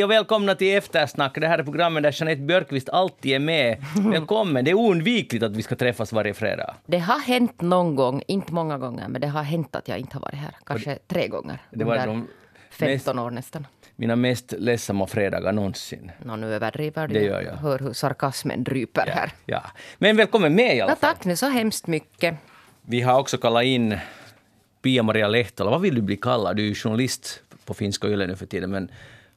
Hej 0.00 0.04
och 0.04 0.10
välkomna 0.10 0.54
till 0.54 0.76
Eftersnack. 0.76 1.34
Det 1.40 1.46
här 1.48 1.58
är 1.58 1.62
programmet 1.62 2.02
där 2.02 2.12
Jeanette 2.12 2.42
Björkqvist 2.42 2.88
alltid 2.88 3.32
är 3.32 3.38
med. 3.38 3.84
Välkommen. 4.10 4.64
Det 4.64 4.70
är 4.70 4.74
oundvikligt 4.74 5.44
att 5.44 5.56
vi 5.56 5.62
ska 5.62 5.76
träffas 5.76 6.12
varje 6.12 6.34
fredag. 6.34 6.74
Det 6.86 6.98
har 6.98 7.18
hänt 7.18 7.60
någon 7.60 7.94
gång, 7.94 8.22
inte 8.26 8.52
många 8.52 8.78
gånger, 8.78 9.08
men 9.08 9.20
det 9.20 9.26
har 9.26 9.42
hänt 9.42 9.76
att 9.76 9.88
jag 9.88 9.98
inte 9.98 10.16
har 10.16 10.20
varit 10.20 10.34
här. 10.38 10.56
Kanske 10.66 10.98
tre 11.06 11.28
gånger 11.28 11.58
Det 11.70 11.84
var 11.84 12.06
de 12.06 12.28
15 12.70 13.18
år 13.18 13.30
nästan. 13.30 13.66
Mina 13.96 14.16
mest 14.16 14.52
ledsamma 14.58 15.06
fredagar 15.06 15.52
någonsin. 15.52 16.12
Nå, 16.24 16.36
nu 16.36 16.54
överdriver 16.54 17.08
du. 17.08 17.14
Det 17.14 17.24
gör 17.24 17.40
jag. 17.42 17.52
Hör 17.52 17.78
hur 17.78 17.92
sarkasmen 17.92 18.64
dryper 18.64 19.06
här. 19.06 19.30
Ja. 19.46 19.62
Men 19.98 20.16
välkommen 20.16 20.54
med 20.54 20.76
i 20.76 20.80
alla 20.80 20.92
Ja, 20.92 20.96
fall. 20.96 21.14
tack 21.14 21.24
nu 21.24 21.36
så 21.36 21.48
hemskt 21.48 21.86
mycket. 21.86 22.34
Vi 22.82 23.00
har 23.00 23.20
också 23.20 23.38
kallat 23.38 23.64
in 23.64 23.98
Pia-Maria 24.82 25.28
Lehtola. 25.28 25.70
Vad 25.70 25.80
vill 25.80 25.94
du 25.94 26.02
bli 26.02 26.16
kallad? 26.16 26.56
Du 26.56 26.70
är 26.70 26.74
journalist 26.74 27.42
på 27.64 27.74
finska 27.74 28.08
Yle 28.08 28.26
nu 28.26 28.36
för 28.36 28.46
tiden, 28.46 28.70
men 28.70 28.90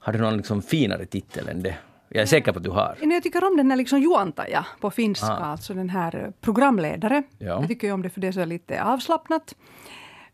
har 0.03 0.13
du 0.13 0.19
någon 0.19 0.37
liksom 0.37 0.61
finare 0.61 1.05
titel 1.05 1.47
än 1.49 1.63
det? 1.63 1.75
Jag 2.09 2.21
är 2.21 2.25
säker 2.25 2.51
på 2.51 2.57
att 2.57 2.63
du 2.63 2.69
har. 2.69 2.97
Jag 3.01 3.23
tycker 3.23 3.43
om 3.43 3.57
den 3.57 3.69
här 3.71 3.77
liksom 3.77 3.99
juontaja 4.01 4.65
på 4.79 4.91
finska, 4.91 5.25
Ah. 5.27 5.45
alltså 5.45 5.73
den 5.73 5.89
här 5.89 6.33
programledare. 6.41 7.23
Ja. 7.37 7.45
Jag 7.47 7.67
tycker 7.67 7.91
om 7.91 8.01
det 8.01 8.09
för 8.09 8.21
det 8.21 8.27
är 8.27 8.31
så 8.31 8.45
lite 8.45 8.83
avslappnat. 8.83 9.55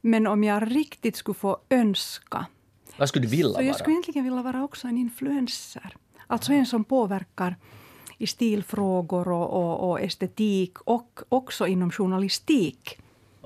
Men 0.01 0.27
om 0.27 0.43
jag 0.43 0.75
riktigt 0.75 1.15
skulle 1.15 1.35
få 1.35 1.57
önska, 1.69 2.45
Vad 2.97 3.09
skulle 3.09 3.25
du 3.25 3.29
vilja 3.31 3.45
så 3.47 3.53
vara? 3.53 3.63
jag 3.63 3.75
skulle 3.75 3.93
egentligen 3.93 4.23
vilja 4.23 4.41
vara 4.41 4.63
också 4.63 4.87
en 4.87 4.97
influencer. 4.97 5.95
Alltså 6.27 6.53
en 6.53 6.65
som 6.65 6.83
påverkar 6.83 7.55
i 8.17 8.27
stilfrågor 8.27 9.27
och, 9.27 9.49
och, 9.49 9.89
och 9.89 10.01
estetik 10.01 10.77
och 10.81 11.19
också 11.29 11.67
inom 11.67 11.91
journalistik. 11.91 12.99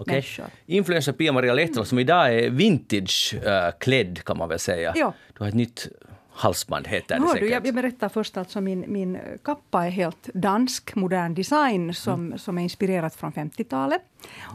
Människor. 0.08 0.46
Influencer 0.66 1.12
Pia-Maria 1.14 1.54
Lehtola 1.54 1.86
som 1.86 2.00
idag 2.00 2.34
är 2.36 2.50
vintage-klädd 2.50 4.24
kan 4.24 4.38
man 4.38 4.50
väl 4.50 4.60
säga. 4.60 4.94
Ja. 4.96 5.14
Du 5.38 5.44
har 5.44 5.48
ett 5.50 5.54
nytt 5.56 5.88
halsband 6.36 6.88
heter 6.88 7.16
det 7.16 7.22
Hör 7.22 7.28
du, 7.28 7.34
säkert. 7.34 7.52
jag, 7.52 7.68
jag 7.68 7.76
berättar 7.76 8.10
först 8.10 8.38
alltså 8.38 8.62
min, 8.62 8.86
min 8.88 9.20
kappa 9.44 9.86
är 9.86 9.90
helt 9.90 10.30
dansk, 10.34 10.96
modern 10.96 11.34
design 11.34 11.94
som, 11.94 12.26
Mm. 12.26 12.38
som 12.40 12.58
är 12.58 12.62
inspirerat 12.64 13.16
från 13.16 13.32
50-talet. 13.34 14.02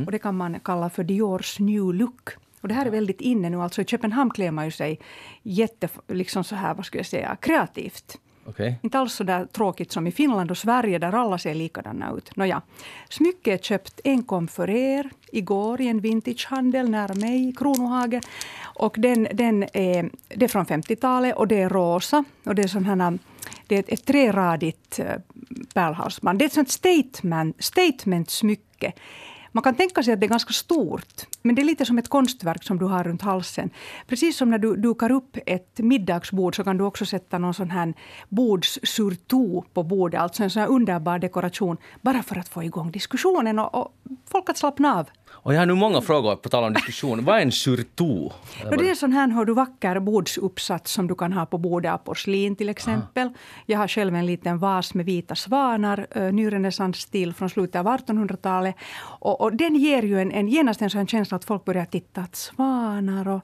Och 0.07 0.13
det 0.13 0.19
kan 0.19 0.37
man 0.37 0.61
kalla 0.61 0.91
för 0.91 1.05
Diors 1.05 1.59
new 1.59 1.95
look. 1.95 2.31
Och 2.61 2.69
det 2.69 2.75
här 2.75 2.87
är 2.87 2.91
väldigt 2.91 3.21
inne 3.21 3.51
nu. 3.51 3.63
Alltså 3.63 3.83
I 3.83 3.85
Köpenhamn 3.85 4.31
klär 4.31 4.51
man 4.51 4.65
ju 4.65 4.71
sig 4.71 5.01
jätte, 5.43 5.89
liksom 6.09 6.45
så 6.45 6.55
här, 6.57 6.75
vad 6.75 6.87
ska 6.87 6.99
jag 6.99 7.07
säga, 7.07 7.37
kreativt. 7.41 8.19
Okay. 8.49 8.75
Inte 8.83 8.99
alls 8.99 9.15
så 9.15 9.25
där 9.25 9.47
tråkigt 9.47 9.93
som 9.93 10.07
i 10.07 10.13
Finland 10.13 10.51
och 10.51 10.59
Sverige 10.59 10.99
där 10.99 11.15
alla 11.15 11.39
ser 11.39 11.55
likadana 11.55 12.13
ut. 12.17 12.37
Nåja, 12.37 12.63
smycke 13.09 13.53
är 13.53 13.59
köpt 13.59 14.01
enkom 14.05 14.49
för 14.49 14.71
er 14.71 15.11
igår 15.33 15.81
i 15.81 15.89
en 15.89 16.01
vintagehandel 16.01 16.91
nära 16.91 17.15
mig, 17.15 17.49
i 17.49 17.53
Kronohage. 17.53 18.21
Och 18.63 18.95
den, 18.99 19.29
den 19.33 19.63
är, 19.63 20.11
det 20.29 20.45
är 20.45 20.49
från 20.49 20.67
50-talet 20.67 21.37
och 21.37 21.49
det 21.49 21.61
är 21.61 21.69
rosa. 21.69 22.25
Och 22.45 22.55
det 22.55 22.63
är 22.63 22.69
sån 22.69 22.85
här, 22.85 23.19
det 23.67 23.75
är 23.75 23.81
ett, 23.81 23.89
ett 23.89 24.05
treradigt 24.05 24.99
eh, 24.99 25.17
pärlhalsband. 25.75 26.39
Det 26.39 26.45
är 26.45 26.47
ett 26.47 26.53
sånt 26.53 26.71
statement, 26.71 27.57
statement-smycke. 27.65 28.93
Man 29.53 29.63
kan 29.63 29.75
tänka 29.75 30.03
sig 30.03 30.15
att 30.15 30.21
det 30.21 30.27
är 30.27 30.29
ganska 30.29 30.53
stort, 30.53 31.27
men 31.43 31.55
det 31.55 31.63
är 31.63 31.65
lite 31.65 31.85
som 31.85 31.99
ett 31.99 32.09
konstverk 32.09 32.65
som 32.65 32.79
du 32.79 32.85
har 32.85 33.05
runt 33.05 33.23
halsen. 33.23 33.71
Precis 34.07 34.37
som 34.37 34.51
när 34.51 34.59
du 34.59 34.77
dukar 34.77 35.11
upp 35.11 35.37
ett 35.47 35.79
middagsbord 35.79 36.57
så 36.57 36.65
kan 36.65 36.79
du 36.79 36.85
också 36.85 37.07
sätta 37.07 37.39
någon 37.39 37.55
sån 37.55 37.71
här 37.71 37.95
bordssurtout 38.29 39.75
på 39.75 39.83
bordet, 39.83 40.21
alltså 40.21 40.43
en 40.43 40.51
sån 40.51 40.63
här 40.63 40.69
underbar 40.69 41.19
dekoration, 41.19 41.77
bara 42.03 42.23
för 42.23 42.39
att 42.39 42.49
få 42.49 42.63
igång 42.63 42.91
diskussionen 42.91 43.59
och, 43.59 43.75
och 43.75 43.95
folk 44.31 44.51
att 44.51 44.59
slappna 44.59 44.99
av. 44.99 45.07
Och 45.31 45.55
jag 45.55 45.59
har 45.59 45.67
nu 45.67 45.75
många 45.75 46.01
frågor 46.01 46.37
på 46.37 46.49
tal 46.49 46.65
om 46.65 46.73
diskussion. 46.73 47.25
Vad 47.25 47.37
är 47.37 47.43
en 47.43 47.53
surtout? 47.53 48.33
Och 48.71 48.77
det 48.79 48.87
är 48.87 48.91
en 48.91 48.97
sån 48.97 49.13
här 49.13 49.29
hör 49.29 49.45
du, 49.45 49.55
vacker 49.55 50.01
bordsuppsats 50.01 50.93
som 50.93 51.07
du 51.07 51.15
kan 51.15 51.33
ha 51.33 51.47
på 51.47 51.59
bordet 51.59 51.93
av 51.93 51.99
porslin 51.99 52.57
till 52.57 52.69
exempel. 52.69 53.31
Jag 53.67 53.79
har 53.79 53.89
själv 53.89 54.15
en 54.15 54.27
liten 54.27 54.59
vas 54.59 54.95
med 54.95 55.07
vita 55.07 55.35
svanar, 55.35 56.31
nyrenässansstil 56.33 57.35
från 57.35 57.51
slutet 57.51 57.77
av 57.81 57.87
1800-talet. 57.87 58.75
Och, 59.21 59.41
och 59.41 59.57
den 59.57 59.75
ger 59.77 60.03
ju 60.03 60.21
en, 60.21 60.33
en, 60.33 60.49
genast 60.49 60.83
en 60.83 60.91
sån 60.91 61.07
känsla 61.07 61.38
att 61.39 61.45
folk 61.45 61.65
börjar 61.65 61.85
titta 61.85 62.21
att 62.21 62.37
svanar 62.37 63.29
och 63.29 63.41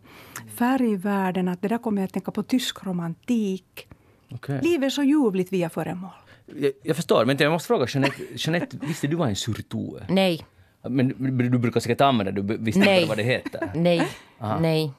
färgvärden, 0.57 1.49
att 1.49 1.63
det 1.63 1.69
där 1.69 1.79
kommer 1.79 2.03
jag 2.03 2.07
att 2.07 2.13
tänka 2.13 2.31
på 2.31 2.43
tysk 2.43 2.85
romantik. 2.87 3.89
Okej. 4.31 4.61
Livet 4.63 4.87
är 4.87 4.91
så 4.91 5.03
ljuvligt 5.03 5.53
via 5.53 5.71
föremål. 5.71 6.11
Jag, 6.47 6.73
jag 6.83 6.97
förstår, 6.97 7.25
men 7.25 7.37
jag 7.37 7.53
måste 7.53 7.67
fråga 7.67 7.87
Jeanette, 7.89 8.23
Jeanette 8.35 8.77
visste 8.81 9.07
du 9.07 9.17
vad 9.17 9.29
en 9.29 9.37
surtout 9.37 10.01
är? 10.01 10.07
Nej, 10.09 10.45
Men 10.83 11.09
du 11.51 11.59
brukar 11.59 11.81
säkert 11.81 12.01
använda 12.01 12.33
det, 12.33 12.43
du 12.43 12.57
visste 12.57 12.81
Nej. 12.81 12.97
inte 12.97 13.09
vad 13.09 13.17
det 13.17 13.23
heter? 13.23 13.71
nej, 13.75 14.09
nej. 14.61 14.93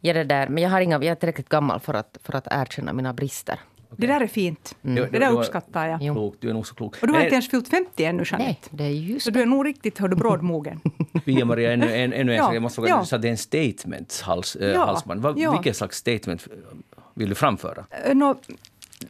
Ja, 0.00 0.14
det 0.14 0.24
där. 0.24 0.48
Men 0.48 0.62
jag, 0.62 0.70
har 0.70 0.80
inga, 0.80 0.94
jag 0.94 1.04
är 1.04 1.14
tillräckligt 1.14 1.48
gammal 1.48 1.80
för 1.80 1.94
att, 1.94 2.18
för 2.22 2.36
att 2.36 2.48
erkänna 2.50 2.92
mina 2.92 3.12
brister. 3.12 3.60
Det 3.96 4.06
där 4.06 4.20
är 4.20 4.26
fint. 4.26 4.76
Jo, 4.82 5.06
Det 5.12 5.18
där 5.18 5.32
uppskattar 5.32 5.86
jag. 5.86 6.02
Jo. 6.02 6.14
Klok, 6.14 6.34
du 6.40 6.50
är 6.50 6.54
nog 6.54 6.66
så 6.66 6.74
klok. 6.74 6.96
Och 7.02 7.06
du 7.08 7.12
har 7.14 7.20
inte 7.20 7.32
ens 7.34 7.50
fyllt 7.50 7.68
50 7.68 8.04
ännu, 8.04 8.22
Jeanette. 8.26 8.44
Nej, 8.44 8.58
det 8.70 8.84
är 8.84 8.88
just 8.88 9.24
Så 9.24 9.30
du 9.30 9.42
är 9.42 9.46
nog 9.46 9.66
riktigt 9.66 9.98
hör 9.98 10.08
du, 10.08 10.16
brådmogen. 10.16 10.80
Pia-Maria, 11.24 11.72
ännu, 11.72 11.86
en, 11.96 12.12
ännu 12.12 12.32
en 12.32 12.36
Ja, 12.38 12.44
sak. 12.44 12.54
Jag 12.54 12.62
måste 12.62 12.74
fråga, 12.76 12.88
ja. 12.88 13.00
du 13.00 13.06
sa 13.06 13.16
att 13.16 13.22
det 13.22 13.28
är 13.28 13.32
en 13.32 13.36
statement 13.38 14.22
hals, 14.26 14.56
äh, 14.56 14.68
Ja, 14.68 14.84
halsband. 14.84 15.20
Vad, 15.22 15.38
ja. 15.38 15.52
Vilket 15.52 15.76
slags 15.76 15.96
statement 15.96 16.48
vill 17.14 17.28
du 17.28 17.34
framföra? 17.34 17.84
Eh, 18.04 18.14
nå, 18.14 18.34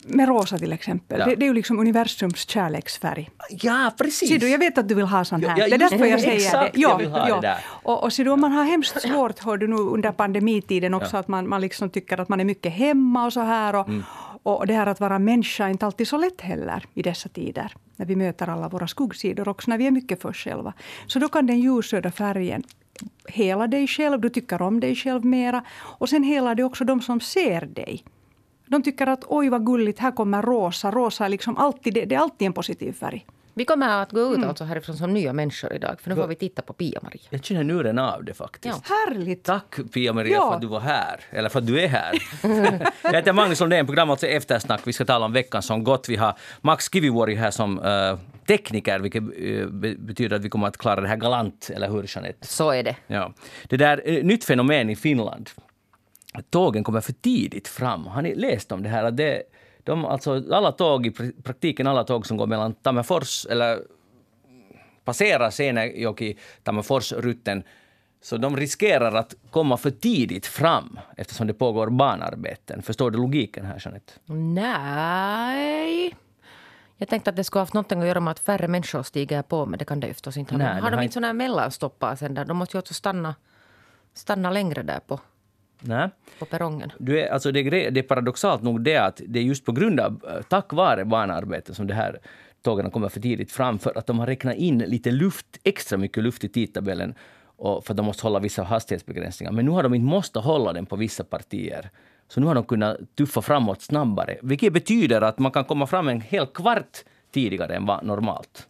med 0.03 0.29
rosa 0.29 0.59
till 0.59 0.73
exempel. 0.73 1.19
Ja. 1.21 1.27
Det, 1.27 1.35
det 1.35 1.45
är 1.45 1.47
ju 1.47 1.55
liksom 1.55 1.79
universums 1.79 2.49
kärleksfärg. 2.49 3.31
Ja, 3.51 3.93
precis! 3.99 4.29
Ser 4.29 4.39
du, 4.39 4.49
jag 4.49 4.59
vet 4.59 4.79
att 4.79 4.89
du 4.89 4.95
vill 4.95 5.05
ha 5.07 5.25
sån 5.25 5.41
Ja, 5.41 5.49
här. 5.49 5.59
ja, 5.59 5.69
det 5.69 5.75
är 5.75 5.79
därför 5.79 6.07
jag 6.07 6.21
säger 6.21 6.35
Exakt, 6.37 6.75
det. 6.75 6.97
vill 6.99 7.09
ha 7.11 7.41
det. 7.41 7.59
Och, 7.67 8.03
och 8.05 8.13
ser 8.13 8.25
du, 8.25 8.31
om 8.31 8.41
man 8.41 8.53
har 8.53 8.65
hemskt 8.65 9.01
svårt, 9.03 9.39
hör 9.39 9.57
du 9.57 9.67
nu 9.69 9.77
under 9.77 10.13
pandemitiden 10.13 10.95
också, 10.95 11.17
Ja. 11.17 11.21
att 11.21 11.29
man, 11.29 11.49
man 11.49 11.61
liksom 11.61 11.91
tycker 11.91 12.21
att 12.21 12.29
man 12.29 12.41
är 12.41 12.45
mycket 12.45 12.73
hemma 12.73 13.27
och 13.27 13.33
så 13.33 13.41
här. 13.41 13.75
Och, 13.75 13.89
Mm 13.89 14.03
och 14.43 14.67
det 14.67 14.75
här 14.75 14.87
att 14.87 15.01
vara 15.01 15.19
människa 15.19 15.67
är 15.67 15.71
inte 15.71 15.87
alltid 15.87 16.09
så 16.09 16.19
lätt 16.19 16.41
heller 16.41 16.85
i 16.95 17.03
dessa 17.03 17.29
tider. 17.29 17.75
När 17.97 18.07
vi 18.07 18.17
möter 18.17 18.49
alla 18.49 18.69
våra 18.69 18.87
skuggsidor 18.89 19.49
också, 19.49 19.71
när 19.71 19.79
vi 19.79 19.87
är 19.87 19.91
mycket 19.91 20.23
för 20.23 20.29
oss 20.29 20.37
själva. 20.37 20.73
Så 21.07 21.19
då 21.19 21.29
kan 21.29 21.47
den 21.47 21.61
ljusröda 21.61 22.11
färgen 22.11 22.63
hela 23.29 23.67
dig 23.67 23.87
själv, 23.87 24.21
du 24.21 24.29
tycker 24.29 24.63
om 24.63 24.81
dig 24.81 24.95
själv 24.95 25.25
mera. 25.25 25.65
Och 25.79 26.09
sen 26.09 26.23
helar 26.23 26.55
det 26.55 26.65
också 26.65 26.85
de 26.85 27.01
som 27.01 27.21
ser 27.21 27.61
dig. 27.61 28.05
De 28.67 28.83
tycker 28.83 29.07
att 29.07 29.25
oj 29.27 29.49
vad 29.49 29.67
gulligt, 29.67 29.99
här 29.99 30.11
kommer 30.11 30.43
rosa. 30.43 30.91
Rosa 30.91 31.25
är 31.25 31.29
liksom 31.29 31.57
alltid, 31.57 31.95
det 31.95 32.15
är 32.15 32.19
alltid 32.19 32.47
en 32.47 32.53
positiv 32.53 32.93
färg. 32.93 33.27
Vi 33.59 33.65
kommer 33.65 33.89
att 34.03 34.13
gå 34.13 34.21
ut 34.21 34.37
Mm. 34.37 34.49
alltså 34.49 34.65
härifrån 34.65 34.97
som 34.97 35.13
nya 35.15 35.33
människor 35.33 35.73
idag. 35.73 36.01
För 36.01 36.11
nu 36.11 36.17
får 36.17 36.27
vi 36.27 36.35
titta 36.35 36.63
på 36.63 36.73
Pia-Maria. 36.73 37.23
Jag 37.31 37.45
känner 37.45 37.65
nu 37.65 37.79
redan 37.83 37.99
av 37.99 38.25
det 38.25 38.35
faktiskt. 38.35 38.83
Ja. 38.89 38.95
Härligt! 39.07 39.45
Tack 39.45 39.77
Pia-Maria 39.93 40.33
Ja. 40.37 40.49
för 40.49 40.55
att 40.55 40.61
du 40.61 40.67
var 40.67 40.81
här. 40.81 41.21
Eller 41.31 41.49
för 41.49 41.59
att 41.59 41.67
du 41.67 41.81
är 41.81 41.89
här. 41.89 42.13
jag 43.03 43.13
heter 43.13 43.33
Magnus 43.33 43.61
Lundén, 43.61 43.87
programmet 43.87 44.13
alltså 44.13 44.27
Eftersnack. 44.27 44.81
Vi 44.85 44.93
ska 44.93 45.05
tala 45.05 45.25
om 45.25 45.33
veckan 45.33 45.63
som 45.63 45.85
gått. 45.85 46.09
Vi 46.09 46.17
har 46.17 46.35
Max 46.61 46.93
Kivivuori 46.93 47.35
här 47.35 47.51
som 47.51 47.79
eh, 47.83 48.19
tekniker, 48.47 48.99
vilket 48.99 49.23
eh, 49.23 49.67
be- 49.67 49.95
betyder 49.99 50.37
att 50.37 50.43
vi 50.43 50.49
kommer 50.49 50.67
att 50.69 50.77
klara 50.77 51.01
det 51.01 51.09
här 51.09 51.17
galant. 51.17 51.71
Eller 51.75 51.89
hur 51.91 52.05
Jeanette? 52.15 52.47
Så 52.47 52.71
är 52.71 52.83
det. 52.83 52.97
Ja. 53.07 53.33
Det 53.69 53.77
där 53.77 54.07
är 54.09 54.19
ett 54.19 54.25
nytt 54.25 54.45
fenomen 54.45 54.91
i 54.91 54.97
Finland. 54.97 55.51
Tågen 56.51 56.85
kommer 56.85 57.01
för 57.01 57.13
tidigt 57.13 57.69
fram. 57.69 58.07
Har 58.07 58.23
ni 58.23 58.35
läst 58.35 58.73
om 58.73 58.83
det 58.83 58.89
här? 58.89 59.05
Att 59.05 59.17
det, 59.17 59.43
de, 59.89 60.05
alltså, 60.05 60.53
alla 60.53 60.73
tåg, 60.73 61.07
i 61.07 61.11
pr- 61.11 61.43
praktiken 61.43 61.87
alla 61.87 62.05
tåg 62.05 62.27
som 62.27 62.37
går 62.37 62.47
mellan 62.47 62.75
Tammerfors 62.75 63.47
eller 63.47 63.79
passerar 65.05 65.51
Seinäjoki, 65.51 66.39
Tammerfors-rutten 66.63 67.63
så 68.21 68.37
de 68.37 68.57
riskerar 68.57 69.15
att 69.15 69.35
komma 69.51 69.77
för 69.77 69.91
tidigt 69.91 70.47
fram 70.47 70.99
eftersom 71.17 71.47
det 71.47 71.55
pågår 71.55 71.91
banarbeten. 71.91 72.83
Förstår 72.83 73.11
du 73.11 73.19
logiken 73.19 73.65
här, 73.65 73.83
Jeanette? 73.85 74.13
Nej. 74.65 76.17
Jag 76.97 77.09
tänkte 77.09 77.31
att 77.31 77.37
det 77.37 77.45
skulle 77.45 77.59
ha 77.61 77.63
haft 77.63 77.75
någonting 77.75 78.01
att 78.01 78.07
göra 78.09 78.21
med 78.21 78.31
att 78.31 78.41
färre 78.41 78.69
människor 78.69 79.03
stiger 79.03 79.43
på, 79.43 79.67
men 79.67 79.79
det 79.79 79.85
kan 79.85 80.01
det 80.01 80.07
ju 80.07 80.13
förstås 80.13 80.37
inte 80.37 80.55
ha. 80.55 80.59
Nej, 80.59 80.81
har 80.81 80.91
de 80.91 81.03
inte 81.03 81.13
sådana 81.13 81.27
här 81.27 81.35
mellanstoppar 81.35 82.17
sen 82.17 82.35
där? 82.35 82.45
De 82.45 82.57
måste 82.57 82.77
ju 82.77 82.79
också 82.79 82.95
stanna, 82.95 83.35
stanna 84.15 84.51
längre 84.51 84.83
där 84.83 85.01
på, 85.07 85.21
Nej. 85.81 86.09
på 86.39 86.45
perrongen. 86.45 86.93
Du 86.99 87.21
är, 87.21 87.29
alltså 87.33 87.53
det, 87.53 87.61
är 87.61 87.91
det 87.91 88.01
är 88.01 88.03
paradoxalt 88.03 88.63
nog 88.63 88.81
det 88.81 88.97
att 88.97 89.21
det 89.27 89.39
är 89.39 89.43
just 89.43 89.65
på 89.65 89.73
grund 89.73 90.01
av, 90.01 90.25
eh, 90.29 90.43
tack 90.49 90.73
vare 90.73 91.05
banarbeten 91.05 91.75
som 91.75 91.87
det 91.87 91.95
här 91.95 92.19
tågen 92.63 92.91
kommer 92.91 93.09
för 93.09 93.21
tidigt 93.21 93.53
fram 93.53 93.79
för 93.79 93.99
att 93.99 94.07
de 94.07 94.19
har 94.19 94.27
räknat 94.27 94.57
in 94.57 94.79
lite 94.79 95.11
luft, 95.11 95.47
extra 95.65 95.99
mycket 95.99 96.23
luft 96.23 96.45
i 96.45 96.49
tidtabellen 96.49 97.15
och 97.57 97.85
för 97.85 97.93
att 97.93 97.97
de 97.97 98.07
måste 98.07 98.23
hålla 98.23 98.39
vissa 98.39 98.63
hastighetsbegränsningar. 98.63 99.53
Men 99.53 99.65
nu 99.65 99.71
har 99.71 99.83
de 99.83 99.95
inte 99.95 100.07
måste 100.07 100.39
hålla 100.39 100.73
den 100.73 100.87
på 100.87 100.97
vissa 100.97 101.25
partier. 101.25 101.91
Så 102.29 102.41
nu 102.41 102.47
har 102.47 102.55
de 102.55 102.65
kunnat 102.65 102.97
tuffa 103.15 103.43
framåt 103.43 103.83
snabbare. 103.83 104.37
Vilket 104.43 104.73
betyder 104.73 105.21
att 105.21 105.39
man 105.39 105.53
kan 105.53 105.65
komma 105.65 105.87
fram 105.87 106.09
en 106.09 106.21
hel 106.21 106.47
kvart 106.47 106.99
tidigare 107.33 107.77
än 107.77 107.87
vad 107.87 108.05
normalt. 108.05 108.69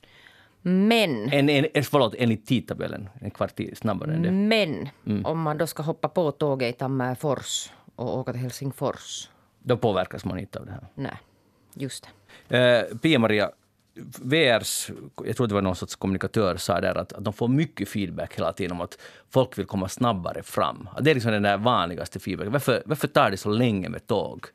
Men, 0.68 1.28
En, 1.32 1.48
en, 1.48 1.84
förlåt, 1.84 2.14
enligt 2.18 2.46
tidtabellen. 2.46 3.08
En 3.20 3.30
kvart 3.30 3.60
snabbare 3.74 4.14
än 4.14 4.22
det. 4.22 4.30
men 4.30 4.88
Mm. 5.06 5.24
om 5.26 5.40
man 5.40 5.58
då 5.58 5.66
ska 5.66 5.82
hoppa 5.82 6.08
på 6.08 6.32
tåget 6.32 6.74
i 6.74 6.78
Tammerfors 6.78 7.70
och 7.96 8.18
åka 8.18 8.32
till 8.32 8.40
Helsingfors. 8.40 9.28
Då 9.62 9.76
påverkas 9.76 10.24
man 10.24 10.38
inte 10.38 10.58
av 10.58 10.66
det 10.66 10.72
här. 10.72 10.86
Nej, 10.94 11.16
just 11.74 12.08
det. 12.48 12.58
Eh, 12.58 12.96
Pia-Maria, 12.98 13.50
VRs, 14.22 14.90
jag 15.24 15.36
tror 15.36 15.46
det 15.46 15.54
var 15.54 15.62
någon 15.62 15.76
sorts 15.76 15.96
kommunikatör, 15.96 16.56
sa 16.56 16.80
där 16.80 16.98
att, 16.98 17.12
att 17.12 17.24
de 17.24 17.32
får 17.32 17.48
mycket 17.48 17.88
feedback 17.88 18.34
hela 18.38 18.52
tiden 18.52 18.72
om 18.72 18.80
att 18.80 18.98
folk 19.30 19.58
vill 19.58 19.66
komma 19.66 19.88
snabbare 19.88 20.42
fram. 20.42 20.88
Att 20.96 21.04
det 21.04 21.10
är 21.10 21.14
liksom 21.14 21.32
den 21.32 21.42
där 21.42 21.56
vanligaste 21.58 22.20
feedbacken. 22.20 22.52
Varför, 22.52 22.82
varför 22.86 23.08
tar 23.08 23.30
det 23.30 23.36
så 23.36 23.50
länge 23.50 23.88
med 23.88 24.06
tåg? 24.06 24.46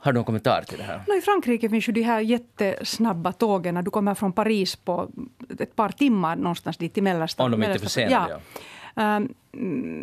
Har 0.00 0.12
du 0.12 0.16
någon 0.16 0.24
kommentar 0.24 0.62
till 0.62 0.78
det 0.78 0.84
här? 0.84 1.02
No, 1.08 1.14
I 1.14 1.20
Frankrike 1.20 1.68
finns 1.68 1.88
ju 1.88 1.92
de 1.92 2.02
här 2.02 2.20
jättesnabba 2.20 3.32
tågen. 3.32 3.84
Du 3.84 3.90
kommer 3.90 4.14
från 4.14 4.32
Paris 4.32 4.76
på 4.76 5.08
ett 5.58 5.76
par 5.76 5.88
timmar 5.88 6.36
någonstans 6.36 6.76
dit 6.76 6.94
till 6.94 7.02
mellersta. 7.02 7.44
Om 7.44 7.50
de 7.50 7.62
inte 7.62 7.74
är 7.74 7.78
försenade, 7.78 8.40
ja. 8.94 9.02
Ehm, 9.02 9.34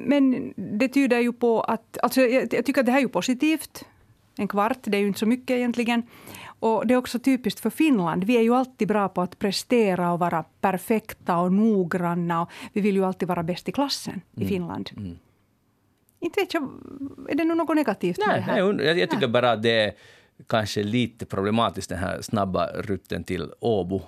Men 0.07 0.53
det 0.55 0.87
tyder 0.87 1.19
ju 1.19 1.33
på 1.33 1.61
att... 1.61 1.97
Alltså 2.03 2.21
jag, 2.21 2.65
tycker 2.65 2.79
att 2.79 2.85
det 2.85 2.91
här 2.91 2.99
är 2.99 3.03
ju 3.03 3.09
positivt. 3.09 3.83
En 4.37 4.47
kvart, 4.47 4.77
det 4.83 4.97
är 4.97 5.01
ju 5.01 5.07
inte 5.07 5.19
så 5.19 5.25
mycket 5.25 5.51
egentligen. 5.51 6.03
Och 6.59 6.87
Det 6.87 6.93
är 6.93 6.97
också 6.97 7.19
typiskt 7.19 7.59
för 7.59 7.69
Finland. 7.69 8.23
Vi 8.23 8.37
är 8.37 8.41
ju 8.41 8.55
alltid 8.55 8.87
bra 8.87 9.09
på 9.09 9.21
att 9.21 9.39
prestera 9.39 10.11
och 10.13 10.19
vara 10.19 10.43
perfekta 10.61 11.37
och 11.37 11.53
noggranna. 11.53 12.41
Och 12.41 12.49
vi 12.73 12.81
vill 12.81 12.95
ju 12.95 13.05
alltid 13.05 13.27
vara 13.27 13.43
bäst 13.43 13.69
i 13.69 13.71
klassen 13.71 14.21
Mm. 14.35 14.45
i 14.45 14.49
Finland. 14.49 14.89
Inte 16.19 16.39
vet 16.39 16.53
jag, 16.53 16.63
är 17.29 17.35
det 17.35 17.43
något 17.43 17.75
negativt 17.75 18.17
med 18.17 18.37
det 18.37 18.41
här? 18.41 18.73
nej, 18.73 18.85
jag, 18.85 18.99
jag 18.99 19.09
tycker 19.09 19.27
bara 19.27 19.51
att 19.51 19.63
det 19.63 19.79
är 19.79 19.93
kanske 20.47 20.83
lite 20.83 21.25
problematiskt 21.25 21.89
den 21.89 21.99
här 21.99 22.21
snabba 22.21 22.67
rutten 22.67 23.23
till 23.23 23.51
Åbo 23.59 24.01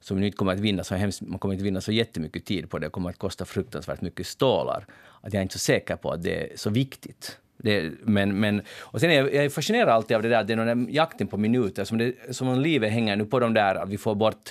som 0.00 0.20
nu 0.20 0.26
inte 0.26 0.36
kommer 0.36 0.52
att 0.52 0.60
vinna 0.60 0.84
så 0.84 0.94
hemskt, 0.94 1.22
man 1.22 1.38
kommer 1.38 1.54
inte 1.54 1.64
vinna 1.64 1.80
så 1.80 1.92
jättemycket 1.92 2.44
tid 2.44 2.70
på 2.70 2.78
det. 2.78 2.86
Det 2.86 2.90
kommer 2.90 3.10
att 3.10 3.18
kosta 3.18 3.44
fruktansvärt 3.44 4.00
mycket 4.00 4.26
stålar. 4.26 4.86
Att 5.20 5.32
jag 5.32 5.40
är 5.40 5.42
inte 5.42 5.52
så 5.52 5.58
säker 5.58 5.96
på 5.96 6.10
att 6.10 6.22
det 6.22 6.52
är 6.52 6.56
så 6.56 6.70
viktigt. 6.70 7.38
Det, 7.56 7.92
men, 8.02 8.40
men, 8.40 8.62
och 8.80 9.00
sen 9.00 9.10
är 9.10 9.14
jag, 9.14 9.34
jag 9.34 9.44
är 9.44 9.48
fascinerad 9.48 9.88
alltid 9.88 10.16
av 10.16 10.22
det 10.22 10.28
där, 10.28 10.44
det 10.44 10.52
är 10.52 10.56
den 10.56 10.84
där 10.84 10.92
jakten 10.92 11.26
på 11.26 11.36
minuter, 11.36 11.84
som, 11.84 11.98
det, 11.98 12.14
som 12.30 12.48
om 12.48 12.60
livet 12.60 12.92
hänger 12.92 13.16
nu 13.16 13.24
på 13.24 13.40
de 13.40 13.54
där, 13.54 13.74
att 13.74 13.88
vi 13.88 13.98
får 13.98 14.14
bort 14.14 14.50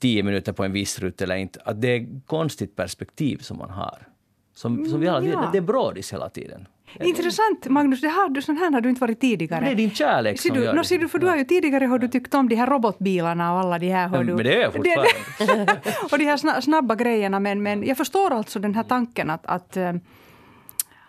tio 0.00 0.22
minuter 0.22 0.52
på 0.52 0.64
en 0.64 0.72
viss 0.72 0.98
rutt 0.98 1.22
eller 1.22 1.36
inte. 1.36 1.60
Att 1.64 1.82
det 1.82 1.88
är 1.88 2.00
ett 2.00 2.26
konstigt 2.26 2.76
perspektiv 2.76 3.38
som 3.38 3.58
man 3.58 3.70
har. 3.70 4.08
Som, 4.56 4.86
som 4.86 5.00
vi 5.00 5.08
alla, 5.08 5.26
ja. 5.26 5.48
Det 5.52 5.58
är 5.58 5.62
brådis 5.62 6.12
hela 6.12 6.28
tiden. 6.28 6.68
Intressant, 7.00 7.66
Magnus. 7.68 8.00
Det 8.00 8.12
du- 8.30 8.42
sån 8.42 8.56
här 8.56 8.70
har 8.72 8.80
du 8.80 8.88
inte 8.88 9.00
varit 9.00 9.20
tidigare. 9.20 9.64
Det 9.64 9.70
är 9.70 9.74
din 9.74 9.90
kärlek 9.90 10.40
Ser 10.40 10.48
som 10.48 10.58
du, 10.58 10.64
gör 10.64 10.72
no, 10.74 10.78
det. 10.78 10.84
ser 10.84 10.98
du, 10.98 11.08
för 11.08 11.18
du 11.18 11.26
har 11.26 11.36
ju 11.36 11.44
tidigare 11.44 11.84
har 11.84 11.98
du 11.98 12.08
tyckt 12.08 12.34
om 12.34 12.48
de 12.48 12.54
här 12.54 12.66
robotbilarna 12.66 13.52
och 13.52 13.58
alla 13.60 13.78
de 13.78 13.88
här. 13.90 14.08
Har 14.08 14.16
Ja, 14.16 14.22
du, 14.22 14.34
men 14.34 14.44
det 14.44 14.54
är 14.56 14.60
jag 14.60 14.72
fortfarande. 14.74 15.72
och 16.12 16.18
de 16.18 16.24
här 16.24 16.36
sna- 16.36 16.60
snabba 16.60 16.94
grejerna. 16.94 17.40
Men, 17.40 17.62
men 17.62 17.86
jag 17.86 17.96
förstår 17.96 18.30
alltså 18.32 18.58
den 18.58 18.74
här 18.74 18.82
tanken 18.82 19.30
att, 19.30 19.46
att, 19.46 19.76
eh, 19.76 19.92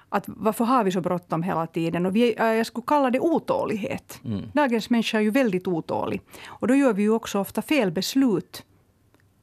att 0.10 0.24
varför 0.28 0.66
har 0.66 0.84
vi 0.84 0.92
så 0.92 1.02
bråttom 1.02 1.44
hela 1.44 1.68
tiden? 1.68 2.06
Och 2.06 2.16
vi, 2.16 2.34
är- 2.38 2.54
jag 2.54 2.66
skulle 2.66 2.86
kalla 2.88 3.10
det 3.10 3.20
otålighet. 3.20 4.20
Mm. 4.26 4.42
Dagens 4.54 4.90
människa 4.90 5.18
är 5.18 5.22
ju 5.22 5.30
väldigt 5.32 5.68
otålig. 5.68 6.22
Och 6.48 6.68
då 6.68 6.76
gör 6.76 6.94
vi 6.94 7.02
ju 7.04 7.10
också 7.10 7.40
ofta 7.40 7.62
fel 7.62 7.92
beslut. 7.92 8.64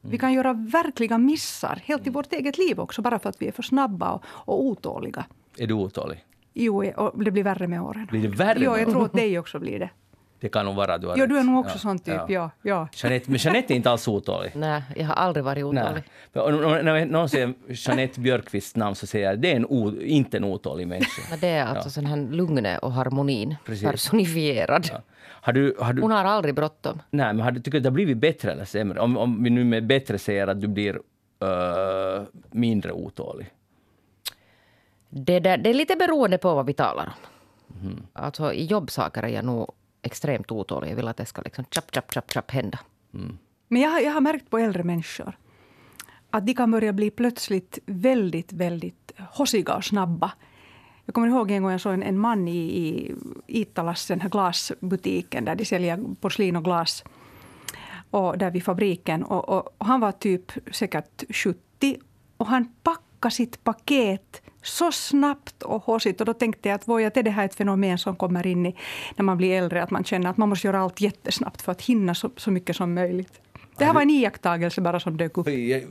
Mm. 0.05 0.11
Vi 0.11 0.17
kan 0.17 0.33
göra 0.33 0.53
verkliga 0.53 1.17
missar, 1.17 1.79
helt 1.83 2.07
i 2.07 2.09
vårt 2.09 2.33
eget 2.33 2.57
liv 2.57 2.79
också, 2.79 3.01
bara 3.01 3.19
för 3.19 3.29
att 3.29 3.41
vi 3.41 3.47
är 3.47 3.51
för 3.51 3.63
snabba 3.63 4.11
och, 4.11 4.23
och 4.25 4.65
otåliga. 4.65 5.25
Är 5.57 5.67
du 5.67 5.73
otålig? 5.73 6.25
Jo, 6.53 6.91
och 6.95 7.23
det 7.23 7.31
blir 7.31 7.43
värre 7.43 7.67
med 7.67 7.81
åren. 7.81 8.07
Blir 8.11 8.21
det 8.21 8.27
värre 8.27 8.59
Jo, 8.61 8.77
jag 8.77 8.89
tror 8.89 9.05
att 9.05 9.13
dig 9.13 9.39
också 9.39 9.59
blir 9.59 9.79
det. 9.79 9.89
Det 10.39 10.49
kan 10.49 10.65
nog 10.65 10.75
vara 10.75 10.93
att 10.93 11.01
du 11.01 11.07
har 11.07 11.17
Jo, 11.17 11.23
rätt. 11.23 11.29
du 11.29 11.37
är 11.39 11.43
nog 11.43 11.59
också 11.59 11.75
Ja, 11.75 11.79
sån 11.79 11.99
typ. 11.99 12.21
Ja, 12.29 12.51
ja. 12.61 12.87
Jeanette, 12.93 13.31
men 13.31 13.39
Jeanette 13.39 13.73
är 13.73 13.75
inte 13.75 13.89
alls 13.91 14.07
otålig. 14.07 14.51
Nej, 14.55 14.83
jag 14.95 15.05
har 15.05 15.13
aldrig 15.13 15.43
varit 15.45 15.63
otålig. 15.63 16.03
När 16.33 17.05
någon 17.05 17.29
säger 17.29 17.53
Jeanette 17.67 18.19
Björkqvists 18.19 18.75
namn 18.75 18.95
så 18.95 19.07
säger 19.07 19.29
jag 19.29 19.39
det 19.39 19.51
är 19.51 19.55
en 19.55 19.65
o, 19.65 20.01
inte 20.01 20.37
en 20.37 20.43
otålig 20.43 20.87
människa. 20.87 21.21
Men 21.29 21.39
det 21.39 21.47
är 21.47 21.65
alltså 21.65 21.89
sån 21.89 22.05
här 22.05 22.17
lugnet 22.17 22.79
och 22.83 22.91
harmonin 22.93 23.55
Precis. 23.65 23.91
personifierad. 23.91 24.87
Ja. 24.91 25.01
Har 25.45 25.53
du, 25.53 25.75
har 25.79 25.93
du, 25.93 26.01
Hon 26.01 26.11
har 26.11 26.25
aldrig 26.25 26.55
bråttom. 26.55 27.01
nej, 27.09 27.33
men 27.33 27.39
har 27.39 27.51
du, 27.51 27.59
tycker 27.59 27.71
du 27.71 27.77
att 27.77 27.83
det 27.83 27.89
har 27.89 27.93
blivit 27.93 28.17
bättre 28.17 28.51
eller 28.51 28.65
sämre? 28.65 28.99
Om, 28.99 29.17
om 29.17 29.43
vi 29.43 29.49
nu 29.49 29.63
med 29.63 29.87
bättre 29.87 30.17
säger 30.17 30.47
att 30.47 30.61
du 30.61 30.67
blir 30.67 30.95
uh, 30.95 32.23
mindre 32.51 32.91
otålig. 32.91 33.47
Det, 35.09 35.39
där, 35.39 35.57
det 35.57 35.69
är 35.69 35.73
lite 35.73 35.95
beroende 35.95 36.37
på 36.37 36.55
vad 36.55 36.65
vi 36.65 36.73
talar 36.73 37.05
om. 37.05 37.13
Mhm. 37.87 38.03
Alltså 38.13 38.53
i 38.53 38.65
jobbsaker 38.65 39.23
är 39.23 39.27
jag 39.27 39.45
nog 39.45 39.71
extremt 40.01 40.51
otålig. 40.51 40.91
Jag 40.91 40.95
vill 40.95 41.07
att 41.07 41.17
det 41.17 41.25
ska 41.25 41.41
liksom 41.41 41.65
chap, 41.71 41.85
chap, 41.95 42.13
chap, 42.13 42.31
chap 42.33 42.51
hända. 42.51 42.79
Men 43.67 43.81
jag, 43.81 43.89
har- 43.89 43.99
jag 43.99 44.11
har 44.11 44.21
märkt 44.21 44.49
på 44.49 44.57
äldre 44.57 44.83
människor 44.83 45.37
att 46.29 46.45
de 46.47 46.53
kan 46.53 46.71
börja 46.71 46.93
bli 46.93 47.09
plötsligt 47.11 47.79
väldigt, 47.85 48.53
väldigt 48.53 49.11
hossiga 49.31 49.75
och 49.75 49.83
snabba. 49.83 50.31
Jag 51.05 51.15
kommer 51.15 51.27
ihåg 51.27 51.51
en 51.51 51.63
gång 51.63 51.71
jag 51.71 51.81
såg 51.81 51.93
en, 51.93 52.03
en 52.03 52.19
man 52.19 52.47
i, 52.47 52.57
i 52.57 53.15
Italas 53.47 54.07
den 54.07 54.21
här 54.21 54.29
glasbutiken 54.29 55.45
där 55.45 55.55
de 55.55 55.65
säljer 55.65 55.99
porslin 56.21 56.55
och 56.55 56.63
glas. 56.63 57.03
Och 58.09 58.37
där 58.37 58.51
vid 58.51 58.63
fabriken. 58.63 59.23
Och, 59.23 59.49
och, 59.49 59.75
och 59.77 59.85
han 59.85 59.99
var 59.99 60.11
typ 60.11 60.51
säkert 60.71 61.23
70 61.35 61.97
och 62.37 62.47
han 62.47 62.73
packade 62.83 63.35
sitt 63.35 63.63
paket 63.63 64.41
så 64.61 64.91
snabbt 64.91 65.63
och 65.63 65.83
haussigt. 65.85 66.19
Och 66.19 66.25
då 66.25 66.33
tänkte 66.33 66.69
jag 66.69 66.75
att 66.75 66.87
voi, 66.87 67.03
är 67.03 67.23
det 67.23 67.31
här 67.31 67.45
ett 67.45 67.55
fenomen 67.55 67.97
som 67.97 68.15
kommer 68.15 68.47
in 68.47 68.65
i 68.65 68.75
när 69.15 69.23
man 69.23 69.37
blir 69.37 69.57
äldre? 69.57 69.83
Att 69.83 69.91
man 69.91 70.03
känner 70.03 70.29
att 70.29 70.37
man 70.37 70.49
måste 70.49 70.67
göra 70.67 70.79
allt 70.79 71.01
jättesnabbt 71.01 71.61
för 71.61 71.71
att 71.71 71.81
hinna 71.81 72.15
så, 72.15 72.31
så 72.37 72.51
mycket 72.51 72.75
som 72.75 72.93
möjligt. 72.93 73.41
Det 73.77 73.85
här 73.85 73.93
var 73.93 74.01
en 74.01 74.09
iakttagelse 74.09 74.81
bara 74.81 74.99
som 74.99 75.17
dök 75.17 75.37
upp. 75.37 75.47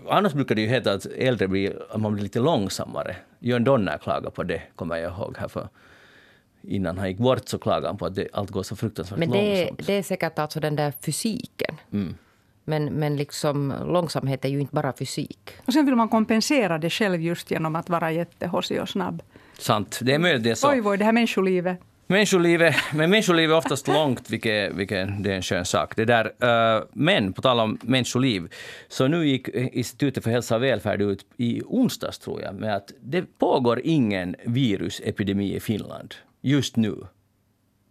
Annars 0.09 0.33
brukar 0.33 0.55
det 0.55 0.61
ju 0.61 0.69
heta 0.69 0.93
att 0.93 1.07
äldre 1.07 1.49
blir, 1.49 1.83
att 1.91 2.01
man 2.01 2.13
blir 2.13 2.23
lite 2.23 2.41
långsammare. 2.41 3.17
Jörn 3.39 3.65
Donner 3.65 3.99
klagade 3.99 4.31
på 4.31 4.43
det, 4.43 4.63
kommer 4.77 4.97
jag 4.97 5.13
ihåg. 5.13 5.37
Här 5.39 5.49
för 5.49 5.69
innan 6.63 6.99
han 6.99 7.09
gick 7.09 7.19
bort 7.19 7.49
så 7.49 7.59
klagade 7.59 7.87
han 7.87 7.97
på 7.97 8.07
att 8.07 8.15
det, 8.15 8.29
allt 8.33 8.51
går 8.51 8.63
så 8.63 8.77
fruktansvärt 8.77 9.19
Men 9.19 9.31
det 9.31 9.39
är, 9.39 9.67
långsamt. 9.67 9.87
det 9.87 9.93
är 9.93 10.03
säkert 10.03 10.39
alltså 10.39 10.61
den 10.61 10.77
där 10.77 10.93
fysiken. 11.01 11.75
Men, 12.65 12.85
men 12.85 13.17
liksom, 13.17 13.75
långsamhet 13.87 14.45
är 14.45 14.49
ju 14.49 14.61
inte 14.61 14.75
bara 14.75 14.93
fysik. 14.93 15.51
Och 15.65 15.73
sen 15.73 15.87
vill 15.87 15.97
man 15.97 16.09
kompensera 16.09 16.79
det 16.79 16.91
själv 16.91 17.21
just 17.21 17.51
genom 17.51 17.77
att 17.77 17.91
vara 17.91 18.13
jättehossig 18.13 18.81
och 18.83 18.89
snabb. 18.89 19.23
Sant, 19.59 19.99
det 20.03 20.15
är 20.15 20.19
möjligt 20.19 20.43
det 20.43 20.51
är 20.51 20.55
så. 20.55 20.71
Oj, 20.71 20.83
oj, 20.85 20.99
det 20.99 21.05
här 21.05 21.13
människolivet. 21.13 21.79
Människolivet, 22.07 22.75
men 22.95 23.11
människolivet 23.11 23.51
är 23.51 23.57
oftast 23.57 23.89
långt, 23.89 24.31
vilket, 24.31 24.75
vilket 24.75 25.09
det 25.25 25.31
är 25.31 25.37
en 25.37 25.43
skön 25.43 25.65
sak. 25.65 25.97
Det 25.97 26.05
där, 26.05 26.25
eh, 26.25 26.83
men 26.93 27.33
på 27.33 27.43
tal 27.43 27.61
om 27.61 27.79
människoliv, 27.83 28.53
så 28.89 29.09
nu 29.09 29.27
gick 29.29 29.49
eh, 29.49 29.69
Institutet 29.73 30.25
för 30.25 30.31
hälsa 30.31 30.57
och 30.57 30.63
välfärd 30.63 31.03
ut 31.03 31.27
i 31.37 31.63
onsdags, 31.65 32.19
tror 32.19 32.43
jag, 32.43 32.55
med 32.55 32.77
att 32.77 32.93
det 33.01 33.39
pågår 33.39 33.81
ingen 33.85 34.37
virusepidemi 34.45 35.55
i 35.55 35.61
Finland 35.61 36.15
just 36.41 36.77
nu. 36.77 36.95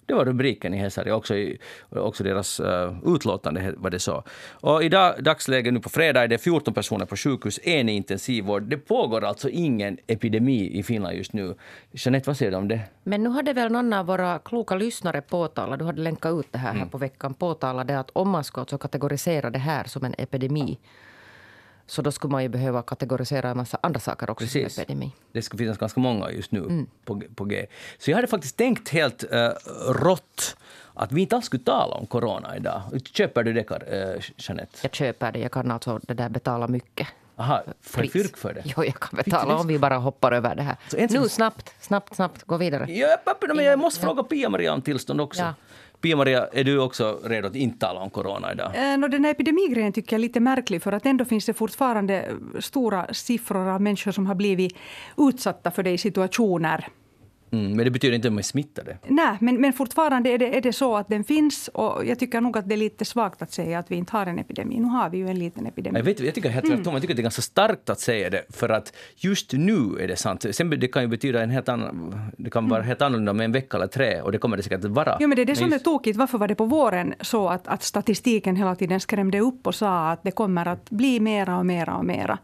Det 0.05 0.13
var 0.13 0.25
rubriken 0.25 0.73
i 0.73 0.77
Hesari, 0.77 1.11
också, 1.11 1.35
i, 1.35 1.59
också 1.89 2.23
deras 2.23 2.59
uh, 2.59 3.15
utlåtande 3.15 3.74
var 3.77 3.89
det 3.89 4.00
så. 4.00 4.24
Och 4.51 4.83
i 4.83 4.89
dag, 4.89 5.24
dagsläget 5.24 5.74
nu 5.74 5.79
på 5.79 5.89
fredag 5.89 6.24
är 6.24 6.27
det 6.27 6.38
14 6.38 6.74
personer 6.74 7.05
på 7.05 7.15
sjukhus, 7.15 7.60
en 7.63 7.89
i 7.89 7.91
intensivvård. 7.91 8.63
Det 8.63 8.77
pågår 8.77 9.24
alltså 9.24 9.50
ingen 9.50 9.98
epidemi 10.07 10.79
i 10.79 10.83
Finland 10.83 11.17
just 11.17 11.33
nu. 11.33 11.55
Jeanette, 11.91 12.29
vad 12.29 12.38
säger 12.38 12.51
du 12.51 12.57
om 12.57 12.67
det? 12.67 12.79
Men 13.03 13.24
nu 13.24 13.29
hade 13.29 13.53
väl 13.53 13.72
någon 13.72 13.93
av 13.93 14.05
våra 14.05 14.39
kloka 14.39 14.75
lyssnare 14.75 15.22
påtalat, 15.22 15.79
du 15.79 15.86
hade 15.86 16.01
länkat 16.01 16.39
ut 16.39 16.48
det 16.51 16.57
här, 16.57 16.74
här 16.74 16.86
på 16.86 16.98
veckan, 16.98 17.33
påtalat 17.33 17.88
det 17.88 18.00
att 18.00 18.10
om 18.13 18.29
man 18.29 18.43
ska 18.43 18.62
alltså 18.62 18.77
kategorisera 18.77 19.50
det 19.50 19.60
här 19.60 19.83
som 19.83 20.05
en 20.05 20.15
epidemi 20.17 20.77
så 21.88 22.02
då 22.02 22.12
skulle 22.12 22.32
man 22.32 22.44
ju 22.44 22.50
behöva 22.50 22.82
kategorisera 22.82 23.50
en 23.50 23.58
massa 23.58 23.78
andra 23.82 24.00
saker 24.00 24.30
också 24.30 24.46
Precis. 24.46 24.74
som 24.74 24.82
epidemi. 24.82 25.12
Det 25.32 25.42
ska 25.42 25.58
finnas 25.58 25.78
ganska 25.78 26.00
många 26.00 26.32
just 26.32 26.52
nu 26.52 26.86
på, 27.06 27.22
på 27.36 27.46
G. 27.46 27.66
Så 27.98 28.12
jag 28.12 28.16
hade 28.16 28.28
faktiskt 28.28 28.58
tänkt 28.58 28.90
helt 28.90 29.24
uh, 29.24 29.50
rått 29.88 30.58
att 30.94 31.12
vi 31.12 31.22
inte 31.22 31.36
alls 31.36 31.46
skulle 31.46 31.63
tala 31.63 31.96
om 31.96 32.06
corona 32.06 32.58
idag. 32.58 32.82
Köper 33.13 33.44
du 33.44 33.54
det, 33.54 33.72
uh, 33.72 34.22
Jeanette? 34.38 34.78
Jag 34.82 34.96
köper 34.96 35.32
det, 35.32 35.40
jag 35.40 35.52
kan 35.52 35.72
alltså 35.72 36.00
det 36.04 36.13
där 36.13 36.30
betala 36.30 36.68
mycket. 36.68 37.08
Aha, 37.36 37.63
får 37.82 38.04
jag 38.04 38.38
för 38.38 38.54
det? 38.54 38.62
Jo, 38.66 38.84
jag 38.84 39.00
kan 39.00 39.18
betala 39.18 39.56
om 39.56 39.68
vi 39.68 39.80
bara 39.80 39.98
hoppar 39.98 40.32
över 40.32 40.56
det 40.56 40.62
här. 40.62 40.78
Så 40.88 40.98
Nu 41.20 41.30
snabbt, 41.30 41.74
snabbt, 41.82 42.16
snabbt, 42.16 42.44
gå 42.44 42.58
vidare. 42.58 42.92
Ja, 42.92 43.18
pappa, 43.25 43.54
men 43.54 43.66
jag 43.66 43.80
måste 43.80 44.02
fråga 44.02 44.24
Pia-Maria 44.24 44.74
om 44.74 44.82
tillstånd 44.82 45.22
också. 45.22 45.42
Ja. 45.42 45.54
Pia-Maria, 46.03 46.48
är 46.51 46.63
du 46.63 46.79
också 46.79 47.19
redo 47.24 47.48
att 47.48 47.55
inte 47.55 47.79
tala 47.79 48.00
om 48.00 48.10
corona 48.10 48.51
idag? 48.51 48.72
Eh, 48.75 48.98
no, 48.98 49.07
den 49.07 49.24
här 49.24 49.31
epidemigrejen 49.31 49.93
tycker 49.93 50.13
jag 50.13 50.17
är 50.17 50.22
lite 50.22 50.39
märklig 50.39 50.83
för 50.83 50.91
att 50.91 51.05
ändå 51.05 51.25
finns 51.25 51.45
det 51.45 51.53
fortfarande 51.53 52.25
stora 52.60 53.13
siffror 53.13 53.69
av 53.69 53.81
människor 53.81 54.12
som 54.12 54.27
har 54.27 54.36
blivit 54.36 54.77
utsatta 55.17 55.72
för 55.72 55.83
det 55.83 55.91
i 55.91 55.98
situationer. 55.98 56.88
Mm, 57.53 57.75
men 57.75 57.86
det 57.86 57.91
betyder 57.91 58.15
inte 58.15 58.27
att 58.27 58.33
de 58.33 58.38
är 58.38 58.41
smittade. 58.41 58.98
Nej, 59.07 59.38
men, 59.41 59.62
men 59.62 59.74
fortfarande 59.74 60.29
är 60.29 60.38
det, 60.38 60.57
är 60.57 60.62
det 60.62 60.74
så 60.74 60.95
att 60.98 61.07
den 61.07 61.24
finns 61.24 61.67
och 61.67 62.05
jag 62.05 62.19
tycker 62.19 62.41
nog 62.41 62.57
att 62.57 62.69
det 62.69 62.75
är 62.75 62.77
lite 62.77 63.05
svagt 63.05 63.41
att 63.41 63.51
säga 63.51 63.79
att 63.79 63.91
vi 63.91 63.95
inte 63.95 64.17
har 64.17 64.25
en 64.25 64.39
epidemi. 64.39 64.79
Nu 64.79 64.88
har 64.88 65.10
vi 65.10 65.17
ju 65.17 65.29
en 65.29 65.39
liten 65.39 65.65
epidemi. 65.67 66.00
Jag, 66.00 66.03
vet, 66.05 66.19
jag 66.19 66.36
tycker 66.36 66.50
helt 66.50 66.65
tvärtom. 66.65 66.93
Jag 66.93 67.01
tycker 67.01 67.15
det 67.15 67.22
är 67.22 67.24
ganska 67.24 67.41
starkt 67.41 67.89
att 67.89 68.00
säga 68.00 68.29
det, 68.29 68.43
för 68.50 68.69
att 68.69 68.93
just 69.15 69.53
nu 69.53 69.98
är 70.00 70.07
det 70.07 70.15
sant. 70.15 70.45
Sen 70.51 70.69
det 70.69 70.88
kan 70.88 71.01
ju 71.01 71.07
betyda 71.07 71.43
en 71.43 71.50
helt 71.50 71.69
annan... 71.69 72.15
Det 72.38 72.50
kan 72.50 72.69
vara 72.69 72.81
helt 72.81 73.01
annorlunda 73.01 73.31
om 73.31 73.39
en 73.39 73.51
vecka 73.51 73.77
eller 73.77 73.88
tre, 73.88 74.22
och 74.22 74.31
det 74.31 74.38
kommer 74.38 74.57
det 74.57 74.63
säkert 74.63 74.86
att 74.86 74.91
vara. 74.91 75.17
Jo, 75.19 75.27
men 75.27 75.36
det 75.36 75.41
är 75.41 75.45
det 75.45 75.55
som 75.55 75.67
är 75.67 75.72
just- 75.72 75.86
tokigt. 75.86 76.17
Varför 76.17 76.38
var 76.38 76.48
det 76.48 76.55
på 76.55 76.65
våren 76.65 77.13
så 77.22 77.50
att, 77.50 77.67
att 77.67 77.83
statistiken 77.83 78.55
hela 78.55 78.75
tiden 78.75 79.00
skrämde 79.00 79.39
upp 79.39 79.67
och 79.67 79.75
sa 79.75 80.12
att 80.12 80.24
det 80.24 80.31
kommer 80.31 80.67
att 80.67 80.89
bli 80.89 81.19
mera 81.19 81.57
och 81.57 81.65
mera 81.65 81.98
och 81.98 82.05
mera? 82.05 82.38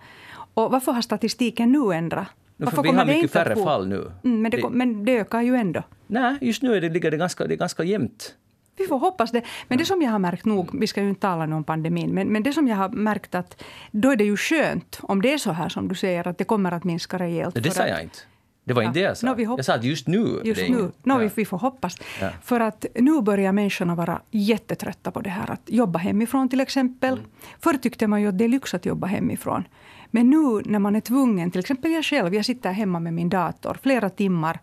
Och 0.53 0.71
varför 0.71 0.91
har 0.91 1.01
statistiken 1.01 1.71
nu 1.71 1.93
ändrat? 1.93 2.27
Varför 2.65 2.75
för 2.75 2.83
vi 2.83 2.89
har 2.89 3.05
mycket 3.05 3.31
färre 3.31 3.55
gå- 3.55 3.63
fall 3.63 3.87
nu. 3.87 4.11
Mm, 4.23 4.41
men, 4.41 4.51
det, 4.51 4.57
Det- 4.57 4.69
men 4.69 5.05
det 5.05 5.17
ökar 5.19 5.41
ju 5.41 5.55
ändå. 5.55 5.83
Nej, 6.07 6.37
just 6.41 6.61
nu 6.63 6.75
är 6.75 6.81
det, 6.81 6.89
ligger 6.89 7.11
det, 7.11 7.17
ganska, 7.17 7.47
det 7.47 7.53
är 7.53 7.57
ganska 7.57 7.83
jämnt. 7.83 8.35
Vi 8.77 8.87
får 8.87 8.99
hoppas 8.99 9.31
det. 9.31 9.41
Men 9.67 9.77
det 9.77 9.85
som 9.85 10.01
jag 10.01 10.11
har 10.11 10.19
märkt 10.19 10.45
nog, 10.45 10.79
vi 10.79 10.87
ska 10.87 11.01
ju 11.01 11.09
inte 11.09 11.21
tala 11.21 11.45
nu 11.45 11.55
om 11.55 11.63
pandemin, 11.63 12.09
men, 12.13 12.27
men 12.27 12.43
det 12.43 12.53
som 12.53 12.67
jag 12.67 12.75
har 12.75 12.89
märkt 12.89 13.35
att 13.35 13.63
då 13.91 14.11
är 14.11 14.15
det 14.15 14.23
ju 14.23 14.37
skönt 14.37 14.99
om 15.01 15.21
det 15.21 15.33
är 15.33 15.37
så 15.37 15.51
här 15.51 15.69
som 15.69 15.87
du 15.87 15.95
säger 15.95 16.27
att 16.27 16.37
det 16.37 16.43
kommer 16.43 16.71
att 16.71 16.83
minska 16.83 17.17
rejält. 17.19 17.63
Det 17.63 17.71
sa 17.71 17.87
jag 17.87 18.03
inte. 18.03 18.17
Det 18.63 18.73
var 18.73 18.81
inte 18.81 18.99
det 18.99 19.03
jag 19.03 19.17
sa. 19.17 19.27
No, 19.27 19.33
vi 19.35 19.43
jag 19.43 19.65
sa 19.65 19.73
att 19.73 19.83
just 19.83 20.07
nu. 20.07 20.41
Just 20.43 20.61
nu. 20.69 20.91
No, 21.03 21.17
vi, 21.17 21.25
ja. 21.25 21.31
vi 21.35 21.45
får 21.45 21.57
hoppas. 21.57 21.95
Ja. 22.21 22.29
För 22.43 22.59
att 22.59 22.85
nu 22.95 23.21
börjar 23.21 23.51
människorna 23.51 23.95
vara 23.95 24.21
jättetrötta 24.31 25.11
på 25.11 25.21
det 25.21 25.29
här 25.29 25.51
att 25.51 25.61
jobba 25.65 25.99
hemifrån 25.99 26.49
till 26.49 26.59
exempel. 26.59 27.13
Mm. 27.13 27.25
Förr 27.59 27.73
tyckte 27.73 28.07
man 28.07 28.21
ju 28.21 28.27
att 28.27 28.37
det 28.37 28.43
är 28.43 28.49
lyx 28.49 28.73
att 28.73 28.85
jobba 28.85 29.07
hemifrån. 29.07 29.63
Men 30.11 30.29
nu 30.29 30.61
när 30.65 30.79
man 30.79 30.95
är 30.95 31.01
tvungen, 31.01 31.51
till 31.51 31.59
exempel 31.59 31.91
jag 31.91 32.05
själv, 32.05 32.35
jag 32.35 32.45
sitter 32.45 32.71
hemma 32.71 32.99
med 32.99 33.13
min 33.13 33.29
dator 33.29 33.77
flera 33.81 34.09
timmar 34.09 34.59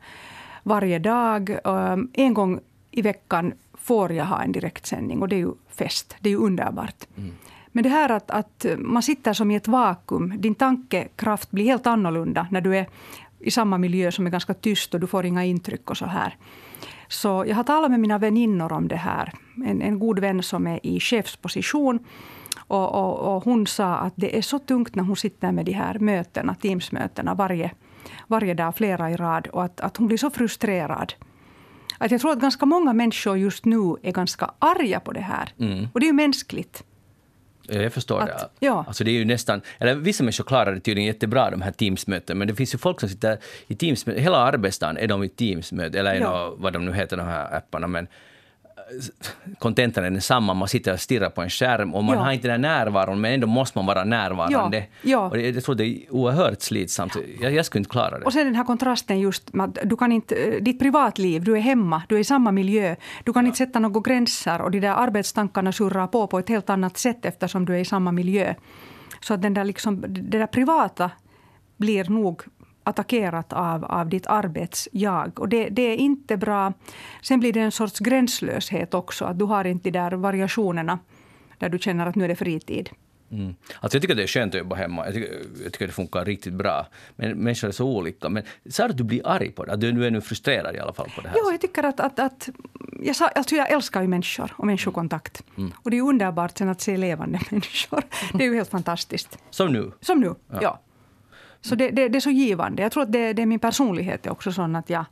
varje 0.63 0.99
dag. 0.99 1.59
Um, 1.65 2.11
En 2.13 2.35
gång 2.35 2.61
i 2.91 3.03
veckan 3.03 3.53
får 3.75 4.13
jag 4.13 4.25
ha 4.25 4.43
en 4.43 4.53
direktsändning 4.53 5.23
och 5.23 5.29
det 5.29 5.37
är 5.37 5.41
ju 5.41 5.53
fest. 5.69 6.17
Det 6.21 6.29
är 6.29 6.31
ju 6.31 6.39
underbart. 6.39 7.07
Men 7.73 7.83
det 7.83 7.89
här 7.89 8.11
att, 8.11 8.31
att 8.31 8.67
man 8.79 9.03
sitter 9.03 9.33
som 9.33 9.51
i 9.51 9.57
ett 9.57 9.69
vakuum. 9.69 10.41
Din 10.41 10.55
tankekraft 10.55 11.51
blir 11.51 11.65
helt 11.65 11.87
annorlunda 11.87 12.47
när 12.51 12.61
du 12.61 12.77
är 12.77 12.87
i 13.41 13.51
samma 13.51 13.79
miljö 13.79 14.13
som 14.13 14.27
är 14.27 14.31
ganska 14.31 14.55
tyst 14.55 14.95
och 14.95 15.01
du 15.01 15.07
får 15.07 15.27
inga 15.27 15.45
intryck 15.45 15.91
och 15.91 15.97
så 15.97 16.07
här. 16.07 16.37
Så 17.09 17.45
jag 17.49 17.57
har 17.57 17.65
talat 17.65 17.91
med 17.91 18.01
mina 18.01 18.19
väninnor 18.19 18.73
om 18.73 18.89
det 18.89 18.97
här. 18.97 19.33
En, 19.67 19.83
en 19.83 19.99
god 19.99 20.19
vän 20.19 20.43
som 20.43 20.67
är 20.67 20.87
i 20.87 21.01
chefsposition. 21.01 21.99
Och, 22.59 22.95
och, 22.95 23.37
och 23.37 23.45
hon 23.45 23.67
sa 23.67 23.97
att 23.97 24.13
det 24.17 24.39
är 24.39 24.43
så 24.43 24.59
tungt 24.59 24.95
när 24.95 25.03
hon 25.05 25.17
sitter 25.17 25.53
med 25.53 25.65
de 25.65 25.73
här 25.73 25.99
mötena, 25.99 26.55
Teams-mötena 26.55 27.35
varje, 27.35 27.71
varje 28.27 28.55
dag, 28.55 28.77
flera 28.77 29.11
i 29.11 29.17
rad. 29.17 29.47
Och 29.47 29.65
att, 29.65 29.81
att 29.81 29.97
hon 29.97 30.07
blir 30.07 30.19
så 30.19 30.31
frustrerad. 30.31 31.13
Att 31.99 32.11
jag 32.11 32.21
tror 32.21 32.33
att 32.33 32.39
ganska 32.41 32.67
många 32.67 32.93
människor 32.93 33.39
just 33.39 33.65
nu 33.65 33.97
är 34.03 34.13
ganska 34.13 34.51
arga 34.59 35.01
på 35.01 35.13
det 35.13 35.21
här. 35.21 35.49
Mm. 35.59 35.89
Och 35.95 36.01
det 36.01 36.05
är 36.07 36.09
ju 36.09 36.13
mänskligt. 36.13 36.83
Ja, 37.69 37.75
Jag 37.83 37.93
förstår 37.93 38.21
Att- 38.21 38.27
det. 38.29 38.67
ja. 38.67 38.85
Alltså 38.89 39.05
det 39.05 39.11
är 39.11 39.13
ju 39.19 39.25
nästan, 39.25 39.61
eller 39.79 39.95
vissa 39.95 40.23
människor 40.25 40.45
klarar 40.45 40.75
det 40.75 40.81
tydligen 40.81 41.07
jättebra, 41.07 41.51
de 41.51 41.63
här 41.63 41.73
Teams-möten, 41.73 42.39
men 42.39 42.49
det 42.49 42.55
finns 42.55 42.75
ju 42.75 42.79
folk 42.79 43.01
som 43.01 43.09
sitter 43.09 43.39
i 43.67 43.75
Teams 43.75 44.05
hela 44.09 44.37
arbetsdagen 44.39 44.97
är 44.97 45.07
de 45.07 45.25
i 45.25 45.29
Teams-möte, 45.29 45.99
eller 46.01 46.15
Ja. 46.15 46.55
vad 46.59 46.73
de 46.73 46.85
nu 46.85 46.93
heter, 46.93 47.17
de 47.17 47.23
här 47.27 47.57
apparna, 47.57 47.87
men 47.87 48.07
kontentan 49.59 50.05
är 50.05 50.11
densamma, 50.11 50.55
man 50.55 50.69
sitter 50.69 50.93
och 50.93 51.01
stirrar 51.01 51.31
på 51.31 51.43
en 51.43 51.51
skärm 51.51 51.95
och 51.95 52.05
man 52.05 52.17
Ja. 52.17 52.23
har 52.25 52.33
inte 52.33 52.49
den 52.49 52.61
närvaron, 52.61 53.21
men 53.21 53.33
ändå 53.33 53.47
måste 53.47 53.79
man 53.79 53.87
vara 53.87 54.05
närvarande. 54.05 54.79
Ja, 54.79 54.85
ja. 55.11 55.31
Och 55.31 55.39
jag 55.41 55.65
tror 55.65 55.75
det 55.75 55.85
är 55.87 55.99
oerhört 56.11 56.63
slitsamt. 56.63 57.17
Jag, 57.41 57.53
jag 57.55 57.67
skulle 57.67 57.81
inte 57.81 57.91
klara 57.91 58.19
det. 58.19 58.25
Och 58.25 58.33
sen 58.33 58.45
den 58.45 58.55
här 58.55 58.65
kontrasten 58.65 59.21
just 59.21 59.51
du 59.85 59.97
kan 59.97 60.13
inte, 60.13 60.61
ditt 60.61 60.79
privatliv, 60.79 61.45
du 61.45 61.57
är 61.57 61.61
hemma, 61.61 62.03
du 62.09 62.17
är 62.17 62.21
i 62.21 62.25
samma 62.25 62.53
miljö. 62.53 62.97
Du 63.25 63.33
kan 63.33 63.47
inte 63.47 63.59
sätta 63.59 63.79
några 63.79 64.01
gränser 64.01 64.61
och 64.63 64.71
de 64.71 64.81
där 64.81 64.95
arbetstankarna 64.95 65.73
surrar 65.73 66.07
på 66.07 66.27
på 66.27 66.39
ett 66.39 66.49
helt 66.49 66.71
annat 66.71 66.97
sätt 66.97 67.25
eftersom 67.25 67.65
du 67.65 67.75
är 67.75 67.79
i 67.79 67.85
samma 67.85 68.13
miljö. 68.13 68.55
Så 69.21 69.35
att 69.35 69.43
den 69.43 69.55
där 69.55 69.65
liksom, 69.65 70.01
det 70.09 70.39
där 70.39 70.47
privata 70.47 71.11
blir 71.77 72.05
nog 72.05 72.43
attackerat 72.87 73.53
av, 73.53 73.85
av 73.85 74.09
ditt 74.09 74.27
arbetsjag. 74.27 75.41
Och 75.41 75.49
det, 75.49 75.69
det 75.69 75.83
är 75.83 75.97
inte 75.97 76.37
bra. 76.37 76.73
Sen 77.23 77.41
blir 77.41 77.53
det 77.53 77.61
en 77.61 77.73
sorts 77.73 77.99
gränslöshet 77.99 78.95
också. 78.95 79.25
Att 79.25 79.39
du 79.39 79.45
har 79.45 79.65
inte 79.65 79.91
de 79.91 79.99
där 79.99 80.13
variationerna 80.13 80.99
där 81.59 81.69
du 81.69 81.79
känner 81.79 82.07
att 82.07 82.15
nu 82.15 82.25
är 82.25 82.29
det 82.29 82.37
fritid. 82.37 82.91
Mm. 83.31 83.55
Alltså 83.81 83.97
jag 83.97 84.03
tycker 84.03 84.15
att 84.15 84.17
det 84.17 84.23
är 84.23 84.27
skönt 84.27 84.55
att 84.55 84.59
jobba 84.59 84.77
hemma. 84.77 85.05
Jag 85.05 85.15
tycker, 85.15 85.33
jag 85.63 85.73
tycker 85.73 85.85
att 85.85 85.89
det 85.89 85.95
funkar 85.95 86.25
riktigt 86.25 86.53
bra. 86.53 86.87
Men 87.17 87.39
människor 87.39 87.69
är 87.69 87.73
så 87.73 87.87
olika. 87.87 88.29
Men 88.29 88.43
du 88.63 88.83
att 88.83 88.97
du 88.97 89.05
blir 89.05 89.27
arg 89.27 89.51
på 89.51 89.65
det? 89.65 89.73
Att 89.73 89.81
du, 89.81 89.93
du 89.93 90.07
är 90.07 90.11
nu 90.11 90.21
frustrerad 90.21 90.77
i 90.77 90.79
alla 90.79 90.93
fall 90.93 91.11
på 91.17 91.21
det 91.21 91.29
här? 91.29 91.37
Jo, 91.45 91.51
jag 91.51 91.61
tycker 91.61 91.83
att... 91.83 92.01
att, 92.01 92.19
att 92.19 92.49
jag, 93.03 93.17
sa, 93.17 93.29
alltså 93.29 93.55
jag 93.55 93.71
älskar 93.71 94.03
ju 94.03 94.09
människor 94.09 94.55
och 94.57 94.67
människokontakt. 94.67 95.43
Och 95.83 95.91
det 95.91 95.97
är 95.97 96.03
underbart 96.03 96.59
sen 96.59 96.69
att 96.69 96.81
se 96.81 96.97
levande 96.97 97.41
människor. 97.51 98.03
Det 98.33 98.45
är 98.45 98.49
ju 98.49 98.55
helt 98.55 98.71
fantastiskt. 98.71 99.39
Som 99.51 99.73
nu? 99.73 99.93
Som 100.01 100.21
nu, 100.21 100.35
ja. 100.61 100.81
Så 101.61 101.75
det, 101.75 101.91
det, 101.91 102.09
det 102.09 102.19
är 102.19 102.21
så 102.21 102.31
givande. 102.31 102.83
Jag 102.83 102.93
tror 102.93 103.03
att 103.03 103.13
det, 103.13 103.33
det 103.33 103.43
är 103.43 103.47
min 103.47 103.59
personlighet 103.59 104.27
är 104.27 104.31
också 104.31 104.53
sån 104.53 104.77
att 104.77 104.91
jag, 104.91 105.05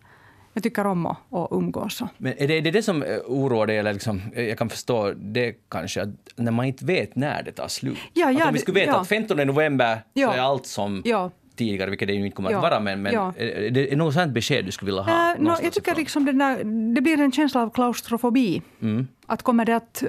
jag 0.52 0.62
tycker 0.62 0.86
om 0.86 1.06
att, 1.06 1.18
att 1.32 1.48
umgås. 1.50 2.02
Men 2.18 2.32
är 2.38 2.48
det, 2.48 2.54
är 2.58 2.62
det 2.62 2.70
det 2.70 2.82
som 2.82 3.02
eh, 3.02 3.16
oroar 3.26 3.66
dig? 3.66 3.78
Eller 3.78 3.92
liksom, 3.92 4.20
eh, 4.34 4.44
jag 4.44 4.58
kan 4.58 4.68
förstå 4.68 5.12
det 5.16 5.52
kanske, 5.68 6.02
att 6.02 6.08
när 6.36 6.52
man 6.52 6.66
inte 6.66 6.84
vet 6.84 7.16
när 7.16 7.42
det 7.42 7.52
tar 7.52 7.68
slut. 7.68 7.98
Ja, 8.12 8.30
att 8.30 8.38
ja, 8.38 8.46
om 8.46 8.52
vi 8.52 8.58
skulle 8.58 8.80
veta 8.80 8.92
ja. 8.92 9.00
att 9.00 9.08
15 9.08 9.36
november 9.36 9.98
Ja. 10.12 10.28
så 10.28 10.34
är 10.34 10.40
allt 10.42 10.66
som 10.66 11.02
Ja. 11.04 11.30
tidigare, 11.56 11.90
vilket 11.90 12.08
det 12.08 12.14
ju 12.14 12.24
inte 12.24 12.36
kommer 12.36 12.50
Ja. 12.50 12.56
att 12.56 12.62
vara, 12.62 12.80
men, 12.80 13.02
men 13.02 13.12
Ja. 13.14 13.32
är, 13.36 13.70
det 13.70 13.96
något 13.96 14.14
sånt 14.14 14.32
besked 14.32 14.64
du 14.64 14.70
skulle 14.72 14.90
vilja 14.90 15.02
ha? 15.02 15.10
Äh, 15.32 15.38
no, 15.38 15.42
någonstans 15.42 15.64
jag 15.64 15.72
tycker 15.72 15.90
ifrån? 15.90 16.00
liksom 16.00 16.24
det, 16.24 16.32
där, 16.32 16.64
det 16.94 17.00
blir 17.00 17.20
en 17.20 17.32
känsla 17.32 17.62
av 17.62 17.70
klaustrofobi. 17.70 18.62
Mm. 18.82 19.08
Att 19.26 19.42
kommer 19.42 19.64
det 19.64 19.76
att 19.76 20.02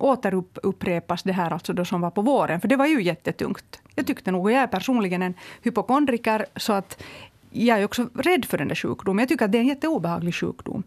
återupprepas 0.00 1.22
det 1.22 1.32
här 1.32 1.52
alltså 1.52 1.72
då 1.72 1.84
som 1.84 2.00
var 2.00 2.10
på 2.10 2.22
våren? 2.22 2.60
För 2.60 2.68
det 2.68 2.76
var 2.76 2.86
ju 2.86 3.02
jättetungt. 3.02 3.80
Jag 3.94 4.06
tyckte 4.06 4.30
nog, 4.30 4.44
och 4.44 4.52
jag 4.52 4.62
är 4.62 4.66
personligen 4.66 5.22
en 5.22 5.34
hypokondriker, 5.62 6.46
så 6.56 6.72
att 6.72 7.02
jag 7.50 7.80
är 7.80 7.84
också 7.84 8.08
rädd 8.14 8.44
för 8.44 8.58
den 8.58 8.68
där 8.68 8.74
sjukdomen. 8.74 9.22
Jag 9.22 9.28
tycker 9.28 9.44
att 9.44 9.52
det 9.52 9.58
är 9.58 9.62
en 9.62 9.66
jätteobehaglig 9.66 10.34
sjukdom. 10.34 10.82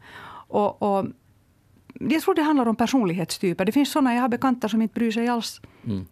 Och, 0.47 0.81
och 0.81 1.05
jag 1.99 2.21
tror 2.21 2.35
det 2.35 2.41
handlar 2.41 2.65
om 2.65 2.75
personlighetstyper. 2.75 3.65
Det 3.65 3.71
finns 3.71 3.91
såna 3.91 4.13
jag 4.15 4.21
har 4.21 4.29
bekanta 4.29 4.69
som 4.69 4.81
inte 4.81 4.93
bryr 4.93 5.11
sig 5.11 5.27
alls. 5.27 5.61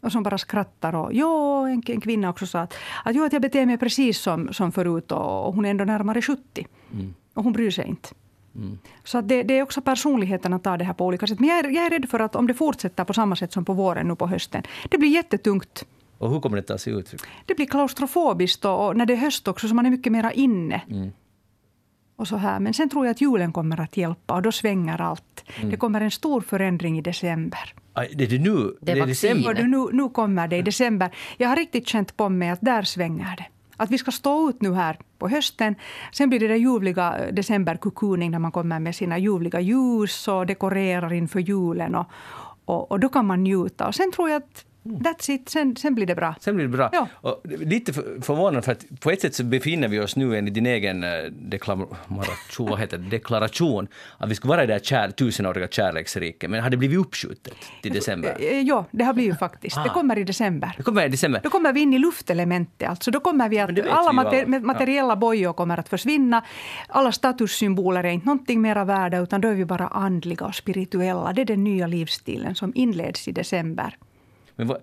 Och 0.02 0.12
som 0.12 0.24
bara 0.24 0.38
skrattar. 0.38 0.96
Och, 0.96 1.14
jo, 1.14 1.64
en, 1.66 1.84
en 1.88 2.02
kvinna 2.02 2.30
också 2.30 2.48
sa 2.48 2.60
att, 2.60 2.74
att, 3.06 3.16
jo, 3.16 3.24
att 3.24 3.34
jag 3.34 3.42
beter 3.42 3.66
mig 3.66 3.78
precis 3.78 4.20
som, 4.20 4.54
som 4.54 4.72
förut 4.72 5.12
och, 5.12 5.48
och 5.48 5.54
hon 5.56 5.66
är 5.66 5.70
ändå 5.70 5.86
närmare 5.86 6.22
70. 6.22 6.68
Och 7.34 7.44
hon 7.44 7.54
bryr 7.54 7.72
sig 7.72 7.88
inte. 7.88 8.10
Så 9.04 9.18
att 9.18 9.28
det, 9.28 9.44
det 9.44 9.60
är 9.60 9.64
också 9.64 9.82
personligheten 9.82 10.54
att 10.54 10.64
ta 10.64 10.78
det 10.78 10.84
här 10.84 10.94
på 10.94 11.06
olika 11.06 11.28
sätt. 11.28 11.40
Men 11.40 11.50
jag 11.50 11.60
är, 11.60 11.70
jag 11.70 11.86
är 11.86 11.90
rädd 11.90 12.10
för 12.10 12.20
att 12.20 12.36
om 12.36 12.48
det 12.48 12.54
fortsätter 12.54 13.04
på 13.04 13.14
samma 13.14 13.36
sätt 13.36 13.54
som 13.54 13.66
på 13.66 13.74
våren 13.74 14.08
nu 14.08 14.16
på 14.16 14.28
hösten. 14.28 14.64
Det 14.90 14.98
blir 14.98 15.10
jättetungt. 15.10 15.86
Och 16.18 16.30
hur 16.30 16.40
kommer 16.40 16.62
det 16.62 16.74
att 16.74 16.82
sig 16.82 16.94
uttryck? 16.94 17.22
Det 17.46 17.56
blir 17.56 17.66
klaustrofobiskt 17.66 18.66
och, 18.66 18.88
och 18.88 18.98
när 18.98 19.06
det 19.06 19.14
är 19.14 19.18
höst 19.18 19.48
också 19.48 19.68
så 19.68 19.76
man 19.76 19.86
är 19.86 19.90
mycket 19.90 20.12
mera 20.12 20.32
inne. 20.32 20.82
Och 22.16 22.28
så 22.28 22.36
här. 22.36 22.60
Men 22.60 22.74
sen 22.74 22.90
tror 22.90 23.06
jag 23.06 23.12
att 23.12 23.22
julen 23.22 23.54
kommer 23.54 23.80
att 23.82 23.98
hjälpa 23.98 24.34
och 24.34 24.42
då 24.42 24.52
svänger 24.52 25.02
allt. 25.02 25.44
Det 25.64 25.78
kommer 25.78 26.02
en 26.02 26.12
stor 26.12 26.42
förändring 26.42 26.98
i 26.98 27.02
december. 27.02 27.74
Aj, 27.94 28.12
Det 28.16 28.24
är 28.24 28.28
det 28.28 28.40
nu? 28.40 28.74
Det 28.82 28.92
är 28.92 28.96
är 28.96 29.00
vaccin. 29.00 29.38
december. 29.38 29.64
Nu, 29.64 29.88
nu 29.92 30.10
kommer 30.10 30.48
det 30.48 30.58
i 30.58 30.62
december. 30.62 31.10
Jag 31.38 31.50
har 31.50 31.56
riktigt 31.56 31.88
känt 31.88 32.18
på 32.18 32.30
mig 32.30 32.50
att 32.50 32.62
där 32.62 32.84
svänger 32.84 33.36
det. 33.38 33.46
Att 33.80 33.92
vi 33.92 33.98
ska 33.98 34.12
stå 34.12 34.50
ut 34.50 34.62
nu 34.62 34.74
här 34.74 34.98
på 35.18 35.30
hösten. 35.30 35.76
Sen 36.12 36.30
blir 36.30 36.40
det 36.40 36.48
den 36.48 36.62
ljuvliga 36.62 37.18
eh, 37.18 37.34
decemberkukuning 37.34 38.32
när 38.32 38.40
man 38.40 38.52
kommer 38.52 38.80
med 38.80 38.96
sina 38.96 39.18
ljuvliga 39.18 39.60
ljus 39.60 40.28
och 40.28 40.46
dekorerar 40.46 41.14
inför 41.14 41.40
julen. 41.40 41.96
Och, 41.96 42.08
och, 42.66 42.92
och 42.92 43.00
då 43.00 43.10
kan 43.10 43.26
man 43.26 43.44
njuta. 43.44 43.88
Och 43.88 43.96
sen 43.96 44.12
tror 44.12 44.30
jag 44.30 44.38
att 44.38 44.66
that's 44.90 45.32
it. 45.32 45.50
Sen, 45.50 45.76
sen 45.76 45.96
blir 45.96 46.06
det 46.06 46.16
bra. 46.16 46.36
Sen 46.40 46.56
blir 46.56 46.66
det 46.68 46.78
bra. 46.78 46.90
Ja. 46.94 47.08
Och 47.14 47.42
lite 47.46 47.94
för- 47.94 48.22
förvånad 48.22 48.66
för 48.66 48.72
att 48.72 48.86
på 49.00 49.12
ett 49.12 49.22
sätt 49.22 49.36
så 49.36 49.44
befinner 49.44 49.88
vi 49.88 50.00
oss 50.00 50.16
nu 50.16 50.38
enligt 50.38 50.54
din 50.54 50.66
egen 50.66 51.04
eh, 51.04 51.10
deklaration, 51.32 52.78
heter 52.80 52.98
det, 52.98 53.10
deklaration 53.10 53.88
att 54.18 54.30
vi 54.30 54.36
skulle 54.36 54.50
vara 54.50 54.64
i 54.64 54.68
det 54.68 54.74
här 54.74 54.80
kär, 54.80 55.12
tusenåriga 55.12 55.68
kärleksriket, 55.68 56.50
men 56.50 56.64
har 56.64 56.70
det 56.70 56.78
blivit 56.78 56.98
uppskjutet 57.00 57.54
till 57.82 57.94
december? 57.94 58.38
Eh, 58.40 58.60
Ja, 58.62 58.86
det 58.92 59.04
har 59.04 59.14
blivit 59.14 59.40
faktiskt. 59.40 59.76
Det 59.76 59.82
Ah. 59.90 59.94
kommer 59.94 60.18
i 60.20 60.24
december. 60.24 60.74
Det 60.78 60.84
kommer 60.84 61.06
i 61.06 61.10
december. 61.10 61.42
Då 61.44 61.50
kommer 61.50 61.74
vi 61.74 61.80
in 61.80 61.94
i 61.94 62.00
luftelementet. 62.00 62.90
Alltså 62.90 63.12
då 63.12 63.20
kommer 63.20 63.50
vi 63.50 63.60
att 63.60 63.76
det 63.76 63.92
alla 63.92 64.12
mater- 64.12 64.44
alla. 64.46 64.60
materiella 64.60 65.16
bojor 65.16 65.54
kommer 65.54 65.78
att 65.80 65.90
försvinna. 65.90 66.44
Alla 66.88 67.12
statussymboler 67.12 68.04
är 68.04 68.10
inte 68.10 68.26
någonting 68.26 68.62
mera 68.62 68.86
värda 68.86 69.18
utan 69.20 69.42
då 69.42 69.48
är 69.48 69.54
vi 69.54 69.66
bara 69.66 69.88
andliga 69.88 70.46
och 70.46 70.56
spirituella. 70.56 71.34
Det 71.34 71.42
är 71.42 71.46
den 71.46 71.64
nya 71.64 71.88
livsstilen 71.88 72.56
som 72.56 72.72
inleds 72.76 73.28
i 73.28 73.32
december. 73.32 73.98
Men, 74.60 74.68
vad, 74.68 74.78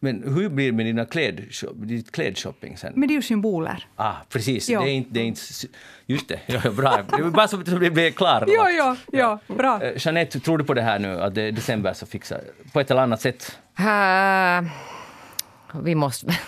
men 0.00 0.34
hur 0.34 0.48
blir 0.48 0.66
det 0.66 0.72
med 0.72 0.86
dina 0.86 1.04
klädshop, 1.04 1.72
ditt 1.74 2.12
klädshopping 2.12 2.76
sen? 2.76 2.92
Men 2.96 3.08
det 3.08 3.12
är 3.12 3.16
ju 3.16 3.22
symboler. 3.22 3.86
Ah, 3.96 4.14
precis. 4.28 4.68
Ja. 4.68 4.80
Det 4.80 4.90
är 4.90 4.92
inte, 4.92 5.10
det 5.12 5.20
är 5.20 5.24
inte... 5.24 5.40
Just 6.06 6.28
det, 6.28 6.40
ja, 6.46 6.70
bra. 6.70 7.04
Bara 7.34 7.48
så 7.48 7.60
att 7.60 7.66
det 7.66 7.90
blev 7.90 8.12
klart. 8.12 8.44
Ja, 8.46 8.70
ja, 8.70 8.96
ja, 9.12 9.38
bra. 9.46 9.82
Eh, 9.82 9.92
Jeanette, 9.96 10.40
tror 10.40 10.58
du 10.58 10.64
på 10.64 10.74
det 10.74 10.82
här 10.82 10.98
nu, 10.98 11.20
att 11.20 11.34
det 11.34 11.42
är 11.42 11.52
december 11.52 11.92
så 11.92 12.06
fixar 12.06 12.40
på 12.72 12.80
ett 12.80 12.90
eller 12.90 13.02
annat 13.02 13.20
sätt? 13.20 13.58
Äh, 13.78 14.64
vi 15.82 15.94
måste 15.94 16.38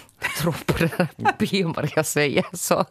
tro 0.42 0.52
på 0.52 0.73
här 0.78 1.09
byn 1.38 1.73
vad 1.73 1.90
jag 1.97 2.06
säger. 2.06 2.44
Så. 2.52 2.85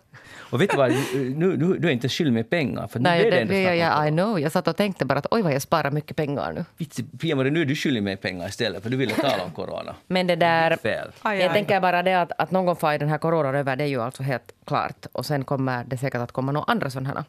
Och 0.52 0.62
vet 0.62 0.70
du 0.70 0.78
vad, 0.78 0.92
nu, 0.92 1.58
nu, 1.58 1.78
du 1.78 1.88
är 1.88 1.92
inte 1.92 2.10
skyldig 2.10 2.34
med 2.34 2.50
pengar. 2.50 2.88
För 2.88 3.00
Nej, 3.00 3.24
det, 3.24 3.30
det, 3.30 3.48
snack 3.48 3.72
om 3.72 3.78
jag, 3.78 4.08
I 4.08 4.12
know. 4.12 4.40
Jag 4.40 4.52
satt 4.52 4.68
och 4.68 4.76
tänkte 4.76 5.06
bara 5.06 5.20
att 5.20 5.28
oj 5.32 5.42
vad 5.42 5.54
jag 5.54 5.62
sparar 5.62 5.92
mycket 5.92 6.18
pengar 6.18 6.54
nu. 6.54 6.66
Vitsi, 6.78 7.04
Pia-Marie, 7.04 7.52
nu 7.52 7.62
är 7.62 7.66
du 7.66 7.76
skyldig 7.76 8.04
med 8.04 8.22
pengar 8.22 8.48
istället, 8.48 8.84
för 8.84 8.90
du 8.90 8.98
ville 8.98 9.14
tala 9.14 9.44
om 9.44 9.52
corona. 9.52 9.96
Men 10.08 10.28
det 10.28 10.36
där... 10.36 10.78
Fel. 10.78 11.12
Aj, 11.22 11.40
Jag 11.40 11.48
aj. 11.48 11.54
tänker 11.54 11.82
bara 11.82 12.04
det 12.04 12.22
att, 12.22 12.32
att 12.38 12.52
någon 12.52 12.66
gång 12.66 12.76
far 12.76 12.98
den 12.98 13.10
här 13.10 13.18
coronan 13.18 13.56
över, 13.56 13.76
det 13.76 13.84
är 13.84 13.88
ju 13.88 14.02
alltså 14.02 14.24
helt 14.24 14.52
klart. 14.66 15.06
Och 15.12 15.26
sen 15.26 15.44
kommer 15.44 15.84
det 15.84 15.98
säkert 15.98 16.22
att 16.22 16.32
komma 16.32 16.52
några 16.52 16.72
andra 16.72 16.90
sådana 16.90 17.10
här 17.10 17.24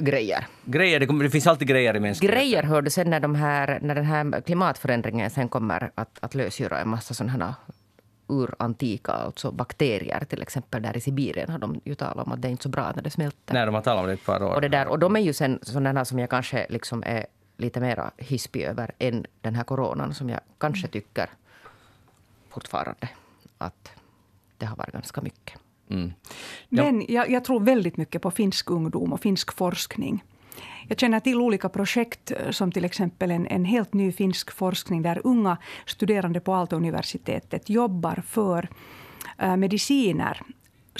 grejer. 0.00 0.46
Grejer, 0.64 1.00
det, 1.00 1.06
kommer, 1.06 1.24
det 1.24 1.30
finns 1.30 1.46
alltid 1.46 1.68
grejer 1.68 1.96
i 1.96 2.00
mänskligheten. 2.00 2.40
Grejer 2.40 2.62
hör 2.62 2.82
du 2.82 2.90
sen 2.90 3.10
när, 3.10 3.20
de 3.20 3.34
här, 3.34 3.78
när 3.82 3.94
den 3.94 4.04
här 4.04 4.40
klimatförändringen 4.40 5.30
sen 5.30 5.48
kommer 5.48 5.90
att, 5.94 6.18
att 6.20 6.34
lösgöra 6.34 6.80
en 6.80 6.88
massa 6.88 7.14
sådana 7.14 7.32
här 7.32 7.54
urantika, 8.28 9.12
alltså 9.12 9.50
bakterier 9.50 10.24
till 10.24 10.42
exempel. 10.42 10.82
Där 10.82 10.96
i 10.96 11.00
Sibirien 11.00 11.50
har 11.50 11.58
de 11.58 11.80
ju 11.84 11.94
talat 11.94 12.26
om 12.26 12.32
att 12.32 12.42
det 12.42 12.48
är 12.48 12.50
inte 12.50 12.62
så 12.62 12.68
bra 12.68 12.92
när 12.96 13.02
det 13.02 13.10
smälter. 13.10 13.54
Nej, 13.54 13.66
de 13.66 13.74
har 13.74 13.82
talat 13.82 14.00
om 14.00 14.06
det 14.06 14.12
ett 14.12 14.24
par 14.24 14.42
år. 14.42 14.54
Och, 14.54 14.60
det 14.60 14.68
där, 14.68 14.88
och 14.88 14.98
de 14.98 15.16
är 15.16 15.20
ju 15.20 15.32
sen 15.32 15.58
sådana 15.62 16.04
som 16.04 16.18
jag 16.18 16.30
kanske 16.30 16.66
liksom 16.68 17.02
är 17.06 17.26
lite 17.56 17.80
mera 17.80 18.10
hispig 18.16 18.62
över 18.62 18.90
än 18.98 19.26
den 19.40 19.54
här 19.54 19.64
coronan 19.64 20.14
som 20.14 20.28
jag 20.28 20.40
kanske 20.58 20.88
tycker 20.88 21.30
fortfarande 22.48 23.08
att 23.58 23.90
det 24.58 24.66
har 24.66 24.76
varit 24.76 24.92
ganska 24.92 25.20
mycket. 25.20 25.60
Mm. 25.88 26.12
Ja. 26.68 26.84
Men 26.84 27.04
jag, 27.08 27.30
jag, 27.30 27.44
tror 27.44 27.60
väldigt 27.60 27.96
mycket 27.96 28.22
på 28.22 28.30
finsk 28.30 28.70
ungdom 28.70 29.12
och 29.12 29.20
finsk 29.20 29.52
forskning. 29.52 30.24
Jag 30.88 30.98
känner 30.98 31.20
till 31.20 31.40
olika 31.40 31.68
projekt 31.68 32.30
eh, 32.30 32.50
som 32.50 32.72
till 32.72 32.84
exempel 32.84 33.30
en, 33.30 33.46
en 33.46 33.64
helt 33.64 33.94
ny 33.94 34.12
finsk 34.12 34.50
forskning 34.50 35.02
där 35.02 35.20
unga 35.24 35.56
studerande 35.86 36.40
på 36.40 36.54
Aalto-universitetet 36.54 37.70
jobbar 37.70 38.22
för 38.26 38.68
eh, 39.38 39.56
mediciner 39.56 40.42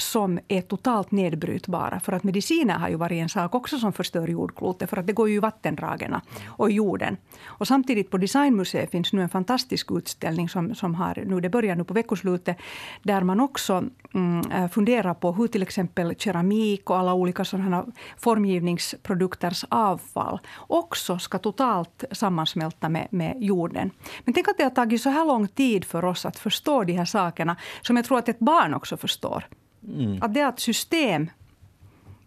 som 0.01 0.39
är 0.47 0.61
totalt 0.61 1.11
nedbrytbara. 1.11 1.99
För 1.99 2.13
att 2.13 2.23
mediciner 2.23 2.73
har 2.73 2.89
ju 2.89 2.95
varit 2.95 3.21
en 3.21 3.29
sak 3.29 3.55
också 3.55 3.79
som 3.79 3.93
förstör 3.93 4.27
jordklotet. 4.27 4.89
För 4.89 4.97
att 4.97 5.07
det 5.07 5.13
går 5.13 5.29
ju 5.29 5.35
i 5.35 5.39
vattendragen 5.39 6.15
och 6.47 6.71
jorden. 6.71 7.17
Och 7.45 7.67
samtidigt 7.67 8.09
på 8.09 8.17
Designmuseet 8.17 8.91
finns 8.91 9.13
nu 9.13 9.21
en 9.21 9.29
fantastisk 9.29 9.91
utställning 9.91 10.49
som, 10.49 10.75
som 10.75 10.95
har, 10.95 11.23
nu, 11.25 11.39
det 11.41 11.49
börjar 11.49 11.75
nu 11.75 11.83
på 11.83 11.93
veckoslutet. 11.93 12.57
Där 13.03 13.21
man 13.21 13.39
också 13.39 13.83
mm, 14.13 14.51
eh, 14.51 14.69
funderar 14.69 15.13
på 15.13 15.31
hur 15.31 15.47
till 15.47 15.61
exempel 15.61 16.15
keramik 16.15 16.89
och 16.89 16.97
alla 16.97 17.13
olika 17.13 17.45
sådana 17.45 17.85
formgivningsprodukters 18.17 19.65
avfall 19.69 20.39
också 20.57 21.19
ska 21.19 21.37
totalt 21.37 22.03
sammansmälta 22.11 22.89
med, 22.89 23.07
med 23.11 23.35
jorden. 23.39 23.91
Men 24.25 24.33
tänk 24.33 24.47
att 24.47 24.57
det 24.57 24.63
har 24.63 24.69
tagit 24.69 25.01
så 25.01 25.09
här 25.09 25.25
lång 25.25 25.47
tid 25.47 25.85
för 25.85 26.05
oss 26.05 26.25
att 26.25 26.39
förstå 26.39 26.83
de 26.83 26.93
här 26.93 27.05
sakerna 27.05 27.55
som 27.81 27.95
jag 27.95 28.05
tror 28.05 28.17
att 28.17 28.29
ett 28.29 28.39
barn 28.39 28.73
också 28.73 28.97
förstår. 28.97 29.45
Mm. 29.89 30.17
Att 30.21 30.33
det 30.33 30.39
är 30.39 30.49
ett 30.49 30.59
system 30.59 31.29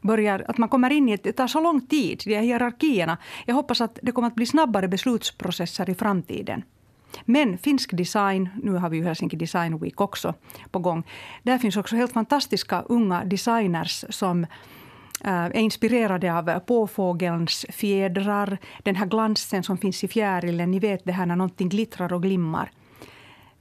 börjar, 0.00 0.45
att 0.49 0.59
man 0.59 0.69
kommer 0.69 0.90
in 0.90 1.09
i 1.09 1.12
ett, 1.12 1.25
det 1.25 1.33
tar 1.33 1.47
så 1.47 1.61
lång 1.61 1.81
tid, 1.81 2.23
de 2.25 2.35
här 2.35 2.42
hierarkierna. 2.42 3.19
Jag 3.47 3.54
hoppas 3.54 3.81
att 3.81 3.99
det 4.02 4.12
kommer 4.12 4.28
att 4.28 4.35
bli 4.35 4.47
snabbare 4.47 4.88
beslutsprocesser 4.88 5.90
i 5.90 5.95
framtiden. 5.95 6.62
Men 7.25 7.59
finsk 7.59 7.97
design, 7.97 8.49
nu 8.62 8.73
har 8.73 8.90
vi 8.90 8.97
ju 8.97 9.04
Helsinki 9.04 9.37
Design 9.37 9.78
Week 9.78 10.00
också 10.00 10.35
på 10.71 10.78
gång. 10.78 11.04
Där 11.42 11.59
finns 11.59 11.76
också 11.76 11.97
helt 11.97 12.12
fantastiska 12.12 12.81
unga 12.81 13.25
designers 13.25 14.04
som 14.09 14.45
eh, 15.25 15.31
är 15.31 15.57
inspirerade 15.57 16.35
av 16.35 16.59
påfågelns 16.59 17.66
fjädrar, 17.69 18.59
den 18.83 18.97
här 18.97 19.07
glansen 19.07 19.62
som 19.62 19.78
finns 19.78 20.04
i 20.04 20.09
fjärilen. 20.09 20.71
Ni 20.71 20.78
vet 20.78 21.04
det 21.04 21.12
här 21.12 21.26
när 21.26 21.37
någonting 21.37 21.69
glittrar 21.69 22.12
och 22.12 22.23
glimmar. 22.23 22.71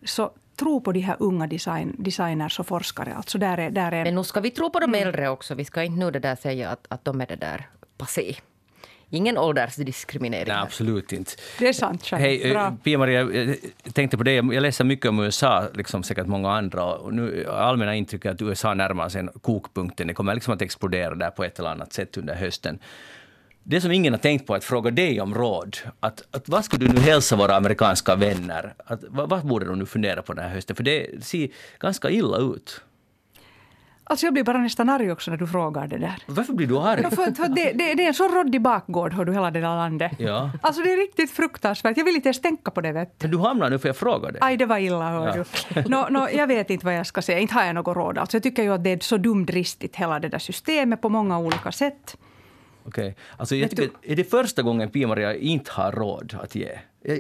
Så 0.04 0.32
tro 0.62 0.82
på 0.82 0.92
de 0.92 1.00
här 1.00 1.16
unga 1.20 1.48
design, 1.48 1.96
designers 1.98 2.60
och 2.60 2.68
forskare. 2.68 3.14
Alltså 3.14 3.38
där 3.38 3.58
är, 3.58 3.70
där 3.72 3.92
är... 3.92 4.04
Men 4.04 4.16
nu 4.16 4.24
ska 4.24 4.40
vi 4.40 4.52
tro 4.52 4.70
på 4.70 4.80
de 4.80 4.86
mm. 4.86 5.08
äldre 5.08 5.30
också. 5.30 5.56
Vi 5.56 5.66
ska 5.66 5.84
inte 5.84 6.00
nu 6.00 6.12
det 6.12 6.20
där 6.20 6.36
säga 6.36 6.70
att, 6.70 6.86
att 6.90 7.06
de 7.06 7.22
är 7.22 7.28
det 7.28 7.36
där 7.36 7.70
passé. 7.98 8.36
Ingen 9.14 9.38
åldersdiskriminering. 9.38 10.48
Nej, 10.48 10.58
absolut 10.58 11.14
inte. 11.14 11.32
Det 11.60 11.68
är 11.68 11.74
sant. 11.74 12.10
Hej, 12.12 12.52
eh, 12.52 12.72
Pia-Maria, 12.84 13.22
jag 13.84 13.94
tänkte 13.94 14.18
på 14.18 14.24
det. 14.24 14.36
Jag 14.36 14.62
läser 14.62 14.84
mycket 14.84 15.06
om 15.06 15.20
USA, 15.20 15.68
liksom 15.74 16.04
säkert 16.04 16.28
många 16.28 16.52
andra. 16.52 16.86
Och 16.86 17.14
nu, 17.14 17.46
allmänna 17.50 17.96
intrycket 17.96 18.26
är 18.26 18.34
att 18.34 18.42
USA 18.42 18.74
närmar 18.74 19.10
sig 19.10 19.28
kokpunkten. 19.42 20.08
Det 20.08 20.14
kommer 20.14 20.34
liksom 20.34 20.54
att 20.54 20.62
explodera 20.62 21.16
där 21.16 21.30
på 21.30 21.44
ett 21.44 21.60
eller 21.60 21.70
annat 21.70 21.94
sätt 21.94 22.18
under 22.18 22.36
hösten 22.36 22.80
det 23.64 23.82
som 23.82 23.92
ingen 23.92 24.14
har 24.14 24.20
tänkt 24.20 24.48
på 24.48 24.54
är 24.54 24.58
att 24.58 24.64
fråga 24.64 24.92
dig 24.92 25.22
om 25.22 25.36
råd. 25.36 25.78
Att, 26.00 26.24
att 26.32 26.50
vad 26.50 26.66
skulle 26.66 26.88
du 26.88 26.94
nu 26.94 27.00
hälsa 27.00 27.36
våra 27.36 27.56
amerikanska 27.56 28.16
vänner? 28.16 28.74
Att, 28.86 29.04
vad, 29.10 29.30
vad 29.30 29.48
borde 29.48 29.66
de 29.66 29.80
nu 29.80 29.86
fundera 29.86 30.22
på 30.22 30.34
den 30.34 30.46
här 30.46 30.52
hösten? 30.52 30.76
För 30.76 30.84
det 30.84 31.24
ser 31.24 31.50
ganska 31.80 32.10
illa 32.10 32.38
ut. 32.38 32.82
Alltså 34.04 34.26
jag 34.26 34.34
blir 34.34 34.44
bara 34.44 34.58
nästan 34.58 34.90
arg 34.90 35.12
också 35.12 35.32
när 35.32 35.38
du 35.38 35.48
frågar 35.48 35.88
det 35.88 35.98
där. 35.98 36.16
Varför 36.26 36.54
blir 36.54 36.68
du 36.68 36.78
arg? 36.78 37.04
för, 37.04 37.32
för 37.32 37.48
det, 37.48 37.72
det, 37.72 37.94
det, 37.94 38.04
är 38.04 38.08
en 38.08 38.14
så 38.14 38.28
råddig 38.28 38.62
bakgård, 38.62 39.14
hör 39.14 39.26
du, 39.26 39.34
hela 39.34 39.52
det 39.52 39.60
där 39.60 39.76
landet. 39.76 40.12
Ja. 40.18 40.52
Alltså 40.62 40.82
det 40.82 40.94
är 40.94 40.98
riktigt 40.98 41.32
fruktansvärt. 41.32 41.98
Jag 41.98 42.06
vill 42.06 42.16
inte 42.16 42.28
ens 42.28 42.42
tänka 42.42 42.72
på 42.72 42.82
det, 42.82 42.92
vet 42.92 43.22
Men 43.22 43.32
du 43.32 43.38
hamnar 43.38 43.70
nu 43.70 43.80
för 43.80 43.90
jag 43.90 43.96
frågar 43.96 44.32
dig. 44.32 44.40
Aj, 44.42 44.58
det 44.58 44.66
var 44.66 44.78
illa, 44.78 45.10
hör 45.10 45.28
ja. 45.38 45.44
du. 45.74 45.90
No, 45.90 46.08
no, 46.10 46.28
jag 46.34 46.48
vet 46.48 46.70
inte 46.70 46.86
vad 46.86 46.96
jag 46.96 47.08
ska 47.08 47.22
säga. 47.22 47.40
Inte 47.40 47.54
har 47.54 47.64
jag 47.64 47.76
något 47.76 47.96
råd. 47.98 48.18
Alltså 48.18 48.38
jag 48.38 48.44
tycker 48.44 48.64
ju 48.64 48.74
att 48.74 48.84
det 48.84 48.90
är 48.90 49.00
så 49.00 49.18
dumdristigt, 49.18 49.96
hela 49.96 50.20
det 50.20 50.30
där 50.30 50.40
systemet, 50.40 51.02
på 51.02 51.10
många 51.10 51.40
olika 51.40 51.72
sätt. 51.72 52.18
Okej. 52.86 53.08
Okay. 53.10 53.14
Alltså 53.38 53.56
jag 53.56 53.70
tycker, 53.70 53.90
är 54.02 54.16
det 54.16 54.24
första 54.24 54.62
gången 54.62 54.90
Pia-Maria 54.90 55.36
inte 55.36 55.72
har 55.72 55.92
råd 55.92 56.38
att 56.44 56.56
ge? 56.56 56.80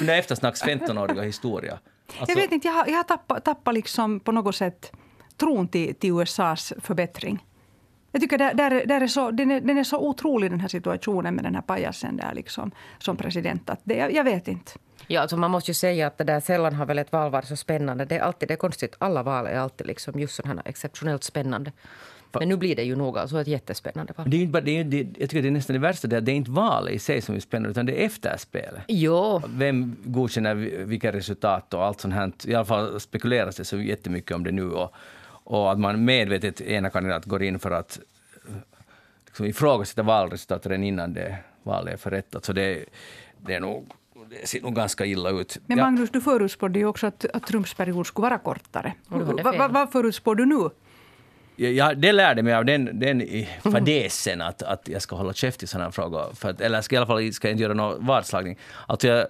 Under 0.00 0.18
eftersnacks 0.18 0.64
15-åriga 0.64 1.22
historia. 1.22 1.78
Alltså, 2.18 2.36
jag 2.36 2.42
vet 2.42 2.52
inte, 2.52 2.68
jag 2.68 2.74
har, 2.74 2.86
jag 2.86 2.96
har 2.96 3.02
tappat, 3.02 3.44
tappat 3.44 3.74
liksom 3.74 4.20
på 4.20 4.32
något 4.32 4.56
sätt 4.56 4.92
tron 5.36 5.68
till, 5.68 5.94
till 5.94 6.10
USAs 6.10 6.72
förbättring. 6.82 7.44
Jag 8.12 8.20
tycker 8.20 8.38
där, 8.38 8.54
där, 8.54 8.86
där 8.86 9.00
är 9.00 9.06
så, 9.06 9.30
den, 9.30 9.50
är, 9.50 9.60
den 9.60 9.78
är 9.78 9.84
så 9.84 9.98
otrolig 9.98 10.50
den 10.50 10.60
här 10.60 10.68
situationen 10.68 11.34
med 11.34 11.44
den 11.44 11.54
här 11.54 11.62
pajasen 11.62 12.16
där 12.16 12.34
liksom, 12.34 12.70
som 12.98 13.16
president. 13.16 13.70
Att 13.70 13.80
det, 13.84 13.96
jag, 13.96 14.12
jag 14.12 14.24
vet 14.24 14.48
inte. 14.48 14.72
Ja, 15.06 15.20
alltså 15.20 15.36
man 15.36 15.50
måste 15.50 15.70
ju 15.70 15.74
säga 15.74 16.06
att 16.06 16.18
det 16.18 16.24
där 16.24 16.40
sällan 16.40 16.74
har 16.74 16.86
väl 16.86 16.98
ett 16.98 17.12
val 17.12 17.30
varit 17.30 17.48
så 17.48 17.56
spännande. 17.56 18.04
Det 18.04 18.16
är 18.16 18.20
alltid 18.20 18.48
det 18.48 18.54
är 18.54 18.58
konstigt. 18.58 18.96
Alla 18.98 19.22
val 19.22 19.46
är 19.46 19.58
alltid 19.58 19.86
liksom 19.86 20.20
just 20.20 20.34
sådana 20.34 20.62
exceptionellt 20.64 21.24
spännande. 21.24 21.72
Men 22.40 22.48
nu 22.48 22.56
blir 22.56 22.76
det 22.76 22.82
ju 22.82 22.96
nog 22.96 23.18
alltså 23.18 23.40
ett 23.40 23.46
jättespännande 23.46 24.12
val. 24.16 24.30
Det 24.30 24.36
är 24.36 24.40
inte 24.40 24.52
bara, 24.52 24.60
det 24.60 24.78
är, 24.78 24.84
det, 24.84 24.98
jag 25.18 25.30
tycker 25.30 25.42
det 25.42 25.48
är 25.48 25.52
nästan 25.52 25.74
det 25.74 25.80
värsta, 25.80 26.08
det 26.08 26.16
är, 26.16 26.20
det 26.20 26.32
är 26.32 26.36
inte 26.36 26.50
valet 26.50 26.94
i 26.94 26.98
sig 26.98 27.20
som 27.20 27.34
är 27.34 27.40
spännande, 27.40 27.70
utan 27.70 27.86
det 27.86 28.02
är 28.02 28.06
efterspelet. 28.06 28.82
Jo. 28.88 29.42
Vem 29.48 29.96
godkänner 30.04 30.54
vilka 30.84 31.12
resultat 31.12 31.74
och 31.74 31.84
allt 31.84 32.00
sånt 32.00 32.14
här. 32.14 32.32
I 32.44 32.54
alla 32.54 32.64
fall 32.64 33.00
spekuleras 33.00 33.56
det 33.56 33.64
så 33.64 33.80
jättemycket 33.80 34.36
om 34.36 34.44
det 34.44 34.52
nu. 34.52 34.70
Och, 34.70 34.94
och 35.26 35.72
att 35.72 35.78
man 35.80 36.04
medvetet, 36.04 36.60
ena 36.60 36.90
kandidat, 36.90 37.24
går 37.24 37.42
in 37.42 37.58
för 37.58 37.70
att 37.70 38.00
liksom 39.26 39.46
ifrågasätta 39.46 40.02
valresultatet 40.02 40.66
redan 40.66 40.84
innan 40.84 41.14
det 41.14 41.36
valet 41.62 41.94
är 41.94 41.98
förrättat. 41.98 42.44
Så 42.44 42.52
det, 42.52 42.84
det 43.46 43.54
är 43.54 43.60
nog 43.60 43.92
det 44.30 44.48
ser 44.48 44.60
nog 44.60 44.74
ganska 44.74 45.04
illa 45.06 45.30
ut. 45.30 45.58
Men 45.66 45.78
Magnus, 45.78 46.10
du 46.10 46.20
förutspådde 46.20 46.78
ju 46.78 46.86
också 46.86 47.06
att, 47.06 47.24
att 47.24 47.46
Trumps 47.46 47.74
period 47.74 48.06
skulle 48.06 48.28
vara 48.28 48.38
kortare. 48.38 48.94
Vad 49.08 49.56
va, 49.56 49.68
va 49.68 49.86
förutspår 49.92 50.34
du 50.34 50.46
nu? 50.46 50.70
Ja, 51.56 51.94
det 51.94 52.12
lärde 52.12 52.42
mig 52.42 52.54
av 52.54 52.64
den, 52.64 53.00
den 53.00 53.20
eh, 53.20 53.48
fadäsen 53.62 54.40
att, 54.40 54.62
att 54.62 54.88
jag 54.88 55.02
ska 55.02 55.16
hålla 55.16 55.32
käft 55.32 55.62
i 55.62 55.66
sådana 55.66 55.92
frågor. 55.92 56.34
För 56.34 56.50
att, 56.50 56.60
eller 56.60 56.80
ska 56.80 56.94
i 56.94 56.98
alla 56.98 57.06
fall 57.06 57.32
ska 57.32 57.48
jag 57.48 57.52
inte 57.52 57.62
göra 57.62 57.74
någon 57.74 58.06
vadslagning. 58.06 58.58
Alltså 58.86 59.08
jag, 59.08 59.26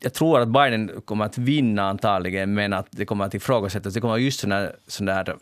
jag 0.00 0.14
tror 0.14 0.40
att 0.40 0.48
Biden 0.48 1.00
kommer 1.04 1.24
att 1.24 1.38
vinna 1.38 1.82
antagligen, 1.82 2.54
men 2.54 2.72
att 2.72 2.86
det 2.90 3.04
kommer 3.04 3.24
att 3.24 3.34
ifrågasättas. 3.34 3.94
Det 3.94 4.00
kommer 4.00 4.16
just 4.16 4.40
sån 4.40 4.50
där, 4.50 4.76
sån 4.86 5.06
där 5.06 5.36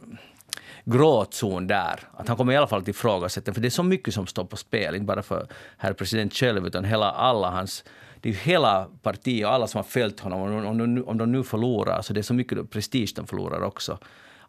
gråtzon 0.85 1.66
där. 1.66 2.00
Att 2.12 2.29
han 2.29 2.37
kommer 2.37 2.53
i 2.53 2.57
alla 2.57 2.66
fall 2.66 2.81
att 2.81 2.88
ifrågasätta, 2.88 3.55
för 3.55 3.61
det 3.61 3.68
är 3.68 3.70
så 3.70 3.83
mycket 3.83 4.14
som 4.14 4.26
står 4.26 4.44
på 4.44 4.57
spel, 4.57 4.94
inte 4.94 5.07
bara 5.07 5.22
för 5.22 5.46
herr 5.76 5.92
president 5.92 6.35
själv, 6.35 6.66
utan 6.66 6.85
hela 6.85 7.11
alla 7.11 7.50
hans 7.50 7.85
det 8.20 8.28
är 8.28 8.33
hela 8.33 8.87
partiet 9.02 9.46
och 9.46 9.52
alla 9.52 9.66
som 9.66 9.78
har 9.78 9.83
följt 9.85 10.20
honom. 10.20 10.66
Om 10.66 10.78
de, 10.78 11.04
om 11.04 11.18
de 11.18 11.33
nu 11.33 11.44
förlorar, 11.44 12.02
så 12.02 12.12
det 12.12 12.20
är 12.20 12.22
så 12.22 12.35
mycket 12.35 12.70
prestige 12.70 13.12
de 13.16 13.26
förlorar 13.26 13.62
också. 13.62 13.98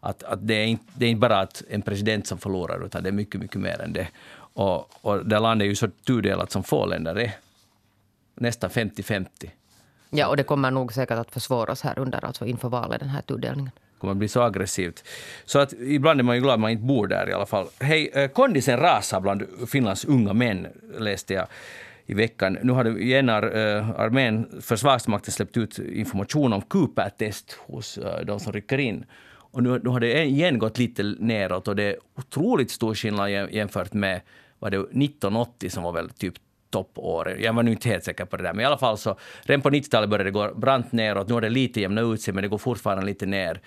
Att, 0.00 0.22
att 0.22 0.46
det, 0.46 0.54
är 0.54 0.66
inte, 0.66 0.84
det 0.94 1.06
är 1.06 1.10
inte 1.10 1.20
bara 1.20 1.40
att 1.40 1.62
en 1.70 1.82
president 1.82 2.26
som 2.26 2.38
förlorar, 2.38 2.86
utan 2.86 3.02
det 3.02 3.08
är 3.08 3.12
mycket, 3.12 3.40
mycket 3.40 3.60
mer 3.60 3.80
än 3.80 3.92
det. 3.92 4.08
Och, 4.54 5.04
och 5.04 5.26
det 5.26 5.38
landet 5.38 5.66
är 5.66 5.68
ju 5.68 5.74
så 5.74 5.88
tudelat 5.88 6.50
som 6.50 6.62
få 6.62 6.86
länder 6.86 7.18
är. 7.18 7.32
Nästan 8.34 8.70
50-50. 8.70 9.26
Ja, 10.10 10.28
och 10.28 10.36
det 10.36 10.42
kommer 10.42 10.70
nog 10.70 10.92
säkert 10.92 11.18
att 11.18 11.30
försvåras 11.30 11.82
här 11.82 11.98
under, 11.98 12.24
alltså 12.24 12.46
inför 12.46 12.68
valet, 12.68 13.00
den 13.00 13.08
här 13.08 13.22
tudelningen 13.22 13.70
kommer 14.02 14.12
att 14.12 14.18
bli 14.18 14.28
så 14.28 14.42
aggressivt. 14.42 15.04
Så 15.44 15.58
att 15.58 15.72
ibland 15.72 16.20
är 16.20 16.24
man 16.24 16.34
ju 16.34 16.42
glad 16.42 16.54
att 16.54 16.60
man 16.60 16.70
inte 16.70 16.84
bor 16.84 17.06
där 17.06 17.28
i 17.28 17.32
alla 17.32 17.46
fall. 17.46 17.66
Hej, 17.80 18.10
eh, 18.14 18.28
kondisen 18.28 18.80
rasar 18.80 19.20
bland 19.20 19.42
Finlands 19.68 20.04
unga 20.04 20.32
män, 20.32 20.66
läste 20.98 21.34
jag 21.34 21.46
i 22.12 22.14
veckan. 22.14 22.58
Nu 22.62 22.72
har 22.72 22.98
igen 22.98 23.28
ar, 23.28 23.56
äh, 23.56 23.76
eh, 23.76 24.00
armén, 24.00 24.46
Försvarsmakten 24.60 25.32
släppt 25.32 25.56
ut 25.56 25.78
information 25.78 26.52
om 26.52 26.62
Cooper-test 26.62 27.52
hos 27.66 27.98
äh, 27.98 28.24
de 28.24 28.40
som 28.40 28.52
rycker 28.52 28.78
in. 28.78 29.04
Och 29.52 29.62
nu, 29.62 29.80
nu 29.84 29.90
har 29.90 30.00
det 30.00 30.24
igen 30.24 30.58
gått 30.58 30.78
lite 30.78 31.02
neråt 31.02 31.68
och 31.68 31.76
det 31.76 31.82
är 31.82 31.96
otroligt 32.16 32.70
stor 32.70 32.94
skillnad 32.94 33.30
jämfört 33.30 33.92
med 33.92 34.20
var 34.58 34.70
det 34.70 34.76
1980 34.76 35.70
som 35.70 35.82
var 35.82 35.92
väl 35.92 36.10
typ 36.10 36.34
toppåret. 36.70 37.40
Jag 37.40 37.52
var 37.52 37.62
nu 37.62 37.70
inte 37.70 37.88
helt 37.88 38.04
säker 38.04 38.24
på 38.24 38.36
det 38.36 38.42
där, 38.42 38.52
men 38.52 38.62
i 38.62 38.64
alla 38.64 38.78
fall 38.78 38.98
så 38.98 39.18
redan 39.42 39.62
på 39.62 39.70
90-talet 39.70 40.10
började 40.10 40.24
det 40.24 40.30
gå 40.30 40.54
brant 40.54 40.92
neråt. 40.92 41.28
Nu 41.28 41.34
har 41.34 41.40
det 41.40 41.50
lite 41.50 41.80
jämnat 41.80 42.04
ut 42.04 42.22
sig, 42.22 42.34
men 42.34 42.42
det 42.42 42.48
går 42.48 42.58
fortfarande 42.58 43.06
lite 43.06 43.26
ner. 43.26 43.60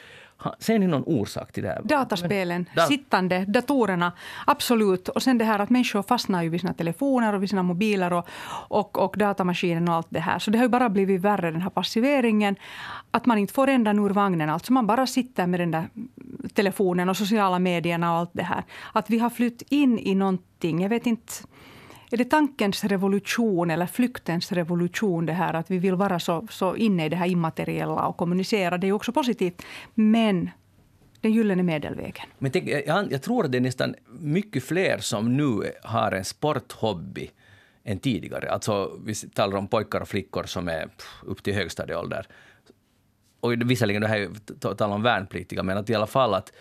Ser 0.60 0.80
ni 0.80 0.88
någon 0.88 1.04
orsak 1.06 1.52
till 1.52 1.64
det 1.64 1.70
här? 1.70 1.82
Dataspelen, 1.84 2.66
da 2.76 2.86
sittande, 2.86 3.46
datorerna. 3.48 4.12
Absolut. 4.48 5.10
Och 5.10 5.24
sen 5.24 5.38
det 5.38 5.46
här 5.46 5.60
att 5.60 5.70
människor 5.70 6.04
fastnar 6.04 6.44
ju 6.44 6.50
vid 6.50 6.62
sina 6.62 6.74
telefoner 6.74 7.34
och 7.34 7.44
vid 7.44 7.50
sina 7.50 7.64
mobiler 7.64 8.14
och, 8.14 8.28
och, 8.68 8.98
och 8.98 9.16
datamaskinen 9.18 9.90
och 9.90 9.96
allt 9.96 10.08
det 10.10 10.20
här. 10.20 10.40
Så 10.40 10.52
det 10.52 10.58
har 10.58 10.66
ju 10.66 10.70
bara 10.70 10.90
blivit 10.90 11.22
värre, 11.22 11.52
den 11.52 11.62
här 11.62 11.70
passiveringen. 11.70 12.56
Att 13.12 13.26
man 13.26 13.38
inte 13.38 13.54
får 13.54 13.68
ändan 13.68 14.00
ur 14.00 14.10
vagnen. 14.10 14.50
Alltså 14.50 14.74
man 14.74 14.88
bara 14.88 15.08
sitter 15.08 15.48
med 15.48 15.60
den 15.60 15.72
där 15.72 15.90
telefonen 16.54 17.10
och 17.10 17.18
sociala 17.18 17.60
medierna 17.60 18.12
och 18.12 18.20
allt 18.20 18.34
det 18.34 18.44
här. 18.44 18.64
Att 18.94 19.10
vi 19.10 19.20
har 19.20 19.30
flytt 19.30 19.62
in 19.70 20.00
i 20.00 20.16
någonting. 20.16 20.82
Jag 20.82 20.90
vet 20.90 21.06
inte 21.06 21.34
är 22.12 22.18
det 22.18 22.26
tankens 22.26 22.84
revolution 22.84 23.72
eller 23.72 23.86
flyktens 23.86 24.52
revolution 24.52 25.26
det 25.26 25.34
här 25.34 25.54
att 25.54 25.72
vi 25.72 25.78
vill 25.78 25.96
vara 25.96 26.20
så, 26.20 26.48
så 26.50 26.76
inne 26.76 27.06
i 27.06 27.10
det 27.10 27.16
här 27.16 27.28
immateriella 27.28 28.08
och 28.08 28.18
kommunicera? 28.18 28.78
Det 28.78 28.86
är 28.86 28.90
ju 28.90 28.94
också 28.94 29.12
positivt. 29.12 29.62
Men 29.94 30.50
den 31.22 31.34
gyllene 31.34 31.64
medelvägen. 31.64 32.26
Men 32.38 32.52
tänk, 32.52 32.68
jag, 32.68 33.12
jag, 33.12 33.22
tror 33.22 33.46
att 33.46 33.52
det 33.52 33.58
är 33.58 33.62
nästan 33.62 33.96
mycket 34.20 34.64
fler 34.64 34.98
som 34.98 35.38
nu 35.38 35.72
har 35.84 36.12
en 36.12 36.26
sporthobby 36.26 37.30
än 37.84 38.00
tidigare. 38.00 38.52
Alltså, 38.52 39.00
vi 39.06 39.16
talar 39.16 39.58
om 39.58 39.68
pojkar 39.68 40.02
och 40.02 40.08
flickor 40.08 40.44
som 40.44 40.68
är 40.68 40.90
upp 41.24 41.44
till 41.44 41.54
högstadieålder 41.54 42.28
och 43.46 43.54
visserligen 43.54 44.02
det 44.02 44.08
här 44.08 44.30
talar 44.76 44.96
om 44.96 45.04
värnpliktiga, 45.04 45.64
men 45.64 45.78
att 45.78 45.90
i 45.90 45.96
alla 45.96 46.08
fall 46.08 46.34
att, 46.34 46.54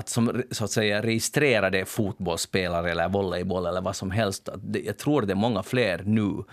att 0.00 0.08
som 0.08 0.42
så 0.50 0.64
att 0.64 0.70
säga 0.70 1.02
registrerade 1.02 1.84
fotbollsspelare 1.84 2.90
eller 2.90 3.08
volleyboll 3.08 3.66
eller 3.66 3.80
vad 3.80 3.96
som 3.96 4.10
helst, 4.10 4.48
att 4.48 4.60
det, 4.62 4.80
jag 4.80 4.98
tror 4.98 5.22
det 5.22 5.32
är 5.32 5.34
många 5.34 5.62
fler 5.62 6.02
nu. 6.04 6.44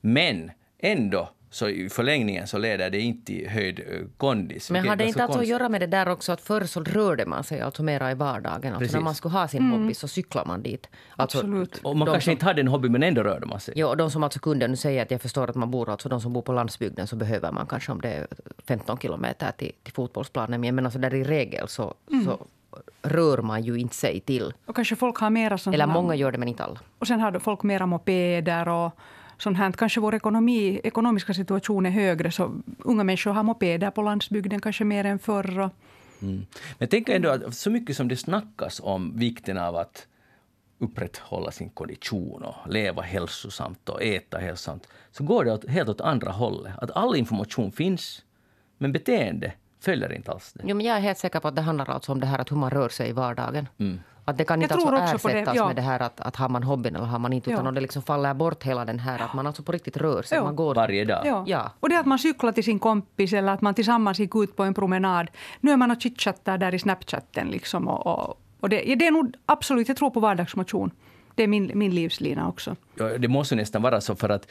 Men 0.00 0.50
ändå 0.78 1.28
så 1.50 1.68
i 1.68 1.88
förlängningen 1.88 2.46
så 2.46 2.58
leder 2.58 2.90
det 2.90 3.00
inte 3.00 3.26
till 3.26 3.48
höjd 3.48 3.80
eh, 3.80 4.00
kondis. 4.16 4.70
Men 4.70 4.88
hade 4.88 5.04
det 5.04 5.08
inte 5.08 5.22
alltså 5.22 5.38
att 5.38 5.46
göra 5.46 5.68
med 5.68 5.80
det 5.80 5.86
där 5.86 6.08
också 6.08 6.32
att 6.32 6.40
förr 6.40 6.64
så 6.64 6.82
rörde 6.84 7.26
man 7.26 7.44
sig 7.44 7.60
alltså 7.60 7.82
mera 7.82 8.10
i 8.10 8.14
vardagen. 8.14 8.74
Alltså 8.74 8.96
när 8.96 9.04
man 9.04 9.14
skulle 9.14 9.32
ha 9.32 9.48
sin 9.48 9.70
hobby 9.70 9.94
så 9.94 10.08
cyklar 10.08 10.44
man 10.44 10.62
dit. 10.62 10.86
Alltså, 11.16 11.38
Absolut. 11.38 11.80
Och 11.82 11.96
man 11.96 12.06
kanske 12.06 12.24
som- 12.24 12.32
inte 12.32 12.44
hade 12.44 12.60
en 12.60 12.68
hobby 12.68 12.88
men 12.88 13.02
ändå 13.02 13.22
rörde 13.22 13.46
man 13.46 13.60
sig. 13.60 13.74
Jo, 13.76 13.94
de 13.94 14.10
som 14.10 14.22
alltså 14.22 14.40
kunde, 14.40 14.68
nu 14.68 14.76
säger 14.76 15.02
att 15.02 15.10
jag 15.10 15.22
förstår 15.22 15.50
att 15.50 15.56
man 15.56 15.70
bor, 15.70 15.90
alltså 15.90 16.08
de 16.08 16.20
som 16.20 16.32
bor 16.32 16.42
på 16.42 16.52
landsbygden 16.52 17.06
så 17.06 17.16
behöver 17.16 17.52
man 17.52 17.66
kanske 17.66 17.92
om 17.92 18.00
det 18.00 18.08
är 18.08 18.26
15 18.66 18.98
kilometer 18.98 19.52
till, 19.56 19.72
till 19.82 19.92
fotbollsplanen. 19.92 20.60
Men 20.60 20.68
jag 20.68 20.74
menar 20.74 20.90
så 20.90 20.98
där 20.98 21.14
i 21.14 21.24
regel 21.24 21.68
så, 21.68 21.94
så 22.24 22.46
rör 23.02 23.38
man 23.38 23.62
ju 23.62 23.78
inte 23.78 23.94
sig 23.94 24.20
till. 24.20 24.52
Och 24.66 24.76
kanske 24.76 24.96
folk 24.96 25.16
har 25.16 25.30
mera 25.30 25.58
sådana... 25.58 25.74
Eller 25.74 25.86
många 25.86 26.14
gör 26.14 26.32
det 26.32 26.38
men 26.38 26.48
inte 26.48 26.64
alla. 26.64 26.80
Och 26.98 27.06
sen 27.06 27.20
har 27.20 27.38
folk 27.38 27.62
mera 27.62 27.86
mopeder 27.86 28.68
och 28.68 28.92
sånt 29.38 29.58
här. 29.58 29.72
Kanske 29.72 30.00
vår 30.00 30.14
ekonomi, 30.14 30.80
ekonomiska 30.84 31.34
situation 31.34 31.86
är 31.86 31.90
högre 31.90 32.30
så 32.30 32.54
unga 32.78 33.04
människor 33.04 33.30
har 33.30 33.42
mopeder 33.42 33.90
på 33.90 34.02
landsbygden 34.02 34.60
kanske 34.60 34.84
mer 34.84 35.04
än 35.04 35.18
förr. 35.18 35.60
Och, 35.60 35.70
Men 36.18 36.46
jag 36.78 36.90
tänker 36.90 37.16
ändå 37.16 37.30
att 37.30 37.54
så 37.54 37.70
mycket 37.70 37.96
som 37.96 38.08
det 38.08 38.16
snackas 38.16 38.80
om 38.84 39.16
vikten 39.16 39.58
av 39.58 39.76
att 39.76 40.06
upprätthålla 40.78 41.50
sin 41.50 41.70
kondition 41.70 42.42
och 42.42 42.54
leva 42.68 43.02
hälsosamt 43.02 43.88
och 43.88 44.02
äta 44.02 44.38
hälsosamt, 44.38 44.88
så 45.10 45.24
går 45.24 45.44
det 45.44 45.52
åt, 45.52 45.68
helt 45.68 45.88
åt 45.88 46.00
andra 46.00 46.32
hållet. 46.32 46.72
Att 46.78 46.90
all 46.90 47.16
information 47.16 47.72
finns, 47.72 48.24
men 48.78 48.92
beteende 48.92 49.52
följer 49.80 50.12
inte 50.12 50.30
alls 50.32 50.52
det. 50.52 50.62
Jo, 50.66 50.76
men 50.76 50.86
jag 50.86 50.96
är 50.96 51.00
helt 51.00 51.18
säker 51.18 51.40
på 51.40 51.48
att 51.48 51.56
det 51.56 51.62
handlar 51.62 51.90
alltså 51.90 52.12
om 52.12 52.20
det 52.20 52.26
här 52.26 52.38
att 52.38 52.50
hur 52.50 52.56
man 52.56 52.70
rör 52.70 52.88
sig 52.88 53.08
i 53.08 53.12
vardagen. 53.12 53.68
Att 54.24 54.38
det 54.38 54.44
kan 54.44 54.60
Jag 54.60 54.64
inte 54.64 54.74
alltså 54.74 54.88
på 54.88 54.94
det, 54.94 55.34
ersättas 55.38 55.56
ja. 55.56 55.66
med 55.66 55.76
det 55.76 55.82
här 55.82 56.00
att, 56.00 56.20
att 56.20 56.36
har 56.36 56.48
man 56.48 56.62
hobbyn 56.62 56.96
eller 56.96 57.06
har 57.06 57.18
man 57.18 57.32
inte. 57.32 57.50
Utan 57.50 57.64
Ja. 57.64 57.70
det 57.72 57.80
liksom 57.80 58.02
faller 58.02 58.34
bort 58.34 58.62
hela 58.64 58.84
den 58.84 58.98
här 58.98 59.18
att 59.22 59.34
man 59.34 59.46
alltså 59.46 59.62
på 59.62 59.72
riktigt 59.72 59.96
rör 59.96 60.22
sig. 60.22 60.38
Ja. 60.38 60.44
Man 60.44 60.56
går 60.56 60.74
Varje 60.74 61.04
dag. 61.04 61.26
ja. 61.26 61.44
Ja. 61.46 61.72
och 61.80 61.88
det 61.88 61.98
att 61.98 62.06
man 62.06 62.18
cyklar 62.18 62.52
till 62.52 62.64
sin 62.64 62.78
kompis 62.78 63.32
eller 63.32 63.52
att 63.52 63.60
man 63.60 63.74
tillsammans 63.74 64.18
gick 64.18 64.36
ut 64.36 64.56
på 64.56 64.62
en 64.64 64.74
promenad. 64.74 65.30
Nu 65.60 65.70
är 65.70 65.76
man 65.76 65.90
och 65.90 66.00
chitchattar 66.02 66.58
där 66.58 66.74
i 66.74 66.78
Snapchatten. 66.78 67.48
Liksom 67.48 67.88
och, 67.88 68.06
och, 68.06 68.40
och 68.60 68.68
det, 68.68 68.94
det 68.94 69.06
är 69.06 69.10
nog 69.10 69.34
absolut, 69.46 69.88
jag 69.88 69.96
tror 69.96 70.10
på 70.10 70.20
vardagsmotion. 70.20 70.90
Det 71.34 71.42
är 71.42 71.48
min, 71.48 71.70
min 71.74 71.94
livslina 71.94 72.48
också. 72.48 72.76
Ja, 72.94 73.18
Det 73.18 73.28
måste 73.28 73.54
nästan 73.56 73.82
vara 73.82 74.00
så 74.00 74.16
för 74.16 74.28
att 74.28 74.48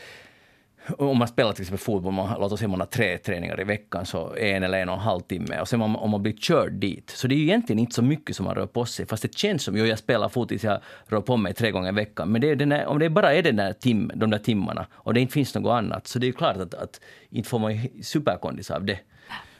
om 0.97 1.17
man 1.17 1.27
spelar 1.27 1.53
till 1.53 1.61
exempel 1.61 1.79
fotboll, 1.79 2.13
man, 2.13 2.39
låt 2.39 2.51
oss 2.51 2.59
säga 2.59 2.69
man 2.69 2.79
har 2.79 2.87
tre 2.87 3.17
träningar 3.17 3.61
i 3.61 3.63
veckan, 3.63 4.05
så 4.05 4.35
en 4.35 4.63
eller 4.63 4.77
en 4.77 4.89
och 4.89 4.95
en 4.95 5.01
halv 5.01 5.21
timme. 5.21 5.61
Och 5.61 5.67
sen 5.67 5.81
om 5.81 5.91
man, 5.91 6.01
om 6.01 6.09
man 6.09 6.23
blir 6.23 6.33
körd 6.33 6.73
dit. 6.73 7.09
Så 7.09 7.27
det 7.27 7.35
är 7.35 7.37
ju 7.37 7.43
egentligen 7.43 7.79
inte 7.79 7.95
så 7.95 8.01
mycket 8.01 8.35
som 8.35 8.45
man 8.45 8.55
rör 8.55 8.65
på 8.65 8.85
sig. 8.85 9.05
Fast 9.05 9.23
det 9.23 9.37
känns 9.37 9.63
som, 9.63 9.77
jo 9.77 9.85
jag 9.85 9.99
spelar 9.99 10.29
fotis, 10.29 10.63
jag 10.63 10.79
rör 11.07 11.21
på 11.21 11.37
mig 11.37 11.53
tre 11.53 11.71
gånger 11.71 11.89
i 11.89 11.95
veckan. 11.95 12.31
Men 12.31 12.41
det 12.41 12.49
är 12.49 12.55
den 12.55 12.69
där, 12.69 12.85
om 12.85 12.99
det 12.99 13.09
bara 13.09 13.33
är 13.33 13.43
den 13.43 13.55
där 13.55 13.73
tim, 13.73 14.11
de 14.15 14.29
där 14.29 14.39
timmarna 14.39 14.87
och 14.93 15.13
det 15.13 15.19
inte 15.19 15.33
finns 15.33 15.55
något 15.55 15.71
annat, 15.71 16.07
så 16.07 16.19
det 16.19 16.25
är 16.25 16.27
ju 16.27 16.33
klart 16.33 16.57
att, 16.57 16.73
att 16.73 17.01
inte 17.29 17.49
får 17.49 17.59
man 17.59 17.87
superkondis 18.01 18.71
av 18.71 18.85
det. 18.85 18.99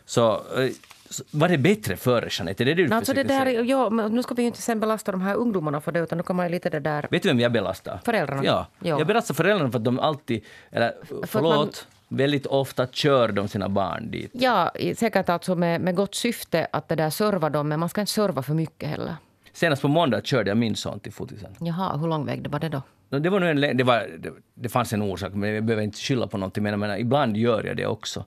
Så, 0.05 0.31
eh, 0.31 0.69
så 0.96 0.96
var 1.31 1.49
det 1.49 1.57
bättre 1.57 1.95
före, 1.95 2.27
Jeanette? 2.31 2.63
Är 2.63 2.65
det 2.65 2.73
det 2.73 2.87
du 2.87 2.95
Alltså 2.95 3.13
det 3.13 3.23
där, 3.23 3.45
säga? 3.45 3.61
ja, 3.61 3.89
men 3.89 4.15
nu 4.15 4.23
ska 4.23 4.35
vi 4.35 4.41
ju 4.41 4.47
inte 4.47 4.61
sen 4.61 4.79
belasta 4.79 5.11
de 5.11 5.21
här 5.21 5.35
ungdomarna 5.35 5.81
för 5.81 5.91
det 5.91 5.99
utan 5.99 6.17
nu 6.17 6.23
kan 6.23 6.35
man 6.35 6.51
lite 6.51 6.69
det 6.69 6.79
där... 6.79 7.07
Vet 7.11 7.23
du 7.23 7.29
vem 7.29 7.39
jag 7.39 7.51
belastar? 7.51 7.99
Föräldrarna. 8.05 8.45
Ja. 8.45 8.67
Ja. 8.79 8.97
Jag 8.99 9.07
belastar 9.07 9.33
föräldrarna 9.33 9.71
för 9.71 9.79
att 9.79 9.85
de 9.85 9.99
alltid, 9.99 10.43
eller 10.71 10.93
förlåt, 11.23 11.87
väldigt 12.07 12.45
ofta 12.45 12.87
kör 12.87 13.31
de 13.31 13.47
sina 13.47 13.69
barn 13.69 14.11
dit. 14.11 14.31
Ja, 14.33 14.71
säkert 14.95 15.29
alltså 15.29 15.55
med, 15.55 15.81
med 15.81 15.95
gott 15.95 16.15
syfte 16.15 16.67
att 16.71 16.87
det 16.87 16.95
där 16.95 17.09
serva 17.09 17.49
dem 17.49 17.67
men 17.67 17.79
man 17.79 17.89
ska 17.89 18.01
inte 18.01 18.13
serva 18.13 18.43
för 18.43 18.53
mycket 18.53 18.89
heller. 18.89 19.15
Senast 19.53 19.81
på 19.81 19.87
måndag 19.87 20.25
körde 20.25 20.49
jag 20.49 20.57
min 20.57 20.75
son 20.75 20.99
till 20.99 21.13
fotisen. 21.13 21.55
Jaha, 21.59 21.97
hur 21.97 22.07
lång 22.07 22.25
väg 22.25 22.47
var 22.47 22.59
det 22.59 22.69
då? 22.69 22.81
Det, 23.09 23.29
var 23.29 23.39
nu 23.39 23.49
en, 23.49 23.77
det, 23.77 23.83
var, 23.83 24.07
det, 24.19 24.29
det 24.53 24.69
fanns 24.69 24.93
en 24.93 25.01
orsak, 25.01 25.33
men 25.33 25.49
jag 25.49 25.63
behöver 25.63 25.83
inte 25.83 25.97
skylla 25.97 26.27
på 26.27 26.37
någonting. 26.37 26.63
Men 26.63 26.71
jag 26.71 26.79
menar, 26.79 26.97
ibland 26.97 27.37
gör 27.37 27.63
jag 27.63 27.77
det 27.77 27.85
också. 27.85 28.25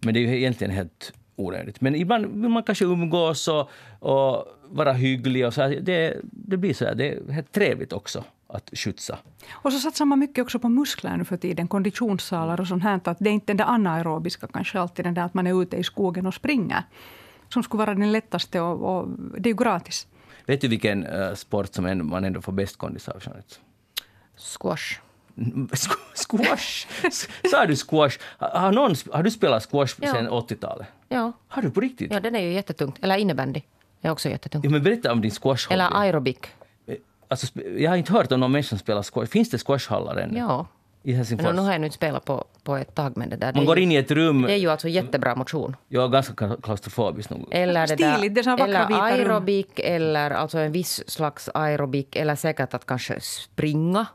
Men 0.00 0.14
det 0.14 0.20
är 0.20 0.22
ju 0.22 0.36
egentligen 0.36 0.70
helt 0.70 1.12
onödigt. 1.40 1.80
Men 1.80 1.94
ibland 1.94 2.26
vill 2.26 2.50
man 2.50 2.62
kanske 2.62 2.84
umgås 2.84 3.48
och, 3.48 3.70
och 3.98 4.44
vara 4.68 4.92
hygglig. 4.92 5.46
Och 5.46 5.54
så 5.54 5.62
här. 5.62 5.68
Det, 5.80 6.16
det 6.22 6.56
blir 6.56 6.74
så 6.74 6.84
här, 6.84 6.94
det 6.94 7.08
är 7.08 7.42
trevligt 7.42 7.92
också 7.92 8.24
att 8.46 8.70
skjutsa. 8.72 9.18
Och 9.50 9.72
så 9.72 9.78
satsar 9.78 10.04
man 10.04 10.18
mycket 10.18 10.42
också 10.42 10.58
på 10.58 10.68
muskler 10.68 11.16
nu 11.16 11.24
för 11.24 11.36
tiden, 11.36 11.68
konditionssalar 11.68 12.60
och 12.60 12.66
sånt 12.66 12.82
här. 12.82 13.00
Att 13.04 13.18
det 13.18 13.30
är 13.30 13.34
inte 13.34 13.46
den 13.46 13.56
där 13.56 13.64
anaerobiska 13.64 14.46
kanske 14.46 14.80
alltid, 14.80 15.04
den 15.04 15.14
där 15.14 15.22
att 15.22 15.34
man 15.34 15.46
är 15.46 15.62
ute 15.62 15.76
i 15.76 15.84
skogen 15.84 16.26
och 16.26 16.34
springer. 16.34 16.82
Som 17.48 17.62
skulle 17.62 17.78
vara 17.78 17.94
den 17.94 18.12
lättaste 18.12 18.60
och, 18.60 18.98
och 18.98 19.08
det 19.38 19.48
är 19.48 19.52
ju 19.52 19.56
gratis. 19.56 20.06
Vet 20.46 20.60
du 20.60 20.68
vilken 20.68 21.06
eh, 21.06 21.34
sport 21.34 21.74
som 21.74 21.86
ändå, 21.86 22.04
man 22.04 22.24
ändå 22.24 22.40
får 22.40 22.52
bäst 22.52 22.76
kondis 22.76 23.08
av? 23.08 23.22
Squash. 24.36 25.00
Squash? 26.14 26.86
Sa 27.50 27.66
du 27.66 27.76
squash? 27.76 28.18
Har, 28.38 28.72
någon, 28.72 28.94
har 29.12 29.22
du 29.22 29.30
spelat 29.30 29.62
squash 29.70 29.94
Ja. 30.00 30.12
sedan 30.12 30.28
80-talet? 30.28 30.86
Ja. 31.08 31.32
Har 31.48 31.62
du 31.62 31.70
på 31.70 31.80
riktigt? 31.80 32.12
ja, 32.12 32.20
den 32.20 32.36
är 32.36 32.40
ju 32.40 32.52
jättetungt. 32.52 32.98
Eller 33.02 33.16
innebandy 33.16 33.60
är 34.02 34.10
också 34.10 34.28
jättetungt. 34.28 34.64
Ja, 34.64 34.70
men 34.70 34.82
berätta 34.82 35.12
om 35.12 35.20
din 35.20 35.30
squash 35.30 35.66
Eller 35.72 35.88
aerobik. 35.92 36.46
alltså, 37.28 37.46
sp- 37.46 37.78
Jag 37.78 37.90
har 37.90 37.96
inte 37.96 38.12
hört 38.12 38.32
om 38.32 38.40
någon 38.40 38.52
människa 38.52 38.68
som 38.68 38.78
spelar 38.78 39.02
squash. 39.02 39.26
Finns 39.26 39.50
det 39.50 39.58
squashhallar 39.58 40.16
ännu? 40.16 40.38
Ja. 40.38 40.66
I 41.02 41.12
Helsingfors? 41.12 41.46
Men 41.46 41.56
nu 41.56 41.62
har 41.62 41.72
jag 41.72 41.80
nu 41.80 41.86
inte 41.86 41.96
spelat 41.96 42.24
på, 42.24 42.44
på 42.62 42.76
ett 42.76 42.94
tag 42.94 43.16
men 43.16 43.30
det 43.30 43.36
där... 43.36 43.52
Man 43.52 43.60
det 43.62 43.66
går 43.66 43.72
är 43.72 43.76
ju, 43.76 43.82
in 43.82 43.92
i 43.92 43.96
ett 43.96 44.10
rum. 44.10 44.42
Det 44.42 44.52
är 44.52 44.56
ju 44.56 44.70
alltså 44.70 44.88
jättebra 44.88 45.34
motion. 45.34 45.76
Jag 45.88 46.04
är 46.04 46.08
ganska 46.08 46.56
klaustrofobisk 46.62 47.30
nog. 47.30 47.48
Eller 47.50 47.86
det 47.86 47.96
där, 47.96 48.12
Stiligt, 48.16 48.34
det 48.34 48.40
är 48.40 48.44
vackra 48.56 48.64
eller 48.66 48.86
vita 48.88 49.18
rum. 49.18 49.30
aerobik 49.30 49.78
eller 49.78 50.30
alltså 50.30 50.58
en 50.58 50.72
viss 50.72 51.10
slags 51.10 51.48
aerobik 51.54 52.16
eller 52.16 52.36
säkert 52.36 52.74
att 52.74 52.86
kanske 52.86 53.20
springa. 53.20 54.06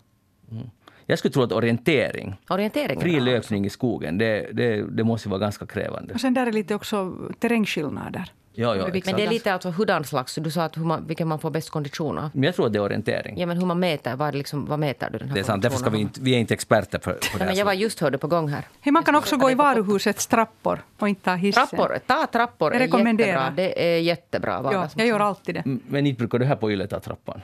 Jag 1.05 1.19
skulle 1.19 1.31
tro 1.31 1.43
att 1.43 1.51
orientering, 1.51 2.35
Orientering 2.49 3.01
fri 3.01 3.19
löpning 3.19 3.65
i 3.65 3.69
skogen, 3.69 4.17
det, 4.17 4.49
det, 4.53 4.83
det 4.97 5.03
måste 5.03 5.29
vara 5.29 5.39
ganska 5.39 5.65
krävande. 5.65 6.13
Och 6.13 6.21
sen 6.21 6.33
där 6.33 6.47
är 6.47 6.51
lite 6.51 6.75
också 6.75 7.13
terrängskillnader. 7.39 8.31
Ja, 8.57 8.75
ja. 8.75 8.87
Men 9.05 9.15
det 9.15 9.23
är 9.23 9.29
lite 9.29 9.53
alltså 9.53 9.69
hurdan 9.69 10.03
slags, 10.03 10.35
du 10.35 10.51
sa 10.51 10.63
att 10.63 10.77
hur 10.77 10.83
man, 10.83 11.07
vilken 11.07 11.27
man 11.27 11.39
får 11.39 11.49
bäst 11.51 11.69
kondition 11.69 12.17
av. 12.17 12.29
Men 12.33 12.43
jag 12.43 12.55
tror 12.55 12.65
att 12.65 12.73
det 12.73 12.79
är 12.79 12.83
orientering. 12.83 13.39
Ja 13.39 13.45
men 13.45 13.57
hur 13.57 13.65
man 13.65 13.79
mäter, 13.79 14.15
vad, 14.15 14.35
liksom, 14.35 14.65
vad 14.65 14.79
mäter 14.79 15.09
du 15.09 15.17
den 15.17 15.27
här 15.27 15.35
Det 15.35 15.41
är 15.41 15.43
sant, 15.43 15.61
därför 15.63 15.77
ska 15.77 15.89
vi 15.89 15.99
inte, 15.99 16.21
vi 16.21 16.35
är 16.35 16.39
inte 16.39 16.53
experter 16.53 16.99
på, 16.99 17.11
på 17.11 17.17
det 17.33 17.39
här. 17.39 17.45
Men 17.45 17.55
jag 17.55 17.65
var 17.65 17.73
just 17.73 17.99
hörde 17.99 18.17
på 18.17 18.27
gång 18.27 18.47
här. 18.49 18.67
Hej, 18.81 18.91
man 18.93 19.03
kan 19.03 19.15
också 19.15 19.37
gå 19.37 19.51
i 19.51 19.55
varuhusets 19.55 20.27
trappor 20.27 20.83
och 20.99 21.09
inte 21.09 21.21
ta 21.21 21.35
hissen. 21.35 21.67
Trappor, 21.67 21.99
ta 22.07 22.27
trappor 22.27 22.73
Jag 22.73 22.81
är 22.81 22.85
rekommenderar. 22.85 23.27
jättebra. 23.27 23.53
Det 23.55 23.95
är 23.95 23.99
jättebra 23.99 24.69
Ja, 24.73 24.89
jag 24.95 25.07
gör 25.07 25.19
alltid 25.19 25.55
det. 25.55 25.65
Mm, 25.65 25.79
Men 25.87 26.07
inte 26.07 26.19
brukar 26.19 26.39
du 26.39 26.45
här 26.45 26.55
på 26.55 26.71
Yle 26.71 26.87
ta 26.87 26.99
trappan? 26.99 27.41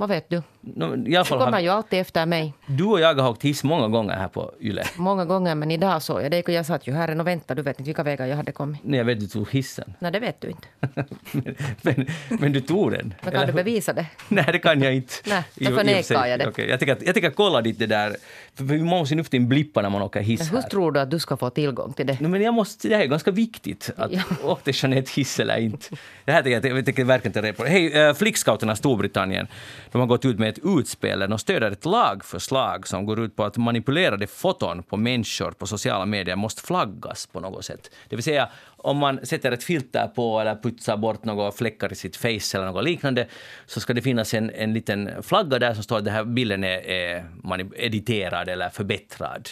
Vad 0.00 0.08
vet 0.08 0.30
du? 0.30 0.42
No, 0.60 0.84
i 0.84 1.16
alla 1.16 1.24
Du 1.24 1.24
fall 1.24 1.38
kommer 1.38 1.52
har, 1.52 1.60
ju 1.60 1.68
alltid 1.68 2.00
efter 2.00 2.26
mig. 2.26 2.54
du 2.66 2.84
och 2.84 3.00
jag 3.00 3.14
har 3.14 3.30
åkt 3.30 3.42
hiss 3.42 3.64
många 3.64 3.88
gånger 3.88 4.14
här 4.14 4.28
på 4.28 4.52
Yle. 4.60 4.84
Många 4.96 5.24
gånger, 5.24 5.54
men 5.54 5.70
idag 5.70 6.02
såg 6.02 6.22
jag 6.22 6.30
dig. 6.30 6.44
Jag 6.46 6.66
satt 6.66 6.86
ju 6.86 6.92
här 6.92 7.20
och 7.20 7.26
väntade. 7.26 7.58
Du 7.60 7.64
vet 7.64 7.78
inte 7.80 7.88
vilka 7.88 8.02
vägar 8.02 8.26
jag 8.26 8.36
hade 8.36 8.52
kommit. 8.52 8.80
Nej, 8.84 8.98
jag 8.98 9.04
vet 9.04 9.20
du 9.20 9.26
tog 9.26 9.50
hissen. 9.50 9.94
Nej, 9.98 10.12
det 10.12 10.20
vet 10.20 10.40
du 10.40 10.48
inte. 10.48 10.68
men, 11.32 11.54
men, 11.82 12.06
men 12.28 12.52
du 12.52 12.60
tog 12.60 12.92
den. 12.92 13.14
Men 13.22 13.28
Eller 13.28 13.38
kan 13.38 13.40
du 13.40 13.52
hur? 13.52 13.64
bevisa 13.64 13.92
det? 13.92 14.06
Nej, 14.28 14.44
det 14.52 14.58
kan 14.58 14.82
jag 14.82 14.94
inte. 14.94 15.14
Nej, 15.26 15.42
då 15.54 15.76
förnekar 15.76 16.26
jag 16.26 16.38
det. 16.38 16.48
Okej, 16.48 16.68
jag, 17.04 17.24
att 17.26 17.36
kolla 17.36 17.60
dit 17.60 17.78
det 17.78 17.86
där. 17.86 18.16
Vi 18.60 18.82
måste 18.82 19.14
nu 19.14 19.24
för 19.24 19.30
tiden 19.30 19.48
blippa 19.48 19.82
när 19.82 19.90
man 19.90 20.02
åker 20.02 20.20
hiss 20.20 20.40
Men 20.40 20.48
hur 20.48 20.62
här. 20.62 20.68
tror 20.68 20.92
du 20.92 21.00
att 21.00 21.10
du 21.10 21.18
ska 21.18 21.36
få 21.36 21.50
tillgång 21.50 21.92
till 21.92 22.06
det? 22.06 22.16
Nej, 22.20 22.30
men 22.30 22.42
jag 22.42 22.54
måste, 22.54 22.88
det 22.88 22.96
här 22.96 23.02
är 23.02 23.06
ganska 23.06 23.30
viktigt. 23.30 23.90
Att 23.96 24.12
Ja. 24.12 24.22
Åkte 24.44 24.70
Jeanette 24.74 25.10
hiss 25.14 25.40
eller 25.40 25.58
inte? 25.58 25.86
Det 26.24 26.32
här 26.32 26.42
tycker 26.42 26.68
jag, 26.68 26.78
jag 26.78 26.86
tycker 26.86 27.04
verkligen 27.04 27.46
inte 27.46 27.62
på. 27.62 27.64
Hej, 27.64 28.08
uh, 28.08 28.14
Flickscouterna 28.14 28.76
Storbritannien. 28.76 29.46
De 29.92 30.00
har 30.00 30.06
gått 30.06 30.24
ut 30.24 30.38
med 30.38 30.48
ett 30.48 30.58
utspel 30.64 31.18
där 31.18 31.28
de 31.28 31.38
stöder 31.38 31.70
ett 31.70 31.84
lagförslag 31.84 32.86
som 32.86 33.06
går 33.06 33.20
ut 33.20 33.36
på 33.36 33.44
att 33.44 33.56
manipulerade 33.56 34.26
foton 34.26 34.82
på 34.82 34.96
människor 34.96 35.50
på 35.50 35.66
sociala 35.66 36.06
medier 36.06 36.36
måste 36.36 36.62
flaggas 36.62 37.26
på 37.26 37.40
något 37.40 37.64
sätt. 37.64 37.90
Det 38.08 38.16
vill 38.16 38.22
säga, 38.22 38.48
om 38.82 38.96
man 38.96 39.26
sätter 39.26 39.52
ett 39.52 39.62
filter 39.62 40.06
på 40.06 40.40
eller 40.40 40.54
putsar 40.54 40.96
bort 40.96 41.24
några 41.24 41.52
fläckar 41.52 41.92
i 41.92 41.94
sitt 41.94 42.16
face 42.16 42.54
eller 42.54 42.64
något 42.64 42.84
liknande 42.84 43.26
så 43.66 43.80
ska 43.80 43.94
det 43.94 44.02
finnas 44.02 44.34
en, 44.34 44.50
en 44.50 44.74
liten 44.74 45.22
flagga 45.22 45.58
där 45.58 45.74
som 45.74 45.82
står 45.82 45.98
att 45.98 46.04
den 46.04 46.14
här 46.14 46.24
bilden 46.24 46.64
är, 46.64 46.86
är 46.86 47.24
editerad 47.76 48.48
eller 48.48 48.68
förbättrad. 48.68 49.48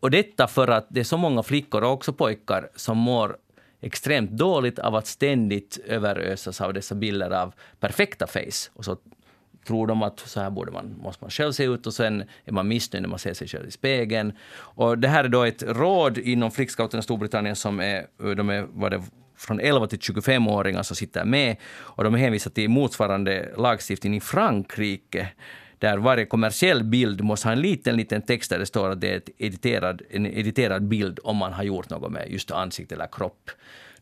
Och 0.00 0.10
detta 0.10 0.46
för 0.46 0.68
att 0.68 0.86
det 0.88 1.00
är 1.00 1.04
så 1.04 1.16
många 1.16 1.42
flickor 1.42 1.84
och 1.84 1.92
också 1.92 2.12
pojkar 2.12 2.68
som 2.76 2.98
mår 2.98 3.36
extremt 3.80 4.30
dåligt 4.30 4.78
av 4.78 4.94
att 4.94 5.06
ständigt 5.06 5.78
överösas 5.86 6.60
av 6.60 6.74
dessa 6.74 6.94
bilder 6.94 7.30
av 7.30 7.54
perfekta 7.80 8.26
face. 8.26 8.70
Och 8.74 8.84
så 8.84 8.96
tror 9.68 9.86
de 9.86 10.02
att 10.02 10.20
så 10.20 10.40
här 10.40 10.50
borde 10.50 10.72
man, 10.72 10.94
måste 11.02 11.24
man 11.24 11.30
själv 11.30 11.52
se 11.52 11.64
ut 11.64 11.86
och 11.86 11.94
sen 11.94 12.24
är 12.44 12.52
man 12.52 12.68
missnöjd 12.68 13.02
när 13.02 13.08
man 13.08 13.18
ser 13.18 13.34
sig 13.34 13.48
själv 13.48 13.68
i 13.68 13.70
spegeln. 13.70 14.32
Och 14.58 14.98
det 14.98 15.08
här 15.08 15.24
är 15.24 15.28
då 15.28 15.42
ett 15.42 15.62
råd 15.62 16.18
inom 16.18 16.50
Flickscouterna 16.50 17.00
i 17.00 17.02
Storbritannien 17.02 17.56
som 17.56 17.80
är, 17.80 18.06
de 18.34 18.50
är 18.50 18.66
vad 18.72 18.90
det, 18.90 19.02
från 19.36 19.60
11 19.60 19.86
till 19.86 19.98
25-åringar 19.98 20.82
som 20.82 20.96
sitter 20.96 21.24
med 21.24 21.56
och 21.76 22.04
de 22.04 22.14
är 22.14 22.18
hänvisade 22.18 22.54
till 22.54 22.70
motsvarande 22.70 23.54
lagstiftning 23.56 24.16
i 24.16 24.20
Frankrike 24.20 25.28
där 25.78 25.98
varje 25.98 26.24
kommersiell 26.24 26.84
bild 26.84 27.24
måste 27.24 27.48
ha 27.48 27.52
en 27.52 27.60
liten, 27.60 27.96
liten 27.96 28.22
text 28.22 28.50
där 28.50 28.58
det 28.58 28.66
står 28.66 28.90
att 28.90 29.00
det 29.00 29.12
är 29.12 29.16
ett 29.16 29.30
editerad, 29.38 30.02
en 30.10 30.26
editerad 30.26 30.82
bild 30.82 31.18
om 31.24 31.36
man 31.36 31.52
har 31.52 31.62
gjort 31.62 31.90
något 31.90 32.12
med 32.12 32.30
just 32.30 32.50
ansikte 32.50 32.94
eller 32.94 33.08
kropp. 33.12 33.50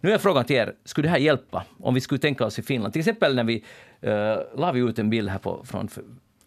Nu 0.00 0.12
är 0.12 0.18
frågan 0.18 0.44
till 0.44 0.56
er, 0.56 0.74
skulle 0.84 1.08
det 1.08 1.10
här 1.10 1.18
hjälpa? 1.18 1.64
Om 1.80 1.94
vi 1.94 2.00
skulle 2.00 2.18
tänka 2.18 2.44
oss 2.44 2.58
i 2.58 2.62
Finland, 2.62 2.92
till 2.92 3.00
exempel 3.00 3.34
när 3.34 3.44
vi 3.44 3.64
uh, 4.04 4.60
la 4.60 4.72
vi 4.72 4.80
ut 4.80 4.98
en 4.98 5.10
bild 5.10 5.28
här 5.28 5.38
på, 5.38 5.64
från 5.64 5.88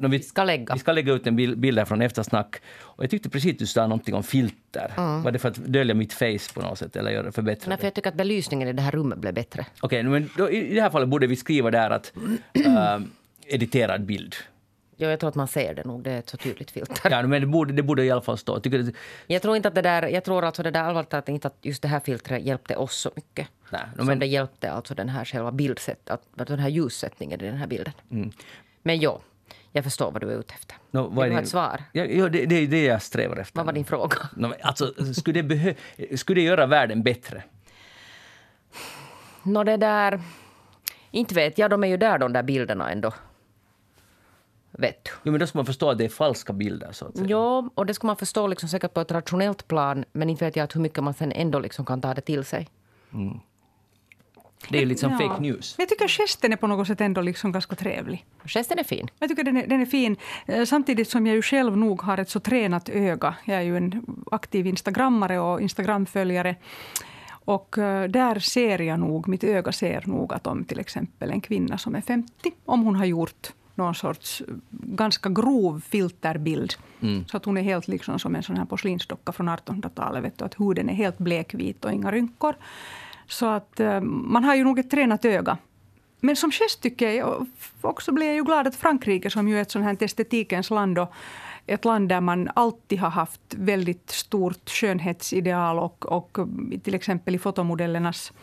No, 0.02 0.08
vi, 0.08 0.20
ska 0.20 0.44
lägga. 0.44 0.74
vi 0.74 0.80
ska 0.80 0.92
lägga 0.92 1.14
ut 1.14 1.28
en 1.28 1.36
bild, 1.36 1.58
bild 1.58 1.78
här 1.78 1.86
från 1.86 2.02
eftersnack. 2.02 2.62
Och 2.80 3.04
jag 3.04 3.12
tyckte 3.12 3.30
precis 3.30 3.58
du 3.58 3.66
sa 3.66 3.82
någonting 3.82 4.16
om 4.16 4.24
filter. 4.24 4.94
Mm. 4.98 5.24
Var 5.24 5.32
det 5.32 5.40
för 5.40 5.50
att 5.50 5.56
dölja 5.56 5.96
mitt 5.96 6.14
face 6.14 6.54
på 6.54 6.62
något 6.62 6.78
sätt 6.78 6.96
eller 6.96 7.12
göra 7.12 7.24
det 7.24 7.32
förbättra 7.32 7.70
Nej, 7.70 7.78
för 7.78 7.86
jag 7.86 7.94
tycker 7.94 8.10
att 8.10 8.16
belysningen 8.16 8.68
i 8.68 8.74
det 8.74 8.82
här 8.82 8.92
rummet 8.92 9.20
blev 9.20 9.34
bättre. 9.34 9.66
Okej, 9.82 10.00
okay, 10.00 10.10
men 10.10 10.30
då, 10.38 10.50
i 10.50 10.74
det 10.74 10.82
här 10.82 10.90
fallet 10.90 11.10
borde 11.10 11.28
vi 11.28 11.36
skriva 11.36 11.72
där 11.72 11.90
att 11.90 12.14
äh, 12.66 13.00
editerad 13.48 14.06
bild. 14.06 14.36
Ja, 15.02 15.10
jag 15.10 15.20
tror 15.20 15.28
att 15.28 15.36
man 15.36 15.48
ser 15.48 15.74
det 15.74 15.84
nog. 15.84 16.04
Det 16.04 16.12
är 16.12 16.20
ett 16.20 16.30
så 16.30 16.38
tydligt 16.38 16.72
filter. 16.72 17.12
Ja, 17.12 17.28
men 17.28 17.42
det 17.42 17.48
borde, 17.48 17.74
det 17.74 17.84
borde 17.84 18.04
i 18.04 18.12
alla 18.12 18.22
fall 18.22 18.38
stå. 18.38 18.60
Tycker 18.60 18.80
det... 18.80 18.94
Jag 19.28 19.42
tror 19.42 19.56
inte 19.56 19.68
att 19.68 19.76
det 19.76 19.82
där, 19.82 20.08
jag 20.08 20.24
tror 20.24 20.46
alltså 20.46 20.64
det 20.64 20.72
där 20.72 20.84
allvarligt 20.84 21.14
att 21.14 21.30
inte 21.30 21.48
att 21.48 21.58
just 21.62 21.82
det 21.82 21.88
här 21.88 22.00
filtret 22.00 22.44
hjälpte 22.44 22.76
oss 22.76 22.96
så 22.96 23.12
mycket. 23.16 23.48
Nej, 23.70 23.82
no, 23.98 24.04
men... 24.04 24.20
det 24.20 24.26
hjälpte 24.26 24.72
alltså 24.72 24.96
den 24.96 25.10
här 25.10 25.26
själva 25.26 25.52
bildsättet, 25.52 26.22
den 26.36 26.60
här 26.60 26.70
ljussättningen 26.70 27.42
i 27.42 27.46
den 27.46 27.58
här 27.58 27.68
bilden. 27.68 27.94
Mm. 28.12 28.32
Men 28.84 29.00
ja, 29.00 29.22
jag 29.72 29.84
förstår 29.84 30.12
vad 30.12 30.22
du 30.22 30.32
är 30.32 30.40
ute 30.40 30.54
efter. 30.54 30.78
No, 30.92 31.22
Vill 31.22 31.30
du 31.30 31.36
ha 31.36 31.42
ett 31.42 31.48
svar? 31.48 31.84
Ja, 31.92 32.06
ja 32.06 32.30
det, 32.30 32.46
det 32.46 32.56
är 32.56 32.68
det 32.68 32.84
jag 32.84 33.02
strävar 33.02 33.38
efter. 33.38 33.58
Vad 33.58 33.66
var 33.66 33.74
din 33.74 33.86
fråga? 33.86 34.18
No, 34.36 34.54
alltså, 34.62 34.94
skulle, 35.14 35.42
det 35.42 35.44
behö, 35.44 35.74
skulle 36.16 36.42
det 36.42 36.46
göra 36.46 36.66
världen 36.66 37.04
bättre? 37.04 37.44
Nå, 39.44 39.64
det 39.64 39.78
där... 39.78 40.22
Inte 41.12 41.36
vet 41.36 41.58
jag. 41.58 41.70
De 41.70 41.84
är 41.84 41.88
ju 41.88 41.98
där, 41.98 42.18
de 42.18 42.34
där 42.34 42.44
bilderna 42.44 42.92
ändå. 42.92 43.14
Vet 44.72 45.06
du. 45.06 45.12
Jo, 45.24 45.32
men 45.32 45.40
då 45.40 45.48
ska 45.48 45.58
man 45.58 45.66
förstå 45.66 45.90
att 45.90 45.98
det 45.98 46.06
är 46.06 46.10
falska 46.10 46.54
bilder. 46.54 46.92
Så 46.92 47.06
att 47.06 47.18
säga. 47.18 47.28
Jo, 47.30 47.70
och 47.76 47.86
det 47.86 47.94
ska 47.94 48.08
man 48.08 48.16
förstå 48.16 48.48
liksom 48.48 48.70
säkert 48.70 48.94
på 48.94 49.02
ett 49.02 49.12
rationellt 49.12 49.68
plan. 49.68 50.06
Men 50.12 50.30
inte 50.30 50.46
vet 50.46 50.56
jag 50.56 50.74
hur 50.74 50.82
mycket 50.82 51.04
man 51.04 51.14
sen 51.14 51.32
ändå 51.32 51.60
liksom 51.60 51.86
kan 51.86 52.02
ta 52.02 52.14
det 52.14 52.22
till 52.22 52.46
sig. 52.46 52.70
Mm. 53.14 53.40
Det 54.70 54.82
är 54.82 54.86
liksom 54.86 55.12
ja. 55.12 55.18
fake 55.18 55.42
news. 55.42 55.76
Jag 55.78 55.90
tycker 55.90 56.08
gesten 56.08 56.54
är 56.54 56.58
på 56.58 56.68
något 56.68 56.88
sätt 56.88 57.02
ändå 57.02 57.22
liksom 57.22 57.52
ganska 57.52 57.76
trevlig. 57.76 58.26
Gesten 58.46 58.80
är 58.80 58.84
fin. 58.84 59.10
Jag 59.20 59.30
tycker 59.30 59.44
den 59.44 59.58
är, 59.58 59.68
den 59.68 59.82
är 59.82 59.86
fin. 59.86 60.18
Eh, 60.46 60.66
samtidigt 60.66 61.10
som 61.10 61.28
jag 61.28 61.36
ju 61.36 61.42
själv 61.42 61.78
nog 61.78 62.02
har 62.02 62.18
ett 62.18 62.30
så 62.30 62.40
tränat 62.40 62.90
öga. 62.90 63.36
Jag 63.46 63.58
är 63.58 63.62
ju 63.62 63.78
en 63.78 64.06
aktiv 64.32 64.68
instagrammare 64.68 65.40
och 65.40 65.62
instagramföljare. 65.62 66.56
Och 67.30 67.78
eh, 67.78 68.10
där 68.10 68.40
ser 68.40 68.82
jag 68.82 69.00
nog, 69.00 69.28
mitt 69.28 69.44
öga 69.44 69.72
ser 69.72 70.04
nog 70.06 70.34
att 70.34 70.48
om 70.48 70.66
till 70.66 70.80
exempel 70.80 71.32
en 71.32 71.42
kvinna 71.42 71.78
som 71.78 71.96
är 71.96 72.02
50, 72.02 72.52
om 72.66 72.82
hon 72.84 72.96
har 72.96 73.06
gjort 73.06 73.54
någon 73.80 73.96
sorts 73.96 74.44
ganska 74.70 75.30
grov 75.30 75.82
filterbild. 75.90 76.74
Mm. 77.02 77.26
Så 77.28 77.38
att 77.38 77.46
hon 77.46 77.58
är 77.58 77.62
helt 77.62 77.88
liksom 77.88 78.20
som 78.20 78.36
en 78.36 78.44
sån 78.44 78.58
här 78.58 78.66
porslinsdocka 78.66 79.32
från 79.32 79.50
1800-talet. 79.50 80.42
Att 80.42 80.60
huden 80.60 80.90
är 80.90 80.94
helt 80.94 81.18
blekvit 81.18 81.86
och 81.86 81.92
inga 81.92 82.12
rynkor. 82.12 82.56
Så 83.28 83.46
att 83.46 83.80
eh, 83.80 84.02
man 84.02 84.44
har 84.44 84.56
ju 84.56 84.64
nog 84.64 84.80
ett 84.80 84.92
tränat 84.92 85.26
öga. 85.26 85.58
Men 86.20 86.36
som 86.36 86.52
gest 86.52 86.82
tycker 86.82 87.10
jag, 87.10 87.48
också 87.82 88.12
blir 88.12 88.28
jag 88.28 88.36
ju 88.36 88.44
glad 88.44 88.68
att 88.68 88.76
Frankrike 88.76 89.30
som 89.30 89.48
ju 89.48 89.58
är 89.58 89.62
ett 89.62 89.72
sånt 89.72 89.86
här 89.86 90.04
estetikens 90.04 90.70
land 90.70 91.00
och 91.00 91.14
ett 91.66 91.86
land 91.86 92.10
där 92.10 92.22
man 92.22 92.50
alltid 92.56 93.00
har 93.00 93.10
haft 93.10 93.42
väldigt 93.50 94.10
stort 94.10 94.70
skönhetsideal 94.70 95.80
och, 95.80 96.06
och 96.06 96.38
till 96.84 96.96
exempel 96.96 97.36
i 97.36 97.40
fotomodellernas 97.40 98.34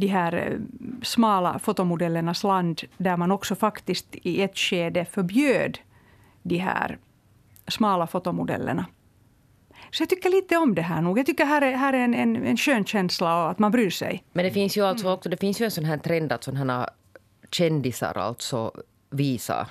de 0.00 0.06
här 0.06 0.34
eh, 0.34 0.58
smala 1.02 1.58
fotomodellernas 1.58 2.44
land 2.44 2.80
där 2.96 3.16
man 3.16 3.32
också 3.32 3.54
faktiskt 3.54 4.06
i 4.12 4.42
ett 4.42 4.58
skede 4.58 5.04
förbjöd 5.04 5.78
de 6.42 6.56
här 6.56 6.98
smala 7.68 8.06
fotomodellerna 8.06 8.86
så 9.90 10.02
jag 10.02 10.08
tycker 10.08 10.30
lite 10.30 10.56
om 10.56 10.74
det 10.74 10.82
här 10.82 11.02
nog. 11.02 11.18
Jag 11.18 11.26
tycker 11.26 11.44
här 11.44 11.62
är, 11.62 11.76
här 11.76 11.92
är 11.92 11.98
en, 11.98 12.14
en, 12.14 12.46
en 12.46 12.56
skön 12.56 12.84
känsla 12.84 13.44
och 13.44 13.50
att 13.50 13.58
man 13.58 13.70
bryr 13.70 13.90
sig. 13.90 14.24
Men 14.32 14.44
det 14.44 14.50
finns 14.50 14.76
ju 14.76 14.86
alltså 14.86 15.12
också, 15.12 15.28
det 15.28 15.36
finns 15.36 15.60
ju 15.60 15.64
en 15.64 15.70
sån 15.70 15.84
här 15.84 15.98
trend 15.98 16.32
att 16.32 16.44
sådana 16.44 16.88
kändisar 17.50 18.18
alltså 18.18 18.72
visar 19.10 19.66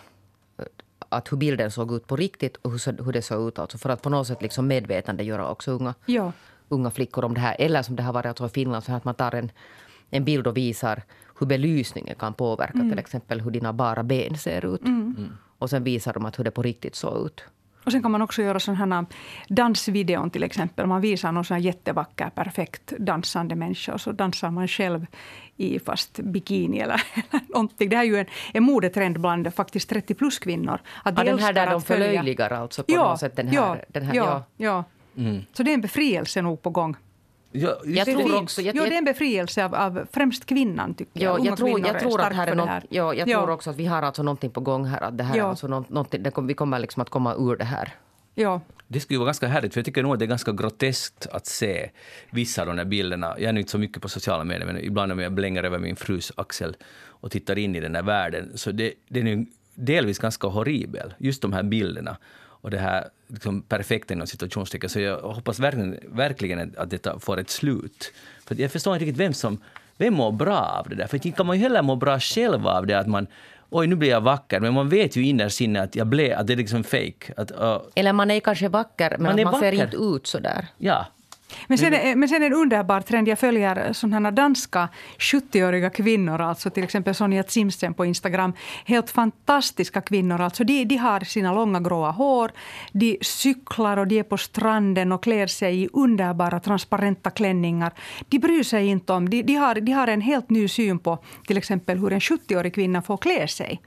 eh, 0.58 0.65
att 1.10 1.32
hur 1.32 1.38
bilden 1.38 1.72
såg 1.72 1.94
ut 1.94 2.08
på 2.08 2.15
riktigt 2.15 2.58
och 2.58 2.72
hur, 2.72 3.04
hur 3.04 3.12
det 3.12 3.22
såg 3.22 3.48
ut. 3.48 3.60
Alltså 3.60 3.78
för 3.78 3.89
att 3.89 4.02
på 4.02 4.10
något 4.10 4.28
sätt 4.28 4.42
liksom 4.42 4.68
medvetandegöra 4.68 5.50
också 5.52 5.72
unga, 5.72 5.94
ja. 6.06 6.32
unga 6.70 6.92
flickor 6.92 7.26
om 7.26 7.34
det 7.34 7.39
här. 7.39 7.56
Eller 7.60 7.82
som 7.82 7.96
det 7.96 8.04
har 8.04 8.13
varit 8.13 8.26
alltså 8.26 8.46
i 8.46 8.50
Finland, 8.50 8.84
så 8.84 8.92
att 8.92 9.06
man 9.06 9.15
tar 9.15 9.36
en, 9.36 9.52
en 10.10 10.26
bild 10.26 10.48
och 10.48 10.58
visar 10.58 11.04
hur 11.39 11.48
belysningen 11.48 12.15
kan 12.15 12.34
påverka 12.34 12.74
mm. 12.74 12.89
till 12.89 13.00
exempel 13.00 13.41
hur 13.41 13.52
dina 13.52 13.74
bara 13.74 14.04
ben 14.04 14.38
ser 14.38 14.76
ut. 14.76 14.82
Mm. 14.82 15.15
Mm. 15.17 15.30
Och 15.58 15.69
sen 15.69 15.84
visar 15.84 16.13
de 16.13 16.26
att 16.26 16.39
hur 16.39 16.43
det 16.43 16.52
på 16.52 16.62
riktigt 16.62 16.95
såg 16.95 17.26
ut. 17.26 17.43
Och 17.84 17.91
sen 17.91 18.02
kan 18.02 18.12
man 18.12 18.22
också 18.22 18.41
göra 18.41 18.60
sådana 18.60 18.95
här 18.95 19.06
dansvideon 19.48 20.30
till 20.30 20.43
exempel. 20.43 20.88
Man 20.88 21.02
visar 21.02 21.32
någon 21.32 21.45
sån 21.45 21.62
jättevacker, 21.62 22.30
perfekt 22.30 22.93
dansande 22.98 23.56
människa 23.56 23.93
och 23.93 24.02
så 24.02 24.12
dansar 24.12 24.52
man 24.52 24.67
själv 24.67 25.06
i 25.58 25.80
fast 25.80 26.19
bikini 26.19 26.80
eller, 26.80 27.02
eller 27.32 27.41
någonting. 27.50 27.89
Det 27.89 27.95
här 27.95 28.04
är 28.04 28.08
ju 28.08 28.17
en, 28.17 28.26
en 28.54 28.63
modetrend 28.63 29.19
bland 29.19 29.54
faktiskt 29.54 29.89
30 29.89 30.13
plus 30.13 30.39
kvinnor. 30.39 30.80
Att 31.04 31.17
ja, 31.17 31.24
den 31.24 31.39
här 31.39 31.54
där 31.54 31.72
de 31.72 31.82
förlöjligar 31.82 32.52
alltså 32.52 32.84
på 32.84 32.91
ja, 32.91 33.10
något 33.10 33.19
sätt? 33.19 33.36
Den 33.36 33.48
här, 33.48 33.56
ja, 33.56 33.78
den 33.88 34.04
här, 34.04 34.15
ja, 34.15 34.43
ja. 34.58 34.84
Mm. 35.17 35.41
Så 35.54 35.63
det 35.63 35.72
är 35.72 35.74
en 35.74 35.82
befrielse 35.82 36.41
nog 36.41 36.62
på 36.62 36.69
gång. 36.69 36.95
Ja, 37.52 37.82
jag 37.86 38.06
tror 38.06 38.42
också, 38.42 38.62
jag, 38.62 38.76
jo, 38.76 38.84
det 38.84 38.94
är 38.94 38.98
en 38.98 39.06
befrielse 39.06 39.66
av, 39.66 39.76
av 39.76 40.08
främst 40.12 40.46
kvinnan. 40.46 40.94
Tycker 40.94 41.22
jag. 41.24 41.40
Ja, 41.40 41.46
jag, 41.46 41.58
tror, 41.58 41.88
jag 41.88 42.00
tror 42.00 42.22
att 42.22 42.36
här 42.36 42.48
är 42.48 42.56
något, 42.56 42.70
ja, 42.90 43.14
jag 43.14 43.30
ja. 43.30 43.38
tror 43.38 43.50
också 43.50 43.70
att 43.70 43.76
vi 43.76 43.86
har 43.86 44.02
alltså 44.02 44.24
någonting 44.24 44.50
på 44.50 44.60
gång 44.60 44.86
här. 44.86 45.02
Att 45.02 45.18
det 45.18 45.24
här 45.24 45.38
ja. 45.38 45.44
alltså 45.44 45.68
något, 45.68 46.12
det 46.12 46.32
kom, 46.32 46.48
vi 46.48 46.54
kommer 46.54 46.80
liksom 46.80 47.02
att 47.02 47.10
komma 47.10 47.36
ur 47.36 47.56
det 47.56 47.66
här. 47.66 47.94
Ja. 48.36 48.62
Det 48.88 49.00
skulle 49.00 49.20
vara 49.20 49.28
ganska 49.28 49.48
härligt, 49.48 49.74
för 49.74 49.80
jag 49.80 49.86
tycker 49.86 50.04
nog 50.04 50.14
att 50.14 50.20
det 50.20 50.26
är 50.26 50.28
ganska 50.28 50.52
groteskt 50.52 51.28
att 51.32 51.46
se 51.46 51.90
vissa 52.32 52.62
av 52.62 52.68
de 52.68 52.76
där 52.76 52.86
bilderna. 52.86 53.36
Jag 53.38 53.50
är 53.50 53.58
inte 53.58 53.72
så 53.72 53.78
mycket 53.78 54.02
på 54.02 54.10
sociala 54.10 54.44
medier, 54.44 54.66
men 54.66 54.78
ibland 54.78 55.16
när 55.16 55.24
jag 55.24 55.34
blänger 55.34 55.64
över 55.64 55.80
min 55.80 55.96
frus 55.96 56.32
axel 56.36 56.76
och 57.06 57.32
tittar 57.32 57.58
in 57.58 57.76
i 57.76 57.80
den 57.80 57.92
där 57.92 58.04
världen, 58.04 58.52
så 58.56 58.72
det, 58.72 58.94
den 59.08 59.28
är 59.28 59.46
delvis 59.76 60.20
ganska 60.20 60.48
horribel, 60.48 61.14
just 61.18 61.42
de 61.42 61.54
här 61.54 61.64
bilderna 61.64 62.18
och 62.62 62.72
det 62.72 62.78
här 62.78 63.10
liksom 63.30 63.62
perfekta 63.62 64.13
inom 64.13 64.28
situationstecken. 64.28 64.89
Så 64.89 65.00
jag 65.00 65.22
hoppas 65.22 65.60
verkligen, 65.60 66.00
verkligen 66.08 66.74
att 66.78 66.89
detta 66.89 67.20
får 67.20 67.39
ett 67.39 67.50
slut. 67.50 68.13
För 68.46 68.62
jag 68.62 68.72
förstår 68.72 68.94
inte 68.94 69.06
riktigt 69.06 69.20
vem 69.20 69.34
som 69.34 69.58
vem 69.98 70.13
mår 70.13 70.32
bra 70.32 70.58
av 70.58 70.89
det 70.89 70.96
där. 70.96 71.08
För 71.08 71.18
inte 71.18 71.32
kan 71.32 71.46
man 71.46 71.58
ju 71.58 71.63
heller 71.63 71.82
må 71.82 71.96
bra 71.96 72.20
själv 72.20 72.68
av 72.68 72.88
det 72.88 73.00
att 73.00 73.08
man 73.08 73.28
oj 73.70 73.88
nu 73.88 73.96
blir 73.96 74.10
jag 74.10 74.22
vacker, 74.22 74.60
men 74.60 74.74
man 74.74 74.89
vet 74.89 75.15
ju 75.15 75.26
innerst 75.26 75.62
inne 75.62 75.82
att, 75.82 75.96
jag 75.96 76.08
blev, 76.08 76.39
att 76.39 76.48
det 76.48 76.54
är 76.54 76.58
liksom 76.58 76.84
fake. 76.84 77.34
Att, 77.38 77.52
uh, 77.52 77.82
Eller 77.96 78.13
man 78.13 78.32
är 78.32 78.39
kanske 78.39 78.68
vacker, 78.68 79.10
men 79.10 79.24
man, 79.24 79.44
man 79.44 79.54
vacker. 79.54 79.72
ser 79.72 79.84
inte 79.84 79.98
ut 79.98 80.28
så 80.28 80.39
där. 80.39 80.68
Ja, 80.78 81.06
men 81.68 81.78
sen, 81.78 82.20
men 82.20 82.30
sen 82.30 82.44
en 82.44 82.54
underbar 82.54 83.02
trend. 83.02 83.28
Jag 83.28 83.40
följer 83.40 83.94
sådana 83.94 84.32
danska 84.32 84.90
70-åriga 85.18 85.90
kvinnor, 85.90 86.42
alltså 86.42 86.70
till 86.70 86.84
exempel 86.84 87.16
Sonja 87.16 87.44
Zimsen 87.44 87.94
på 87.94 88.06
Instagram. 88.06 88.54
Helt 88.86 89.10
fantastiska 89.10 90.02
kvinnor. 90.02 90.42
Alltså 90.42 90.64
de, 90.64 90.86
de 90.86 90.96
har 90.96 91.20
sina 91.20 91.54
långa 91.54 91.80
gråa 91.80 92.12
hår, 92.12 92.52
de 92.92 93.18
cyklar 93.22 93.98
och 93.98 94.08
de 94.08 94.20
är 94.20 94.24
på 94.24 94.38
stranden 94.38 95.12
och 95.12 95.24
klär 95.24 95.48
sig 95.48 95.84
i 95.84 95.90
underbara 95.94 96.60
transparenta 96.60 97.30
klänningar. 97.30 97.94
De 98.30 98.40
bryr 98.40 98.64
sig 98.64 98.88
inte 98.88 99.14
om... 99.14 99.30
De, 99.30 99.44
de, 99.44 99.56
har, 99.56 99.76
de 99.76 99.92
har 99.92 100.08
en 100.08 100.22
helt 100.22 100.50
ny 100.50 100.68
syn 100.68 101.00
på 101.00 101.18
till 101.48 101.58
exempel 101.58 101.98
hur 101.98 102.14
en 102.14 102.20
70-årig 102.20 102.74
kvinna 102.74 103.02
får 103.02 103.18
klä 103.18 103.48
sig. 103.48 103.82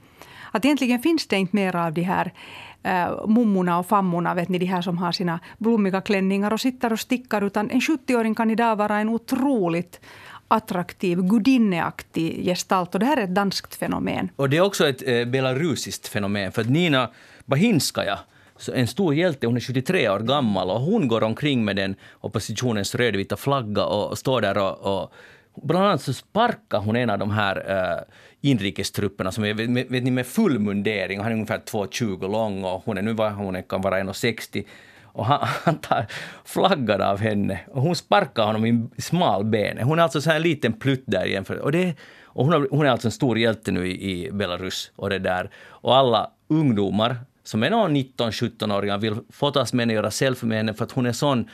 Att 0.51 0.65
egentligen 0.65 0.99
finns 0.99 1.27
det 1.27 1.37
inte 1.37 1.55
mer 1.55 1.75
av 1.75 1.93
de 1.93 2.01
här 2.01 2.33
äh, 2.83 3.27
mummorna 3.27 3.79
och 3.79 3.87
fammorna, 3.87 4.33
vet 4.33 4.49
ni, 4.49 4.57
de 4.57 4.65
här 4.65 4.81
som 4.81 4.97
har 4.97 5.11
sina 5.11 5.39
blommiga 5.57 6.01
klänningar 6.01 6.53
och 6.53 6.61
sitter 6.61 6.93
och 6.93 6.99
stickar. 6.99 7.41
Utan 7.41 7.69
en 7.69 7.79
70-åring 7.79 8.35
kan 8.35 8.51
idag 8.51 8.75
vara 8.75 8.97
en 8.97 9.09
otroligt 9.09 9.99
attraktiv, 10.47 11.21
gudinneaktig 11.21 12.45
gestalt. 12.45 12.93
Och 12.93 12.99
det 12.99 13.05
här 13.05 13.17
är 13.17 13.23
ett 13.23 13.35
danskt 13.35 13.75
fenomen. 13.75 14.29
Och 14.35 14.49
det 14.49 14.57
är 14.57 14.61
också 14.61 14.87
ett 14.87 15.07
eh, 15.07 15.25
belarusiskt 15.25 16.07
fenomen. 16.07 16.51
För 16.51 16.63
Nina 16.63 17.09
Bahinskaja, 17.45 18.19
en 18.73 18.87
stor 18.87 19.15
hjälte, 19.15 19.47
hon 19.47 19.55
är 19.55 19.61
73 19.61 20.09
år 20.09 20.19
gammal 20.19 20.69
och 20.69 20.81
hon 20.81 21.07
går 21.07 21.23
omkring 21.23 21.65
med 21.65 21.75
den 21.75 21.95
oppositionens 22.21 22.95
rödvita 22.95 23.37
flagga 23.37 23.85
och, 23.85 24.11
och 24.11 24.17
står 24.17 24.41
där 24.41 24.57
och, 24.57 25.01
och 25.01 25.13
Bland 25.55 25.85
annat 25.85 26.01
så 26.01 26.13
sparkar 26.13 26.79
hon 26.79 26.95
en 26.95 27.09
av 27.09 27.19
de 27.19 27.31
här 27.31 27.57
uh, 27.57 28.01
inrikestrupperna 28.43 29.31
som 29.31 29.45
är 29.45 29.53
med, 29.53 29.87
vet 29.89 30.03
ni, 30.03 30.11
med 30.11 30.27
full 30.27 30.59
mundering. 30.59 31.19
Han 31.19 31.31
är 31.31 31.33
ungefär 31.33 31.57
2,20 31.57 32.31
lång 32.31 32.63
och 32.63 32.81
hon, 32.85 32.97
är 32.97 33.01
nu 33.01 33.13
hon 33.13 33.63
kan 33.63 33.81
vara 33.81 33.99
1,60 33.99 34.65
och 35.03 35.25
han, 35.25 35.39
han 35.63 35.77
tar 35.77 36.05
flaggan 36.45 37.01
av 37.01 37.19
henne 37.19 37.59
och 37.67 37.81
hon 37.81 37.95
sparkar 37.95 38.43
honom 38.43 38.65
i 38.65 39.01
smalbenet. 39.01 39.85
Hon 39.85 39.99
är 39.99 40.03
alltså 40.03 40.21
så 40.21 40.29
här 40.29 40.37
en 40.37 40.41
liten 40.41 40.73
plutt 40.73 41.03
där 41.05 41.25
jämfört. 41.25 41.59
Och, 41.59 41.71
det, 41.71 41.95
och 42.23 42.45
hon, 42.45 42.53
har, 42.53 42.67
hon 42.71 42.85
är 42.85 42.89
alltså 42.89 43.07
en 43.07 43.11
stor 43.11 43.37
hjälte 43.37 43.71
nu 43.71 43.87
i, 43.87 44.11
i 44.11 44.31
Belarus 44.31 44.91
och 44.95 45.09
det 45.09 45.19
där. 45.19 45.49
Och 45.67 45.95
alla 45.95 46.31
ungdomar 46.47 47.15
som 47.43 47.63
är 47.63 47.69
19-17-åringar 47.69 48.97
vill 48.97 49.15
fotas 49.29 49.73
med 49.73 49.83
henne 49.83 49.93
och 49.93 49.95
göra 49.95 50.11
selfie 50.11 50.49
med 50.49 50.57
henne 50.57 50.73
för 50.73 50.83
att 50.83 50.91
hon 50.91 51.05
är 51.05 51.11
sån 51.11 51.49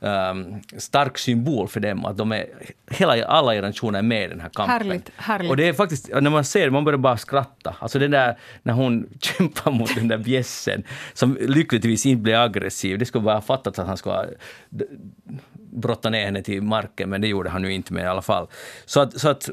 um, 0.00 0.62
stark 0.76 1.18
symbol 1.18 1.68
för 1.68 1.80
dem. 1.80 2.04
Att 2.04 2.16
de 2.16 2.32
är, 2.32 2.46
hela, 2.90 3.24
alla 3.24 3.52
generationer 3.52 3.98
är 3.98 4.02
med 4.02 4.24
i 4.24 4.28
den 4.28 4.40
här 4.40 4.48
kampen. 4.48 4.72
Härligt, 4.72 5.10
härligt. 5.16 5.50
Och 5.50 5.56
det 5.56 5.68
är 5.68 5.72
faktiskt, 5.72 6.08
när 6.12 6.30
man 6.30 6.44
ser 6.44 6.64
det, 6.64 6.70
man 6.70 6.84
börjar 6.84 6.98
bara 6.98 7.16
skratta. 7.16 7.76
Alltså 7.78 7.98
den 7.98 8.10
där, 8.10 8.38
när 8.62 8.72
hon 8.72 9.08
kämpar 9.20 9.70
mot 9.70 9.94
den 9.94 10.08
där 10.08 10.18
bjässen, 10.18 10.82
som 11.14 11.38
lyckligtvis 11.40 12.06
inte 12.06 12.22
blir 12.22 12.44
aggressiv. 12.44 12.98
Det 12.98 13.06
skulle 13.06 13.24
bara 13.24 13.34
ha 13.34 13.42
fattats 13.42 13.78
att 13.78 13.86
han 13.86 13.96
skulle 13.96 14.14
ha 14.14 14.26
brottat 15.54 16.12
ner 16.12 16.24
henne 16.24 16.42
till 16.42 16.62
marken, 16.62 17.10
men 17.10 17.20
det 17.20 17.28
gjorde 17.28 17.50
han 17.50 17.62
nu 17.62 17.72
inte 17.72 17.92
med 17.92 18.04
i 18.04 18.06
alla 18.06 18.22
fall. 18.22 18.46
Så 18.84 19.00
att, 19.00 19.20
så 19.20 19.28
att 19.28 19.48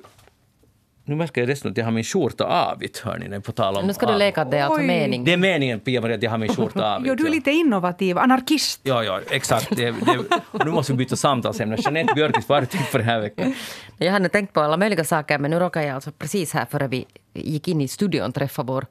nu 1.06 1.16
märker 1.16 1.42
jag 1.42 1.48
dessutom 1.48 1.72
att 1.72 1.78
jag 1.78 1.86
har 1.86 1.92
min 1.92 2.04
skjorta 2.04 2.44
avigt, 2.44 2.98
hörni, 2.98 3.28
när 3.28 3.39
på 3.39 3.52
tal 3.52 3.78
om 3.78 3.88
Nu 3.88 3.94
ska 3.94 4.06
du 4.06 4.18
leka 4.18 4.42
att 4.42 4.52
det 4.52 4.58
är 4.58 4.63
alltså 4.63 4.80
Oj. 4.80 4.88
mening. 4.88 5.24
Det 5.24 5.34
är 5.34 5.38
meningen, 5.38 5.80
Pia-Maria, 5.80 6.16
att 6.16 6.24
jag 6.24 6.32
har 6.32 6.38
min 6.38 6.56
skjorta 6.56 6.86
avigt. 6.96 7.08
Jo, 7.08 7.16
du 7.16 7.28
är 7.28 7.32
lite 7.32 7.52
innovativ, 7.52 8.18
anarkist. 8.18 8.80
Ja, 8.84 9.04
ja, 9.04 9.20
exakt. 9.30 9.76
Det, 9.76 9.92
det, 9.92 10.66
nu 10.66 10.72
måste 10.72 10.94
vi 10.94 10.98
byta 10.98 11.16
samtalsämne. 11.16 11.76
Jeanette 11.80 12.13
Björkqvist, 12.13 12.50
vad 12.50 12.56
har 12.56 12.62
du 12.62 12.68
tänkt 12.68 12.92
på 12.92 12.98
den 12.98 13.08
här 13.08 13.20
veckan? 13.20 13.56
Jag 13.98 14.12
hade 14.12 14.30
tänkt 14.30 14.54
på 14.54 14.62
alla 14.62 14.78
möjliga 14.78 15.04
saker 15.04 15.39
men 15.39 15.52
nu 15.52 15.60
råkar 15.60 15.82
jag 15.82 15.96
alltså 15.96 16.12
precis 16.12 16.54
här 16.54 16.66
före 16.66 16.88
vi 16.88 17.06
gick 17.34 17.68
in 17.68 17.82
i 17.82 17.88
studion 17.88 18.32
träffa 18.34 18.63
vår 18.63 18.86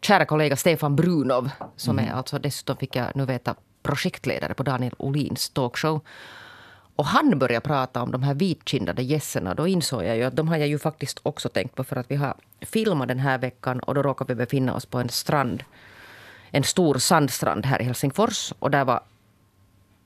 kära 0.00 0.24
kollega 0.24 0.56
Stefan 0.56 0.96
Brunov 0.96 1.50
som 1.76 1.98
är 1.98 2.12
alltså 2.12 2.38
dessutom 2.38 2.76
fick 2.76 2.96
jag 2.96 3.06
nu 3.14 3.24
veta 3.24 3.54
projektledare 3.82 4.54
på 4.54 4.62
Daniel 4.62 4.94
Olins 4.98 5.50
talkshow. 5.50 6.00
Och 6.96 7.04
han 7.06 7.38
började 7.38 7.60
prata 7.66 8.02
om 8.02 8.12
de 8.12 8.22
här 8.22 8.34
vitkindade 8.34 9.02
gässerna. 9.02 9.54
Då 9.54 9.66
insåg 9.66 10.04
jag 10.04 10.16
ju 10.16 10.22
att 10.24 10.36
de 10.36 10.48
har 10.48 10.56
jag 10.56 10.68
ju 10.68 10.78
faktiskt 10.78 11.20
också 11.22 11.48
tänkt 11.48 11.74
på 11.74 11.84
för 11.84 11.96
att 11.96 12.10
vi 12.10 12.16
har 12.16 12.34
filmat 12.60 13.08
den 13.08 13.18
här 13.18 13.38
veckan 13.38 13.80
och 13.80 13.94
då 13.94 14.02
råkar 14.02 14.24
vi 14.24 14.34
befinna 14.34 14.74
oss 14.74 14.86
på 14.86 14.98
en 14.98 15.08
strand. 15.08 15.62
En 16.50 16.64
stor 16.64 16.94
sandstrand 16.98 17.66
här 17.66 17.80
i 17.82 17.84
Helsingfors 17.84 18.52
och 18.58 18.70
där 18.70 18.84
var, 18.84 19.00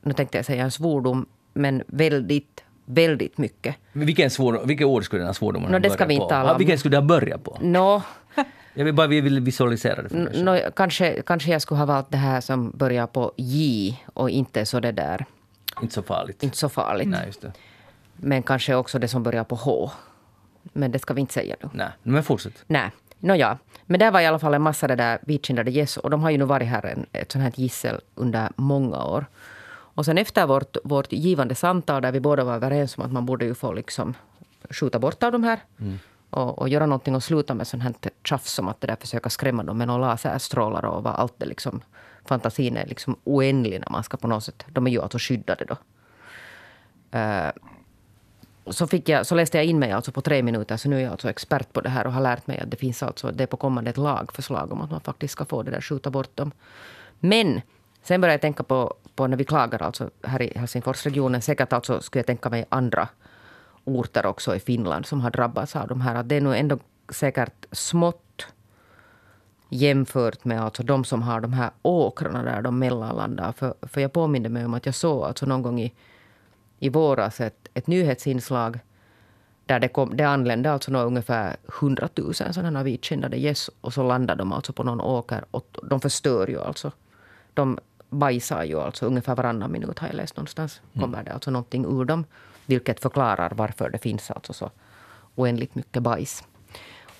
nu 0.02 0.12
tänkte 0.12 0.38
jag 0.38 0.44
säga 0.44 0.64
en 0.64 0.70
svordom, 0.70 1.26
men 1.52 1.82
väldigt, 1.86 2.64
väldigt 2.84 3.38
mycket. 3.38 3.76
Men 3.92 4.06
Vilken, 4.06 4.30
svår, 4.30 4.60
vilka 4.66 4.86
ord 4.86 5.04
skulle 5.04 5.20
den 5.20 5.26
här 5.26 5.32
svordomen 5.34 5.70
ha 5.72 5.78
det 5.78 5.90
ska 5.90 5.96
börjat 5.98 6.08
vi 6.10 6.14
inte 6.14 6.24
på? 6.24 6.28
tala 6.28 6.48
Ja, 6.48 6.52
om. 6.52 6.58
Vilken 6.58 6.78
skulle 6.78 6.96
det 6.96 7.00
ha 7.00 7.06
börjat 7.06 7.44
på? 7.44 7.58
Nå, 7.60 8.02
Jag 8.74 8.84
vill 8.84 8.94
bara 8.94 9.06
vi 9.06 9.20
vill 9.20 9.40
visualisera 9.40 10.02
det 10.02 10.08
för 10.08 10.16
mig. 10.16 10.42
Nå, 10.42 10.58
kanske, 10.76 11.22
kanske 11.22 11.50
jag 11.50 11.62
skulle 11.62 11.78
ha 11.78 11.86
valt 11.86 12.10
det 12.10 12.16
här 12.18 12.40
som 12.40 12.70
börjar 12.70 13.06
på 13.06 13.32
J 13.36 13.96
och 14.14 14.30
inte 14.30 14.66
så 14.66 14.80
det 14.80 14.92
där, 14.92 15.24
Inte 15.82 15.94
så 15.94 16.02
farligt. 16.02 16.42
inte 16.42 16.56
så 16.56 16.68
farligt. 16.68 17.08
Nej, 17.08 17.26
just 17.26 17.40
det. 17.40 17.52
Men 18.16 18.42
kanske 18.42 18.74
också 18.74 18.98
det 18.98 19.08
som 19.08 19.22
börjar 19.22 19.44
på 19.44 19.54
H. 19.54 19.90
Men 20.62 20.92
det 20.92 20.98
ska 20.98 21.14
vi 21.14 21.20
inte 21.20 21.32
säga 21.32 21.56
nu. 21.62 21.68
Nej, 21.72 21.88
men 22.02 22.22
fortsätt. 22.22 22.64
Nej. 22.66 22.90
Nåja, 23.18 23.58
men 23.86 24.00
där 24.00 24.10
var 24.10 24.20
i 24.20 24.26
alla 24.26 24.38
fall 24.38 24.54
en 24.54 24.62
massa 24.62 24.88
det 24.88 24.94
där 24.94 25.18
vitkindade 25.22 25.70
gäss 25.70 25.96
och 25.96 26.10
de 26.10 26.22
har 26.22 26.30
ju 26.30 26.38
nu 26.38 26.44
varit 26.44 26.68
här 26.68 26.86
en, 26.86 27.06
ett 27.12 27.32
sånt 27.32 27.42
här 27.42 27.52
gissel 27.56 28.00
under 28.14 28.48
många 28.56 29.04
år. 29.04 29.26
Och 29.94 30.04
sen 30.04 30.18
efter 30.18 30.46
vårt, 30.46 30.76
vårt 30.84 31.12
givande 31.12 31.54
samtal 31.54 32.02
där 32.02 32.12
vi 32.12 32.20
båda 32.20 32.44
var 32.44 32.54
överens 32.54 32.98
om 32.98 33.04
att 33.04 33.12
man 33.12 33.26
borde 33.26 33.44
ju 33.44 33.54
få 33.54 33.72
liksom 33.72 34.14
skjuta 34.70 34.98
bort 34.98 35.22
av 35.22 35.32
de 35.32 35.44
här 35.44 35.60
och, 36.30 36.58
och 36.58 36.68
göra 36.68 36.86
någonting 36.86 37.14
och 37.14 37.22
sluta 37.22 37.54
med 37.54 37.66
sånt 37.66 37.82
här 37.82 37.94
tjafs 38.24 38.52
som 38.52 38.68
att 38.68 38.80
det 38.80 38.86
där 38.86 38.96
försöka 38.96 39.30
skrämma 39.30 39.62
dem 39.62 39.78
med 39.78 39.86
några 39.86 40.06
laserstrålar 40.06 40.84
och 40.84 41.02
vad 41.02 41.14
allt 41.14 41.42
är 41.42 41.46
liksom 41.46 41.80
fantasin 42.24 42.76
är 42.76 42.86
liksom 42.86 43.16
oändlig 43.24 43.80
när 43.80 43.90
man 43.90 44.04
ska 44.04 44.16
på 44.16 44.28
något 44.28 44.44
sätt, 44.44 44.64
de 44.68 44.86
är 44.86 44.90
ju 44.90 45.02
alltså 45.02 45.18
skyddade 45.18 45.64
då. 45.64 45.76
Uh, 47.18 47.50
så, 48.66 48.86
fick 48.86 49.08
jag, 49.08 49.26
så 49.26 49.34
läste 49.34 49.56
jag 49.58 49.64
in 49.64 49.78
mig 49.78 49.92
alltså 49.92 50.12
på 50.12 50.20
tre 50.20 50.42
minuter, 50.42 50.76
så 50.76 50.88
nu 50.88 50.96
är 50.96 51.00
jag 51.00 51.12
alltså 51.12 51.30
expert 51.30 51.72
på 51.72 51.80
det 51.80 51.88
här 51.88 52.06
och 52.06 52.12
har 52.12 52.20
lärt 52.20 52.46
mig 52.46 52.58
att 52.58 52.70
det 52.70 52.76
finns 52.76 53.02
alltså, 53.02 53.30
det 53.30 53.42
är 53.42 53.46
på 53.46 53.56
kommande 53.56 53.90
ett 53.90 53.96
lagförslag 53.96 54.72
om 54.72 54.80
att 54.80 54.90
man 54.90 55.00
faktiskt 55.00 55.32
ska 55.32 55.44
få 55.44 55.62
det 55.62 55.70
där 55.70 55.80
skjuta 55.80 56.10
bort 56.10 56.36
dem. 56.36 56.52
Men 57.20 57.60
sen 58.02 58.20
började 58.20 58.34
jag 58.34 58.40
tänka 58.40 58.62
på, 58.62 58.94
på 59.14 59.26
när 59.26 59.36
vi 59.36 59.44
klagar 59.44 59.82
alltså 59.82 60.10
här 60.22 60.42
i 60.42 60.58
Helsingforsregionen, 60.58 61.42
säkert 61.42 61.72
alltså 61.72 62.00
skulle 62.00 62.20
jag 62.20 62.26
tänka 62.26 62.50
mig 62.50 62.66
andra 62.68 63.08
orter 63.84 64.26
också 64.26 64.56
i 64.56 64.60
Finland 64.60 65.06
som 65.06 65.20
har 65.20 65.30
drabbats 65.30 65.76
av 65.76 65.88
de 65.88 66.00
här, 66.00 66.14
att 66.14 66.28
det 66.28 66.34
är 66.34 66.40
nog 66.40 66.56
ändå 66.56 66.78
säkert 67.08 67.66
smått 67.72 68.46
jämfört 69.70 70.44
med 70.44 70.60
alltså 70.60 70.82
de 70.82 71.04
som 71.04 71.22
har 71.22 71.40
de 71.40 71.52
här 71.52 71.70
åkrarna 71.82 72.42
där 72.42 72.62
de 72.62 72.78
mellanlandar. 72.78 73.52
För, 73.52 73.74
för 73.82 74.00
jag 74.00 74.12
påminner 74.12 74.48
mig 74.48 74.64
om 74.64 74.74
att 74.74 74.86
jag 74.86 74.94
såg 74.94 75.24
alltså 75.24 75.46
någon 75.46 75.62
gång 75.62 75.80
i, 75.80 75.92
i 76.78 76.88
våras 76.88 77.40
ett, 77.40 77.68
ett 77.74 77.86
nyhetsinslag 77.86 78.78
där 79.66 79.80
det, 79.80 79.88
kom, 79.88 80.16
det 80.16 80.24
anlände 80.24 80.72
alltså 80.72 80.92
ungefär 80.92 81.56
100 81.80 82.08
000 82.14 82.34
sådana 82.34 82.82
vitkindade 82.82 83.36
gäss 83.36 83.70
och 83.80 83.94
så 83.94 84.02
landar 84.02 84.36
de 84.36 84.52
alltså 84.52 84.72
på 84.72 84.82
någon 84.82 85.00
åker 85.00 85.44
och 85.50 85.78
de 85.82 86.00
förstör 86.00 86.46
ju 86.46 86.60
alltså. 86.60 86.92
De 87.54 87.78
bajsar 88.08 88.64
ju 88.64 88.80
alltså 88.80 89.06
ungefär 89.06 89.36
varannan 89.36 89.72
minut 89.72 89.98
har 89.98 90.08
jag 90.08 90.14
läst 90.16 90.36
någonstans. 90.36 90.80
Kommer 91.00 91.22
det 91.22 91.32
alltså 91.32 91.50
någonting 91.50 91.84
ur 91.84 92.04
dem. 92.04 92.24
Vilket 92.66 93.00
förklarar 93.00 93.52
varför 93.54 93.90
det 93.90 93.98
finns 93.98 94.30
alltså 94.30 94.52
så 94.52 94.70
oändligt 95.34 95.74
mycket 95.74 96.02
bajs. 96.02 96.44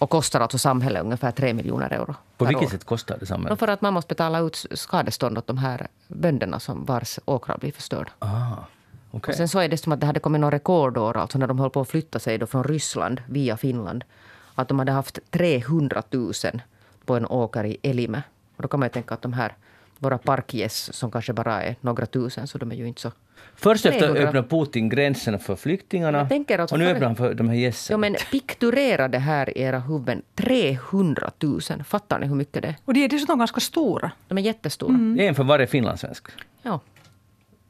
Och 0.01 0.11
kostar 0.11 0.41
alltså 0.41 0.59
samhället 0.59 1.03
ungefär 1.05 1.31
3 1.31 1.55
miljoner 1.55 1.91
euro 1.93 2.15
På 2.37 2.45
vilket 2.45 2.67
år. 2.67 2.71
sätt 2.71 2.85
kostar 2.85 3.17
det 3.21 3.27
samhället? 3.27 3.59
för 3.59 3.69
att 3.69 3.81
man 3.81 3.95
måste 3.95 4.09
betala 4.09 4.39
ut 4.39 4.67
skadestånd 4.75 5.39
åt 5.39 5.47
de 5.47 5.59
här 5.59 5.87
bönderna 6.09 6.61
som 6.61 6.85
vars 6.85 7.19
åkrar 7.25 7.59
blir 7.59 7.73
förstörda. 7.73 8.11
Ah, 8.19 8.53
okej. 9.11 9.33
Och 9.33 9.37
sen 9.37 9.49
så 9.49 9.59
är 9.59 9.69
det 9.69 9.77
som 9.77 9.93
att 9.93 10.01
det 10.01 10.07
hade 10.07 10.21
kommit 10.21 10.41
några 10.41 10.57
rekordår, 10.57 11.17
alltså 11.17 11.39
när 11.39 11.47
de 11.47 11.59
höll 11.59 11.71
på 11.71 11.81
att 11.81 11.89
flytta 11.89 12.19
sig 12.19 12.39
då 12.39 12.47
från 12.47 12.65
Ryssland 12.65 13.23
via 13.29 13.57
Finland. 13.57 14.05
Att 14.55 14.69
de 14.69 14.79
hade 14.79 14.93
haft 14.93 15.19
300 15.31 16.03
000 16.11 16.33
på 17.05 17.17
en 17.17 17.27
åker 17.27 17.65
i 17.65 17.77
Elime. 17.83 18.23
Och 18.57 18.63
då 18.63 18.69
kan 18.69 18.81
man 18.81 18.87
ju 18.87 18.91
tänka 18.93 19.15
att 19.15 19.23
de 19.23 19.33
här 19.33 19.57
våra 20.01 20.19
parkgäss 20.19 20.93
som 20.93 21.11
kanske 21.11 21.33
bara 21.33 21.63
är 21.63 21.77
några 21.81 22.07
tusen, 22.07 22.47
så 22.47 22.59
de 22.59 22.73
är 22.73 22.77
ju 22.77 22.87
inte 22.89 23.01
så... 23.01 23.13
Först 23.55 23.87
efter 23.87 24.01
300. 24.01 24.23
öppnar 24.23 24.43
Putin 24.43 24.89
gränserna 24.89 25.39
för 25.39 25.57
flyktingarna 25.57 26.21
alltså 26.21 26.75
och 26.75 26.79
nu 26.79 26.85
för- 26.85 26.93
öppnar 26.93 27.07
han 27.07 27.17
för 27.17 27.35
de 27.35 27.49
här 27.49 27.57
gässen. 27.57 27.95
Jo, 27.95 27.99
men 27.99 28.17
pikturera 28.31 29.09
det 29.09 29.19
här 29.19 29.59
i 29.59 29.63
era 29.63 29.79
huvuden. 29.79 30.23
300 30.35 31.31
000. 31.41 31.61
Fattar 31.85 32.19
ni 32.19 32.27
hur 32.27 32.35
mycket 32.35 32.63
det 32.63 32.69
är? 32.69 32.75
Och 32.85 32.95
de 32.95 33.05
är 33.05 33.09
dessutom 33.09 33.39
ganska 33.39 33.61
stora. 33.61 34.11
De 34.29 34.39
är 34.39 34.43
jättestora. 34.43 34.93
Det 35.17 35.25
är 35.25 35.29
en 35.29 35.35
för 35.35 35.45
varje 35.45 35.67
finlandssvensk. 35.67 36.27
Ja. 36.63 36.81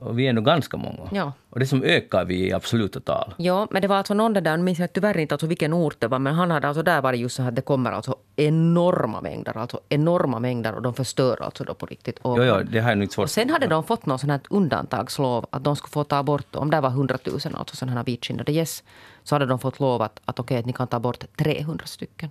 Och 0.01 0.19
vi 0.19 0.27
är 0.27 0.33
nog 0.33 0.45
ganska 0.45 0.77
många. 0.77 1.09
Ja. 1.13 1.33
Och 1.51 1.61
det 1.61 1.67
som 1.67 1.83
ökar 1.83 2.25
vi 2.25 2.47
i 2.47 2.53
absoluta 2.53 3.01
tal. 3.01 3.35
Ja, 3.37 3.69
men 3.71 3.83
det 3.83 3.89
var 3.89 3.97
alltså 3.97 4.15
någon 4.15 4.33
där, 4.33 4.57
nu 4.57 4.63
minns 4.63 4.79
jag 4.79 4.93
tyvärr 4.93 5.19
inte 5.19 5.35
alltså 5.35 5.47
vilken 5.47 5.73
ort 5.73 5.97
det 5.99 6.09
var, 6.09 6.19
men 6.19 6.35
han 6.35 6.51
hade 6.51 6.69
alltså 6.69 6.83
där 6.83 7.03
varit 7.03 7.21
just 7.21 7.37
så 7.37 7.43
att 7.43 7.57
det 7.57 7.63
kommer 7.63 7.93
alltså 7.93 8.17
enorma 8.37 9.21
mängder, 9.21 9.57
alltså 9.57 9.81
enorma 9.89 10.39
mängder 10.39 10.75
och 10.75 10.83
de 10.83 10.95
förstör 10.95 11.43
alltså 11.43 11.65
då 11.65 11.75
på 11.75 11.87
riktigt. 11.87 12.19
Och, 12.19 12.39
Jo, 12.39 12.45
jo, 12.45 12.63
det 12.71 12.81
har 12.81 12.91
jag 12.91 13.03
inte 13.03 13.15
svårt 13.15 13.25
och 13.25 13.31
sen 13.31 13.51
hade 13.51 13.67
de 13.67 13.85
fått 13.85 14.07
någon 14.07 14.19
sån 14.19 14.31
här 14.31 14.41
undantagslov 14.51 15.47
att 15.51 15.65
de 15.65 15.77
skulle 15.77 15.91
få 15.91 16.05
ta 16.05 16.23
bort, 16.23 16.57
om 16.57 16.71
det 16.71 16.81
var 16.81 16.91
100 16.91 17.19
000 17.27 17.39
alltså 17.55 17.77
sådana 17.77 17.97
här 17.97 18.05
vitkindade 18.05 18.53
gäss, 18.53 18.85
så 19.23 19.35
hade 19.35 19.47
de 19.47 19.59
fått 19.59 19.81
lov 19.81 20.03
att, 20.03 20.21
att 20.25 20.39
okej, 20.41 20.59
att 20.59 20.67
ni 20.67 20.73
kan 20.73 20.87
ta 20.87 21.01
bort 21.01 21.25
300 21.37 21.87
stycken. 21.87 22.31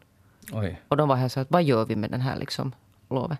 Oj. 0.51 0.81
Och 0.87 0.97
de 0.97 1.09
var 1.09 1.15
här 1.15 1.27
så 1.27 1.39
att 1.39 1.51
vad 1.51 1.63
gör 1.63 1.85
vi 1.85 1.95
med 1.95 2.11
den 2.11 2.21
här 2.21 2.39
liksom 2.39 2.71
lovet? 3.09 3.39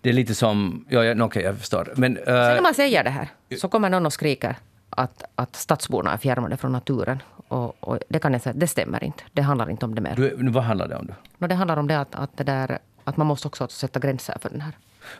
Det 0.00 0.08
är 0.08 0.12
lite 0.12 0.34
som... 0.34 0.84
Ja, 0.88 1.04
ja, 1.04 1.24
okej, 1.24 1.42
jag 1.42 1.58
förstår. 1.58 1.92
Men... 1.96 2.16
eh, 2.16 2.24
Sen 2.24 2.34
när 2.34 2.62
man 2.62 2.74
säger 2.74 3.04
det 3.04 3.10
här 3.10 3.28
så 3.58 3.68
kommer 3.68 3.90
någon 3.90 4.06
och 4.06 4.12
skriker 4.12 4.56
att, 4.90 5.24
att 5.34 5.56
stadsborna 5.56 6.12
är 6.12 6.16
fjärmade 6.16 6.56
från 6.56 6.72
naturen. 6.72 7.22
Och, 7.48 7.76
och 7.80 7.98
det 8.08 8.18
kan 8.18 8.32
jag 8.32 8.42
säga, 8.42 8.52
det 8.56 8.66
stämmer 8.66 9.04
inte. 9.04 9.22
Det 9.32 9.42
handlar 9.42 9.70
inte 9.70 9.84
om 9.84 9.94
det 9.94 10.00
mer. 10.00 10.14
du, 10.16 10.48
vad 10.50 10.62
handlar 10.64 10.88
det 10.88 10.96
om 10.96 11.06
då? 11.06 11.14
No, 11.38 11.46
det 11.46 11.54
handlar 11.54 11.76
om 11.76 11.86
det 11.88 12.00
att, 12.00 12.14
att, 12.14 12.36
det 12.36 12.44
där, 12.44 12.78
att 13.04 13.16
man 13.16 13.26
måste 13.26 13.48
också 13.48 13.68
sätta 13.68 14.00
gränser 14.00 14.36
för 14.40 14.48
den 14.50 14.60
här. 14.60 14.72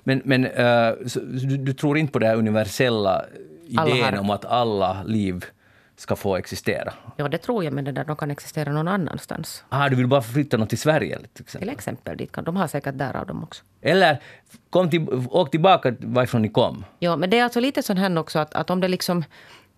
Men, 0.04 0.22
men 0.24 0.44
eh, 0.46 0.92
så, 1.06 1.20
du, 1.20 1.56
du 1.56 1.72
tror 1.72 1.98
inte 1.98 2.12
på 2.12 2.18
den 2.18 2.28
här 2.28 2.36
universella 2.36 3.24
idén 3.66 4.18
om 4.18 4.30
att 4.30 4.44
alla 4.44 5.02
liv 5.02 5.44
ska 5.96 6.16
få 6.16 6.36
existera? 6.36 6.92
Ja, 7.16 7.28
det 7.28 7.38
tror 7.38 7.64
jag, 7.64 7.72
men 7.72 7.84
det 7.84 7.92
där, 7.92 8.04
de 8.04 8.16
kan 8.16 8.30
existera 8.30 8.72
någon 8.72 8.88
annanstans. 8.88 9.64
Ah, 9.68 9.88
du 9.88 9.96
vill 9.96 10.06
bara 10.06 10.22
flytta 10.22 10.56
något 10.56 10.68
till 10.68 10.78
Sverige 10.78 11.18
till 11.18 11.28
Till 11.32 11.44
exempel? 11.44 11.68
exempel 11.68 12.16
dit 12.16 12.32
kan, 12.32 12.44
de 12.44 12.56
har 12.56 12.66
säkert 12.66 12.98
där 12.98 13.16
av 13.16 13.26
dem 13.26 13.42
också. 13.42 13.64
Eller 13.80 14.22
kom 14.70 14.90
till, 14.90 15.06
åk 15.30 15.50
tillbaka 15.50 15.94
varifrån 16.00 16.42
ni 16.42 16.48
kom. 16.48 16.84
Ja, 16.98 17.16
men 17.16 17.30
det 17.30 17.38
är 17.38 17.44
alltså 17.44 17.60
lite 17.60 17.82
sån 17.82 17.96
här 17.96 18.18
också 18.18 18.38
att, 18.38 18.54
att 18.54 18.70
om 18.70 18.80
det 18.80 18.88
liksom 18.88 19.24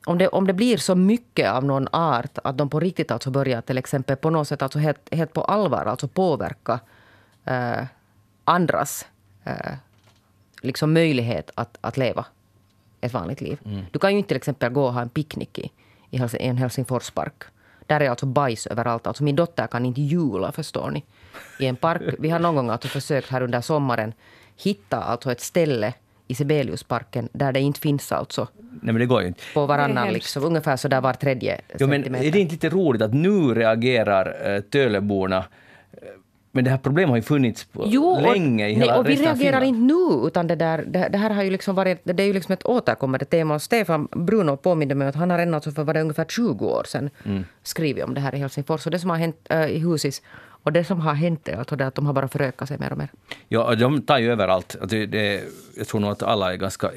om 0.07 0.18
det, 0.18 0.28
om 0.28 0.46
det 0.46 0.52
blir 0.52 0.76
så 0.76 0.94
mycket 0.94 1.50
av 1.50 1.64
någon 1.64 1.88
art 1.92 2.38
att 2.44 2.59
de 2.59 2.70
på 2.70 2.81
riktigt 2.81 3.11
alltså 3.11 3.31
börjar 3.31 3.61
till 3.61 3.78
exempel 3.78 4.16
på 4.16 4.31
något 4.31 4.49
sätt 4.49 4.62
alltså 4.62 4.78
helt, 4.78 5.14
helt 5.14 5.32
på 5.32 5.43
allvar 5.43 5.86
alltså 5.86 6.09
påverka 6.09 6.80
eh, 7.45 7.84
andras 8.45 9.07
eh, 9.45 9.72
liksom 10.62 10.93
möjlighet 10.93 11.51
att, 11.55 11.78
att 11.80 11.97
leva 11.97 12.26
ett 13.01 13.12
vanligt 13.12 13.40
liv. 13.40 13.59
Du 13.93 13.99
kan 13.99 14.12
ju 14.12 14.18
inte 14.18 14.28
till 14.28 14.36
exempel 14.36 14.72
gå 14.72 14.84
och 14.84 14.93
ha 14.93 15.03
en 15.03 15.09
picknick 15.09 15.59
i, 15.59 15.70
i 16.11 16.20
en 16.38 16.56
Helsingforspark. 16.56 17.42
Där 17.86 18.00
är 18.00 18.11
alltså 18.11 18.26
bajs 18.26 18.66
överallt. 18.66 19.06
Alltså 19.06 19.24
min 19.24 19.36
dotter 19.36 19.66
kan 19.66 19.86
inte 19.86 20.00
jula, 20.00 20.52
förstår 20.52 20.90
ni. 20.90 21.04
I 21.59 21.66
en 21.66 21.76
park. 21.76 22.02
Vi 22.18 22.30
har 22.30 22.38
någon 22.38 22.54
gång 22.54 22.70
alltså 22.70 22.88
försökt 22.88 23.30
här 23.30 23.42
under 23.42 23.61
sommaren 23.61 24.12
hitta 24.56 24.96
alltså 24.96 25.32
ett 25.32 25.40
ställe 25.40 25.94
i 26.28 26.34
Sibeliusparken 26.34 27.28
där 27.32 27.52
det 27.52 27.61
inte 27.61 27.80
finns 27.80 28.12
alltså 28.12 28.48
Nej, 28.61 28.92
men 28.92 28.98
det 28.98 29.06
går 29.06 29.22
ju 29.22 29.28
inte. 29.28 29.40
på 29.54 29.66
varannan, 29.66 30.12
liksom, 30.12 30.44
ungefär 30.44 30.76
så 30.76 30.88
där 30.88 31.00
var 31.00 31.12
tredje 31.12 31.61
Jo, 31.78 31.86
men 31.86 32.02
centimeter. 32.02 32.26
är 32.26 32.30
det 32.32 32.38
inte 32.38 32.52
lite 32.52 32.68
roligt 32.68 33.02
att 33.02 33.14
nu 33.14 33.54
reagerar 33.54 34.54
uh, 34.56 34.61
Töleborna? 34.61 35.44
Men 36.59 36.64
det 36.64 36.70
här 36.70 36.78
problemet 36.78 37.09
har 37.11 37.16
ju 37.16 37.22
funnits 37.22 37.64
på 37.64 37.84
Jo, 37.86 38.20
länge 38.20 38.68
i 38.68 38.72
och, 38.74 38.78
hela 38.78 38.92
nej, 38.92 38.98
och 39.00 39.09
vi 39.09 39.14
reagerar 39.16 39.61
inte 39.62 39.80
nu, 39.80 40.26
utan 40.26 40.46
det, 40.46 40.54
där, 40.56 40.84
det, 40.86 41.09
det 41.12 41.18
här 41.18 41.30
har 41.30 41.42
ju 41.42 41.50
liksom 41.50 41.74
varit, 41.74 42.00
det 42.04 42.22
är 42.22 42.26
ju 42.26 42.32
liksom 42.32 42.52
ett 42.52 42.66
återkommande 42.66 43.24
tema. 43.24 43.54
Och 43.54 43.62
Stefan 43.62 44.09
Bruno 44.11 44.56
påminde 44.56 44.94
mig 44.94 45.09
att 45.09 45.14
han 45.14 45.30
har 45.30 45.38
redan 45.38 45.54
alltså 45.54 45.70
för 45.70 45.84
var 45.84 45.94
det 45.94 46.00
ungefär 46.00 46.24
20 46.24 46.66
år 46.66 46.84
sedan 46.86 47.11
Mm. 47.24 47.44
skrivit 47.62 48.04
om 48.04 48.14
det 48.14 48.20
här 48.20 48.34
i 48.34 48.38
Helsingfors. 48.38 48.86
Och 48.86 48.92
det 48.92 48.98
som 48.98 49.11
har 49.11 49.16
hänt 49.16 49.36
äh, 49.50 49.66
i 49.66 49.78
Husis, 49.78 50.22
och 50.62 50.72
det 50.72 50.84
som 50.84 51.00
har 51.00 51.14
hänt 51.14 51.48
är 51.48 51.56
alltså 51.56 51.76
det 51.76 51.86
att 51.86 51.94
de 51.94 52.06
har 52.06 52.12
bara 52.12 52.28
förökat 52.28 52.68
sig 52.68 52.78
mer 52.78 52.92
och 52.92 52.98
mer. 52.98 53.09
Ja, 53.48 53.74
de 53.74 54.02
tar 54.02 54.18
ju 54.18 54.32
överallt. 54.32 54.76
Att 54.80 54.88
det, 54.90 55.06
det, 55.06 55.42
jag 55.76 55.88
tror 55.88 56.00
nog 56.00 56.11
att 56.11 56.22
alla 56.22 56.52
är 56.52 56.56
ganska... 56.56 56.90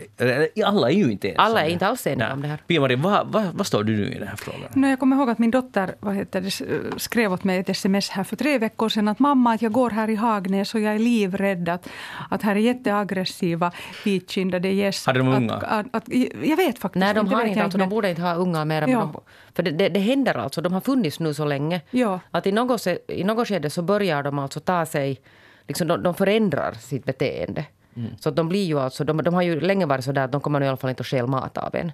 Alla 0.66 0.89
är 0.89 0.95
ju 0.95 1.12
inte 1.12 1.30
ensamma. 1.30 1.45
Alla 1.45 1.66
är 1.66 1.70
inte 1.70 1.88
alls 1.88 2.07
eniga 2.07 2.34
om 2.34 2.41
det 2.41 2.47
här. 2.47 2.57
Pia-Marie, 2.68 2.97
vad, 2.97 3.28
vad, 3.28 3.45
vad 3.53 3.68
står 3.68 3.84
du 3.84 3.97
nu 3.97 4.12
i 4.12 4.20
den 4.20 4.28
här 4.28 4.36
frågan? 4.36 4.70
No, 4.74 4.88
jag 4.88 4.99
kommer 4.99 5.16
ihåg 5.16 5.30
att 5.30 5.39
min 5.39 5.51
dotter 5.51 5.95
vad 5.99 6.16
heter 6.16 6.41
det, 6.41 6.51
skrev 6.99 7.34
åt 7.34 7.43
mig 7.43 7.59
ett 7.59 7.70
sms 7.70 8.09
här 8.09 8.24
för 8.24 8.36
tre 8.36 8.57
veckor 8.57 8.89
sedan 8.89 9.07
att 9.07 9.20
mamma, 9.20 9.53
att 9.53 9.62
jag 9.62 9.72
går 9.72 9.89
här 9.89 10.09
i 10.09 10.16
Hagnäs 10.16 10.74
och 10.74 10.80
jag 10.80 10.95
är 10.95 10.99
livrädd 10.99 11.70
att, 11.70 11.89
att 12.30 12.41
här 12.41 12.55
är 12.55 12.59
jätteaggressiva 12.59 13.72
vitkindade 14.05 14.70
gäss. 14.70 15.05
Hade 15.05 15.20
de 15.20 15.28
att, 15.28 15.38
unga? 15.38 15.53
Att, 15.53 15.86
att, 15.91 16.03
jag 16.43 16.57
vet 16.57 16.80
faktiskt 16.80 16.99
Nej, 16.99 17.14
de 17.14 17.20
inte. 17.20 17.30
det 17.30 17.36
har 17.36 17.45
inte, 17.45 17.64
alltså, 17.64 17.78
de 17.78 17.89
borde 17.89 18.09
inte 18.09 18.22
ha 18.22 18.34
unga 18.36 18.66
mer. 18.66 18.82
men 18.82 18.89
Ja. 18.89 19.22
För 19.56 19.64
det, 19.64 19.72
det, 19.72 19.89
det 19.89 19.99
händer 19.99 20.38
alltså, 20.38 20.62
de 20.62 20.74
har 20.74 20.82
funnits 20.82 21.20
nu 21.20 21.34
så 21.34 21.45
länge. 21.45 21.82
Ja. 21.91 22.20
Att 22.32 22.47
i 22.47 22.52
något, 22.52 22.88
i 23.08 23.24
något 23.24 23.47
skede 23.47 23.70
så 23.70 23.82
börjar 23.82 24.24
de 24.24 24.39
alltså 24.39 24.60
ta 24.60 24.86
sig, 24.86 25.22
liksom 25.68 25.88
de, 25.88 26.04
de 26.04 26.14
förändrar 26.14 26.74
sitt 26.74 27.06
beteende. 27.06 27.66
Mm. 27.95 28.10
Så 28.20 28.30
att 28.30 28.36
de 28.36 28.49
blir 28.49 28.64
ju 28.66 28.80
alltså, 28.80 29.04
de, 29.04 29.18
de 29.18 29.34
har 29.34 29.41
ju 29.41 29.60
länge 29.60 29.86
varit 29.86 30.06
så 30.06 30.12
där 30.12 30.24
att 30.24 30.32
de 30.32 30.41
kommer 30.41 30.60
nu 30.60 30.66
i 30.66 30.70
alla 30.70 30.78
fall 30.78 30.89
inte 30.89 31.02
att 31.02 31.08
stjäla 31.08 31.28
mat 31.28 31.58
av 31.58 31.76
en. 31.76 31.91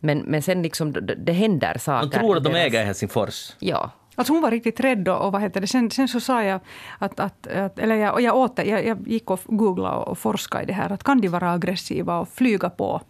Men, 0.00 0.18
men 0.18 0.42
sen 0.42 0.62
liksom, 0.62 0.92
det, 0.92 1.00
det 1.00 1.32
händer 1.32 1.78
saker. 1.78 2.08
De 2.10 2.18
tror 2.18 2.36
att 2.36 2.44
de 2.44 2.52
deras- 2.52 2.66
äger 2.66 2.84
Helsingfors. 2.84 3.52
Ja. 3.58 3.90
Alltså 4.14 4.32
hon 4.32 4.42
var 4.42 4.50
riktigt 4.50 4.80
rädd 4.80 5.08
och, 5.08 5.26
och 5.26 5.32
vad 5.32 5.42
heter 5.42 5.60
det? 5.60 5.66
Sen, 5.66 5.90
sen 5.90 6.08
så 6.08 6.20
sa 6.20 6.42
jag 6.44 6.60
att, 6.98 7.20
att, 7.20 7.46
att 7.46 7.78
eller 7.78 7.94
jag, 7.94 8.14
och 8.14 8.20
jag, 8.20 8.36
åter, 8.36 8.64
jag, 8.64 8.86
jag 8.86 9.08
gick 9.08 9.30
och 9.30 9.40
googlade 9.44 9.96
och 9.96 10.18
forskade 10.18 10.62
i 10.62 10.66
det 10.66 10.72
här. 10.72 10.92
Att 10.92 11.02
kan 11.02 11.20
de 11.20 11.28
vara 11.28 11.52
aggressiva 11.52 12.18
och 12.18 12.28
flyga 12.28 12.70
på 12.70 13.00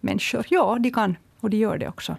människor? 0.00 0.46
Ja, 0.48 0.78
de 0.80 0.90
kan. 0.90 1.16
Och 1.40 1.50
de 1.50 1.56
gör 1.56 1.78
det 1.78 1.88
också. 1.88 2.16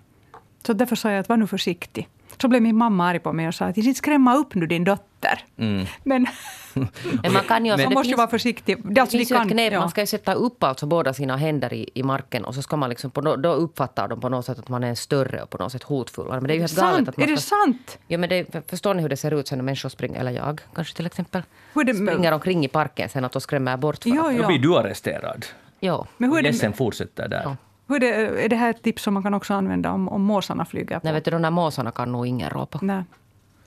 Så 0.66 0.74
därför 0.74 0.96
sa 0.96 1.12
jag 1.12 1.20
att 1.20 1.30
var 1.30 1.38
nu 1.38 1.48
försiktig. 1.48 2.08
Så 2.42 2.48
blev 2.48 2.62
min 2.62 2.78
mamma 2.78 3.08
arg 3.08 3.20
på 3.20 3.34
mig 3.34 3.48
och 3.48 3.56
sa 3.56 3.66
att 3.66 3.78
inte 3.78 3.94
skrämma 3.98 4.36
upp 4.36 4.56
nu 4.56 4.66
din 4.68 4.84
dotter. 4.84 5.46
Mm. 5.58 5.86
Men 6.04 6.28
Men 7.24 7.34
man 7.34 7.44
kan 7.44 7.66
ju 7.66 7.72
alltså, 7.72 7.86
man 7.86 7.90
det 7.90 7.96
måste 7.96 8.08
ju 8.08 8.12
finns- 8.12 8.18
vara 8.18 8.28
försiktig. 8.28 8.78
Det, 8.84 8.94
Det 8.94 9.02
alltså, 9.02 9.18
finns 9.18 9.30
de 9.30 9.34
ju 9.34 9.38
kan, 9.40 9.48
ett 9.48 9.54
knep, 9.54 9.74
ja. 9.74 9.80
man 9.80 9.90
ska 9.90 10.02
ju 10.02 10.08
sätta 10.08 10.34
upp 10.34 10.64
alltså 10.64 10.86
båda 10.86 11.14
sina 11.14 11.38
händer 11.38 11.74
i, 11.74 11.90
i 11.94 12.04
marken 12.04 12.46
och 12.46 12.56
så 12.56 12.62
ska 12.62 12.76
man 12.78 12.90
liksom 12.90 13.12
på, 13.12 13.22
då 13.22 13.54
uppfattar 13.54 14.08
de 14.08 14.22
på 14.22 14.30
något 14.30 14.46
sätt 14.46 14.60
att 14.60 14.70
man 14.70 14.84
är 14.84 14.96
större 14.96 15.42
och 15.44 15.50
på 15.50 15.58
något 15.58 15.72
sätt 15.72 15.84
hotfullare. 15.84 16.42
Men 16.42 16.48
det 16.48 16.54
är 16.54 16.56
ju 16.56 16.62
helt 16.62 16.76
galet 16.76 16.96
Sant? 16.96 17.10
att 17.10 17.18
man 17.18 17.28
Är 17.28 17.32
det 17.32 17.38
ska- 17.42 17.56
sant? 17.56 17.98
Ja, 18.08 18.18
men 18.18 18.30
det, 18.30 18.52
för- 18.52 18.62
förstår 18.68 18.94
ni 18.94 19.02
hur 19.02 19.10
det 19.10 19.18
ser 19.18 19.34
ut 19.34 19.48
sen 19.48 19.58
när 19.58 19.64
människor 19.66 19.90
springer, 19.90 20.20
eller 20.20 20.32
jag 20.32 20.62
kanske 20.76 20.96
till 20.96 21.06
exempel, 21.06 21.42
det- 21.86 21.94
springer 21.94 22.32
omkring 22.32 22.66
i 22.66 22.68
parken 22.68 23.10
sen 23.10 23.26
att 23.26 23.32
de 23.32 23.42
skrämmer 23.42 23.78
bort 23.78 24.06
Ja, 24.06 24.16
varandra. 24.16 24.38
Då 24.38 24.44
ja. 24.44 24.48
blir 24.48 24.60
du 24.60 24.76
arresterad. 24.78 25.46
Ja. 25.80 26.08
Men 26.18 26.30
hur 26.30 26.38
är 26.40 26.44
det, 26.44 26.50
gässen 26.50 26.74
fortsätter 26.74 27.28
där. 27.28 27.42
Ja. 27.44 27.58
Hur 27.92 28.04
är 28.04 28.32
det, 28.32 28.44
är 28.44 28.50
det 28.50 28.56
här 28.56 28.70
ett 28.70 28.84
tips 28.84 29.04
som 29.04 29.14
man 29.14 29.24
kan 29.24 29.34
också 29.34 29.54
använda 29.54 29.92
om, 29.92 30.10
om 30.10 30.22
måsarna 30.22 30.66
flyger 30.66 31.00
på? 31.00 31.02
Nej, 31.04 31.14
vet 31.14 31.26
du, 31.26 31.32
de 31.32 31.42
där 31.42 31.52
måsarna 31.52 31.92
kan 31.92 32.12
nog 32.12 32.28
ingen 32.28 32.50
rå 32.50 32.66
på. 32.66 32.80
Nej. 32.82 33.04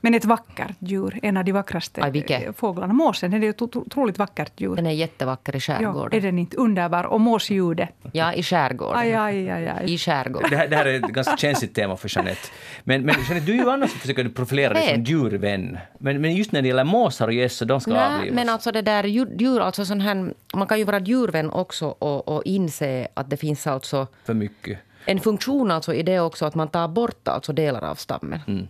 Men 0.05 0.15
ett 0.15 0.25
vackert 0.25 0.77
djur, 0.79 1.19
en 1.23 1.37
av 1.37 1.45
de 1.45 1.53
vackraste 1.53 2.03
Aj, 2.03 2.11
vilket? 2.11 2.47
eh, 2.47 2.53
fåglarna. 2.53 2.93
Måsen 2.93 3.33
är 3.33 3.41
det 3.41 3.47
ett 3.49 3.61
otro- 3.61 3.87
otroligt 3.87 4.19
vackert 4.19 4.53
djur. 4.61 4.77
Den 4.77 4.87
är 4.87 4.91
jättevacker 4.91 5.57
i 5.57 5.61
Ja, 5.69 5.75
är 5.75 5.79
skärgården. 5.79 6.23
den 6.23 6.39
inte 6.39 6.57
underbar? 6.57 7.05
Och 7.05 7.21
måsljudet. 7.21 7.89
Ja, 8.13 8.33
i 8.33 8.43
skärgården. 8.43 8.99
Aj, 9.01 9.15
aj, 9.15 9.51
aj, 9.51 9.69
aj. 9.69 9.95
I 9.95 9.99
skärgården. 9.99 10.51
Det 10.51 10.57
här, 10.57 10.69
det 10.69 10.77
här 10.77 10.87
är 10.87 10.95
ett 10.95 11.03
ganska 11.13 11.37
känsligt 11.37 11.75
tema 11.75 11.97
för 11.97 12.17
Jeanette. 12.17 12.49
Men, 12.85 13.03
men 13.03 13.15
Jeanette, 13.29 13.47
du 13.47 13.53
är 13.53 13.57
ju 13.65 13.71
annars 13.71 13.91
försöker 13.93 14.29
profilera 14.29 14.75
dig 14.75 14.95
som 14.95 15.03
djurvän. 15.05 15.79
Men, 15.99 16.21
men 16.21 16.35
just 16.35 16.53
när 16.53 16.63
det 16.63 16.69
gäller 16.69 16.85
måsar 16.85 17.27
och 17.29 17.35
gäss, 17.35 17.57
så 17.57 17.65
de 17.65 17.81
ska 17.81 17.91
Nej, 17.91 18.15
avlivas. 18.17 18.35
men 18.37 18.49
alltså 18.49 18.73
det 18.73 18.83
där 18.83 19.05
djur, 19.05 19.29
djur 19.39 19.61
alltså 19.61 19.85
sån 19.85 20.01
här, 20.01 20.35
man 20.55 20.67
kan 20.67 20.79
ju 20.79 20.85
vara 20.85 20.99
djurvän 20.99 21.51
också 21.51 21.87
och, 21.87 22.29
och 22.29 22.43
inse 22.45 23.09
att 23.15 23.31
det 23.31 23.37
finns 23.37 23.67
alltså 23.67 24.07
För 24.25 24.35
mycket. 24.35 24.79
en 25.05 25.21
funktion 25.21 25.71
alltså 25.71 25.95
i 25.95 26.03
det 26.03 26.21
också 26.21 26.45
att 26.47 26.55
man 26.55 26.69
tar 26.69 26.89
bort 26.89 27.29
alltså 27.29 27.53
delar 27.53 27.85
av 27.85 27.95
stammen. 27.95 28.41
Mm. 28.47 28.69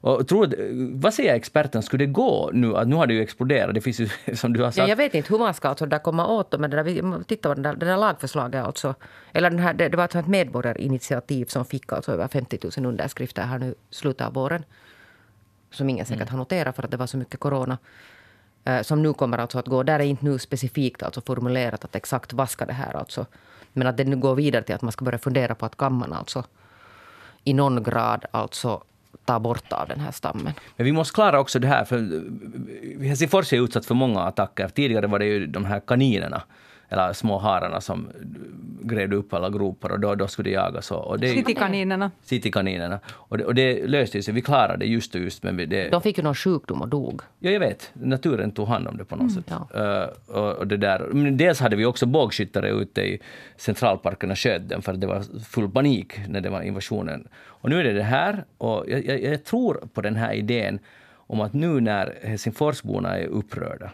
Och 0.00 0.28
tror, 0.28 0.54
vad 1.00 1.14
säger 1.14 1.34
experten, 1.34 1.82
skulle 1.82 2.06
det 2.06 2.12
gå 2.12 2.50
nu? 2.52 2.76
Att 2.76 2.88
nu 2.88 2.96
har 2.96 3.06
det 3.06 3.14
ju 3.14 3.22
exploderat, 3.22 3.74
det 3.74 3.80
finns 3.80 4.00
ju 4.00 4.08
som 4.34 4.52
du 4.52 4.60
har 4.60 4.66
Ja, 4.66 4.72
sagt. 4.72 4.88
jag 4.88 4.96
vet 4.96 5.14
inte 5.14 5.28
hur 5.32 5.38
man 5.38 5.54
ska 5.54 5.68
alltså 5.68 5.86
där 5.86 5.98
komma 5.98 6.26
åt 6.26 6.50
det, 6.50 6.58
men 6.58 6.70
det 6.70 6.82
där, 6.82 7.24
titta 7.24 7.48
på 7.48 7.54
den 7.54 7.62
där, 7.62 7.74
det 7.74 7.86
där 7.86 7.96
lagförslaget 7.96 8.64
alltså. 8.64 8.94
Eller 9.32 9.50
den 9.50 9.58
här, 9.58 9.74
det, 9.74 9.88
det 9.88 9.96
var 9.96 10.02
alltså 10.04 10.18
ett 10.18 10.26
medborgarinitiativ 10.26 11.44
som 11.46 11.64
fick 11.64 11.92
alltså 11.92 12.12
över 12.12 12.28
50 12.28 12.58
000 12.78 12.86
underskrifter 12.86 13.42
här 13.42 13.58
nu 13.58 13.74
slutet 13.90 14.26
av 14.26 14.32
våren. 14.34 14.64
Som 15.70 15.90
ingen 15.90 16.06
säkert 16.06 16.28
har 16.28 16.38
noterat 16.38 16.76
för 16.76 16.82
att 16.82 16.90
det 16.90 16.96
var 16.96 17.06
så 17.06 17.16
mycket 17.16 17.40
corona. 17.40 17.78
Eh, 18.64 18.82
som 18.82 19.02
nu 19.02 19.12
kommer 19.12 19.38
alltså 19.38 19.58
att 19.58 19.66
gå. 19.66 19.82
Där 19.82 20.00
är 20.00 20.04
inte 20.04 20.24
nu 20.24 20.38
specifikt 20.38 21.02
alltså 21.02 21.20
formulerat 21.20 21.84
att 21.84 21.96
exakt 21.96 22.32
vad 22.32 22.50
ska 22.50 22.66
det 22.66 22.72
här 22.72 22.96
alltså. 22.96 23.26
Men 23.72 23.86
att 23.86 23.96
det 23.96 24.04
nu 24.04 24.16
går 24.16 24.34
vidare 24.34 24.62
till 24.62 24.74
att 24.74 24.82
man 24.82 24.92
ska 24.92 25.04
börja 25.04 25.18
fundera 25.18 25.54
på 25.54 25.66
att 25.66 25.76
kan 25.76 25.92
man 25.92 26.12
alltså 26.12 26.44
i 27.44 27.52
någon 27.54 27.82
grad 27.82 28.24
alltså 28.30 28.82
ta 29.24 29.40
bort 29.40 29.72
av 29.72 29.88
den 29.88 30.00
här 30.00 30.12
stammen. 30.12 30.52
Men 30.76 30.84
vi 30.84 30.92
måste 30.92 31.14
klara 31.14 31.40
också 31.40 31.58
det 31.58 31.66
här, 31.66 31.84
för 31.84 31.96
eh, 31.96 33.08
Helsingfors 33.08 33.52
är 33.52 33.64
utsatt 33.64 33.86
för 33.86 33.94
många 33.94 34.20
attacker. 34.20 34.68
Tidigare 34.68 35.06
var 35.06 35.18
det 35.18 35.24
ju 35.24 35.46
de 35.46 35.64
här 35.64 35.80
kaninerna, 35.80 36.42
eller 36.88 37.12
små 37.12 37.38
hararna 37.38 37.80
som 37.80 38.08
grävde 38.82 39.16
upp 39.16 39.34
alla 39.34 39.50
gropar 39.50 39.90
och 39.92 40.00
då, 40.00 40.14
då 40.14 40.26
skulle 40.28 40.50
det 40.50 40.54
jagas. 40.54 40.90
Och, 40.90 41.06
och 41.06 41.20
det, 41.20 41.28
Citykaninerna. 41.28 42.10
Citykaninerna. 42.22 43.00
Och 43.08 43.38
det, 43.38 43.44
och 43.44 43.54
det 43.54 43.86
löste 43.86 44.22
sig, 44.22 44.34
vi 44.34 44.42
klarade 44.42 44.76
det 44.78 44.86
just 44.86 45.14
och 45.14 45.20
just, 45.20 45.42
men 45.42 45.56
vi- 45.56 45.66
det, 45.66 45.88
De 45.88 46.02
fick 46.02 46.18
ju 46.18 46.24
någon 46.24 46.34
sjukdom 46.34 46.82
och 46.82 46.88
dog. 46.88 47.20
Ja, 47.38 47.50
jag 47.50 47.60
vet. 47.60 47.90
Naturen 47.92 48.50
tog 48.50 48.68
hand 48.68 48.88
om 48.88 48.96
det 48.96 49.04
på 49.04 49.16
något 49.16 49.32
sätt. 49.32 49.44
ja. 49.48 49.68
Eh, 49.74 50.34
och, 50.36 50.52
och 50.56 50.66
det 50.66 50.76
där. 50.76 51.00
Men 51.12 51.36
dels 51.36 51.60
hade 51.60 51.76
vi 51.76 51.84
också 51.84 52.06
bågskyttare 52.06 52.70
ute 52.70 53.00
i 53.02 53.18
centralparken 53.56 54.30
och 54.30 54.38
sköt 54.38 54.68
dem 54.68 54.82
för 54.82 54.92
det 54.92 55.06
var 55.06 55.22
full 55.44 55.70
panik 55.70 56.12
när 56.28 56.40
det 56.40 56.50
var 56.50 56.62
invasionen. 56.62 57.28
Och 57.46 57.70
nu 57.70 57.80
är 57.80 57.84
det 57.84 57.92
det 57.92 58.02
här 58.02 58.44
och 58.58 58.84
jag, 58.88 59.04
jag, 59.06 59.22
jag 59.22 59.44
tror 59.44 59.88
på 59.94 60.00
den 60.00 60.16
här 60.16 60.32
idén 60.32 60.78
om 61.14 61.40
att 61.40 61.52
nu 61.52 61.80
när 61.80 62.14
Helsingforsborna 62.22 63.18
är 63.18 63.26
upprörda 63.26 63.90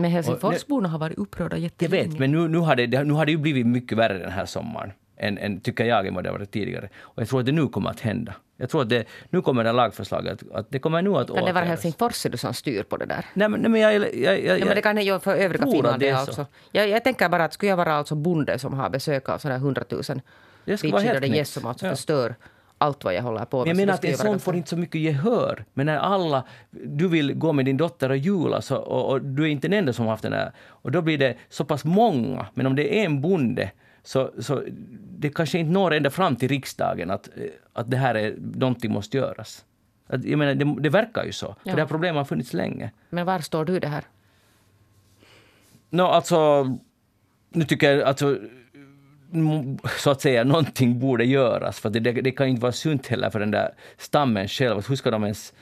Men 0.00 0.10
Helsingforsborna 0.10 0.88
har 0.88 0.98
varit 0.98 1.18
upprörda 1.18 1.56
jag 1.56 1.62
jättelänge. 1.62 2.08
vet, 2.08 2.18
men 2.18 2.32
nu, 2.32 2.48
nu, 2.48 2.58
har 2.58 2.76
det, 2.76 3.04
nu 3.04 3.12
har 3.12 3.26
det 3.26 3.32
ju 3.32 3.38
blivit 3.38 3.66
mycket 3.66 3.98
värre 3.98 4.18
den 4.18 4.30
här 4.32 4.46
sommaren. 4.46 4.92
Än, 5.22 5.38
än, 5.38 5.60
tycker 5.60 5.84
jag, 5.84 6.06
än 6.06 6.14
vad 6.14 6.24
det 6.24 6.32
varit 6.32 6.50
tidigare. 6.50 6.88
Och 7.00 7.22
jag 7.22 7.28
tror 7.28 7.40
att 7.40 7.46
det 7.46 7.52
nu 7.52 7.68
kommer 7.68 7.90
att 7.90 8.00
hända. 8.00 8.34
Jag 8.56 8.70
tror 8.70 8.82
att 8.82 8.88
det, 8.88 9.04
nu 9.30 9.42
kommer 9.42 9.64
det 9.64 9.72
lagförslaget 9.72 10.32
att, 10.42 10.52
att 10.52 10.66
det 10.70 10.78
kommer 10.78 11.02
nu 11.02 11.10
att 11.16 11.26
Kan 11.34 11.44
det 11.44 11.52
vara. 11.52 11.64
Helsingfors 11.64 12.26
som 12.34 12.54
styr 12.54 12.82
på 12.82 12.96
det 12.96 13.06
där? 13.06 13.24
Nej, 13.34 13.48
men, 13.48 13.60
nej, 13.60 13.70
men 13.70 13.80
jag, 13.80 13.94
jag, 13.94 14.14
jag, 14.14 14.44
jag, 14.44 14.60
Ja, 14.60 14.64
men 14.64 14.74
det 14.74 14.82
kan 14.82 14.96
det 14.96 15.02
ju 15.02 15.18
för 15.18 15.36
övriga 15.36 15.66
Finland. 15.66 16.00
det 16.00 16.06
Det 16.06 16.10
är 16.10 16.14
så. 16.14 16.20
alltså. 16.20 16.46
jag, 16.72 16.88
jag 16.88 17.04
tänker 17.04 17.28
bara 17.28 17.44
att 17.44 17.52
skulle 17.52 17.70
jag 17.70 17.76
vara 17.76 17.94
alltså 17.94 18.14
bonde 18.14 18.58
som 18.58 18.72
har 18.74 18.90
besök 18.90 19.28
av 19.28 19.38
sådana 19.38 19.58
här 19.58 19.64
hundratusen 19.64 20.20
knäckt. 20.64 21.26
gäss 21.36 21.50
som 21.52 21.66
alltså 21.66 21.86
Ja. 21.86 21.94
förstör 21.94 22.34
allt 22.80 23.04
vad 23.04 23.14
jag 23.14 23.22
håller 23.22 23.44
på 23.44 23.58
med. 23.58 23.66
Men 23.66 23.68
jag 23.68 23.76
menar 23.86 23.94
att 23.94 24.04
en 24.04 24.16
sån 24.16 24.40
får 24.40 24.56
inte 24.56 24.68
så 24.68 24.76
mycket 24.76 25.00
gehör. 25.00 25.64
Men 25.74 25.86
när 25.86 25.98
alla, 25.98 26.44
du 26.70 27.08
vill 27.08 27.34
gå 27.34 27.52
med 27.52 27.64
din 27.64 27.76
dotter 27.76 28.10
och 28.10 28.16
jula 28.16 28.62
så, 28.62 28.76
och, 28.76 29.10
och 29.12 29.22
du 29.22 29.42
är 29.42 29.46
inte 29.48 29.68
den 29.68 29.78
enda 29.78 29.92
som 29.92 30.04
har 30.04 30.10
haft 30.12 30.22
den 30.22 30.32
här. 30.32 30.52
Och 30.60 30.90
då 30.92 31.02
blir 31.02 31.18
det 31.18 31.36
så 31.48 31.64
pass 31.64 31.84
många. 31.84 32.46
Men 32.54 32.66
om 32.66 32.76
det 32.76 33.00
är 33.00 33.04
en 33.04 33.20
bonde 33.20 33.70
så, 34.02 34.30
så 34.38 34.62
det 35.18 35.28
kanske 35.34 35.58
inte 35.58 35.72
når 35.72 35.94
ända 35.94 36.10
fram 36.10 36.36
till 36.36 36.48
riksdagen 36.48 37.10
att, 37.10 37.28
eh, 37.36 37.44
att 37.72 37.90
det 37.90 37.96
här 37.96 38.14
är 38.14 38.34
någonting 38.38 38.92
måste 38.92 39.16
göras. 39.16 39.64
Att, 40.06 40.24
jag 40.24 40.38
menar, 40.38 40.54
det, 40.54 40.82
det 40.82 40.88
verkar 40.90 41.24
ju 41.24 41.32
så. 41.32 41.46
För 41.46 41.70
Ja. 41.70 41.74
det 41.74 41.80
här 41.82 41.88
problemet 41.88 42.16
har 42.18 42.24
funnits 42.24 42.52
länge. 42.52 42.90
Men 43.10 43.26
var 43.26 43.38
står 43.38 43.64
du 43.64 43.76
i 43.76 43.80
det 43.80 43.88
här? 43.88 44.04
Nå, 45.90 46.06
alltså, 46.06 46.68
nu 47.48 47.64
tycker 47.64 47.92
jag 47.92 48.02
alltså, 48.08 48.38
så 49.98 50.10
att 50.10 50.20
säga, 50.20 50.44
någonting 50.44 50.98
borde 50.98 51.24
göras. 51.24 51.80
För 51.80 51.90
det, 51.90 52.00
det, 52.00 52.30
kan 52.30 52.48
inte 52.48 52.62
vara 52.62 52.72
sunt 52.72 53.06
heller 53.06 53.30
för 53.30 53.40
den 53.40 53.50
där 53.50 53.74
stammen 53.98 54.48
själv. 54.48 54.88
Hur 54.88 54.96
ska 54.96 55.10
de 55.10 55.24
ens 55.24 55.52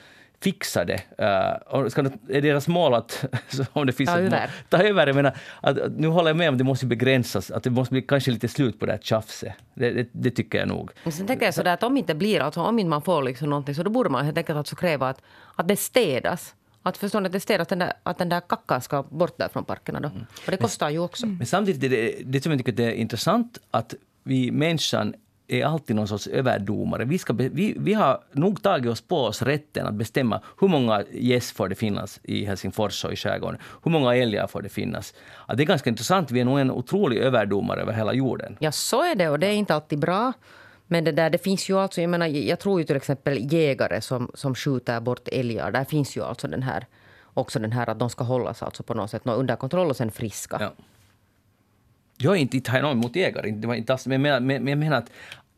fixa 0.41 0.85
det? 0.85 1.01
Uh, 1.75 1.89
ska 1.89 2.03
det, 2.03 2.13
är 2.29 2.43
deras 2.43 2.69
mål 2.69 2.95
att, 2.95 3.25
om 3.73 3.87
det 3.87 3.93
finns 3.93 4.11
Ta 4.11 4.19
ett 4.19 4.25
mål, 4.25 4.35
över. 4.35 4.51
ta 4.69 4.79
över. 4.79 5.07
Jag 5.07 5.17
menar, 5.17 5.37
att, 5.61 5.79
att, 5.79 5.93
nu 5.93 6.09
håller 6.09 6.31
jag 6.31 6.37
med 6.37 6.49
om 6.49 6.55
att 6.55 6.59
det 6.59 6.65
måste 6.65 6.87
begränsas, 6.87 7.51
att 7.51 7.63
det 7.63 7.71
måste 7.71 7.93
bli 7.93 8.03
kanske 8.03 8.31
lite 8.31 8.49
slut 8.49 8.81
på 8.81 8.87
det 8.87 8.93
här 8.93 9.01
tjafset. 9.03 9.53
Det, 9.75 9.91
det, 9.91 10.09
det 10.13 10.31
tycker 10.31 10.59
jag 10.59 10.69
nog. 10.69 10.91
Men 11.05 11.13
sen 11.13 11.27
tänker 11.27 11.45
jag 11.45 11.55
sådär 11.55 11.75
att 11.75 11.83
om 11.83 11.97
inte 11.97 12.15
blir, 12.15 12.41
alltså 12.41 12.61
om 12.61 12.79
inte 12.79 12.89
man 12.89 13.03
får 13.03 13.23
liksom 13.23 13.51
någonting 13.51 13.75
så 13.75 13.83
då 13.83 13.91
borde 13.91 14.11
man 14.11 14.25
helt 14.25 14.39
enkelt 14.39 14.57
alltså 14.57 14.77
kräva 14.77 15.09
att, 15.09 15.23
att 15.57 15.69
det 15.69 15.77
städas. 15.77 16.55
Att 16.89 16.97
förstå 16.97 17.19
att 17.19 17.33
det 17.33 17.41
städas, 17.41 17.69
den 17.69 17.79
där, 17.79 17.93
att 18.03 18.19
den 18.19 18.29
där 18.29 18.41
kackan 18.41 18.81
ska 18.81 19.03
bort 19.03 19.39
där 19.39 19.49
från 19.49 19.65
parkerna 19.65 20.01
då. 20.01 20.11
För 20.45 20.53
det 20.53 20.57
kostar 20.57 20.91
ju 20.91 20.99
också. 20.99 21.27
Men 21.27 21.47
samtidigt 21.47 21.85
är 21.85 21.89
det, 21.89 22.23
det 22.25 22.43
som 22.43 22.53
jag 22.53 22.59
tycker 22.59 22.73
att 22.73 22.77
det 22.77 22.85
är 22.85 22.93
intressant 22.93 23.59
att 23.71 23.95
vi 24.23 24.51
människan 24.51 25.15
är 25.49 25.65
alltid 25.65 25.97
någon 25.97 26.09
sorts 26.09 26.27
överdomare. 26.27 27.05
Vi, 27.05 27.19
ska 27.19 27.33
vi, 27.33 27.75
vi 27.79 27.95
har 27.95 28.21
nog 28.33 28.63
tagit 28.63 28.93
oss 28.93 29.01
på 29.01 29.25
oss 29.25 29.43
rätten 29.43 29.87
att 29.87 29.95
bestämma 29.95 30.41
hur 30.61 30.69
många 30.69 31.05
gäss 31.13 31.53
får 31.53 31.69
det 31.69 31.75
finnas 31.75 32.21
i 32.23 32.45
Helsingfors 32.45 33.05
och 33.05 33.13
i 33.13 33.17
skärgården. 33.17 33.61
Hur 33.83 33.91
många 33.91 34.17
älgar 34.17 34.47
får 34.47 34.63
det 34.63 34.69
finnas. 34.69 35.15
Att 35.47 35.57
det 35.57 35.63
är 35.63 35.67
ganska 35.67 35.91
intressant. 35.91 36.31
Vi 36.31 36.41
är 36.41 36.45
nog 36.45 36.59
en 36.59 36.71
otrolig 36.71 37.19
överdomare 37.19 37.81
över 37.81 37.93
hela 37.93 38.13
jorden. 38.13 38.57
Ja, 38.61 38.73
så 38.73 39.03
är 39.03 39.15
det 39.15 39.29
och 39.29 39.39
det 39.39 39.47
är 39.47 39.53
inte 39.53 39.75
alltid 39.75 39.99
bra. 39.99 40.33
Men 40.89 41.05
det 41.05 41.13
där, 41.13 41.31
det 41.31 41.39
finns 41.39 41.71
ju 41.71 41.79
alltså, 41.79 42.01
jag 42.01 42.11
menar, 42.11 42.27
jag 42.27 42.59
tror 42.59 42.81
ju 42.81 42.87
till 42.87 42.97
exempel 42.97 43.53
jägare 43.53 44.01
som, 44.01 44.31
som 44.35 44.55
skjuter 44.55 45.01
bort 45.01 45.29
älgar, 45.29 45.71
där 45.71 45.85
finns 45.85 46.17
ju 46.17 46.25
alltså 46.25 46.49
den 46.49 46.63
här, 46.63 46.87
också 47.35 47.59
den 47.59 47.73
här 47.73 47.91
att 47.91 47.99
de 47.99 48.11
ska 48.11 48.25
hållas 48.25 48.63
alltså 48.63 48.83
på 48.83 48.95
något 48.95 49.11
sätt 49.11 49.23
under 49.25 49.57
kontroll 49.57 49.91
och 49.91 49.97
sen 49.97 50.11
friska. 50.11 50.57
Ja. 50.61 50.73
Jag 52.17 52.37
är 52.37 52.41
inte, 52.41 52.57
inte 52.57 52.71
har 52.71 52.83
något 52.83 52.93
emot 52.93 53.17
jägare, 53.17 53.51
det 53.51 53.67
var 53.67 53.75
inte 53.75 53.93
alls, 53.93 54.07
men, 54.07 54.13
jag 54.13 54.21
menar, 54.21 54.61
men 54.61 54.69
jag 54.69 54.79
menar 54.79 54.97
att 54.97 55.11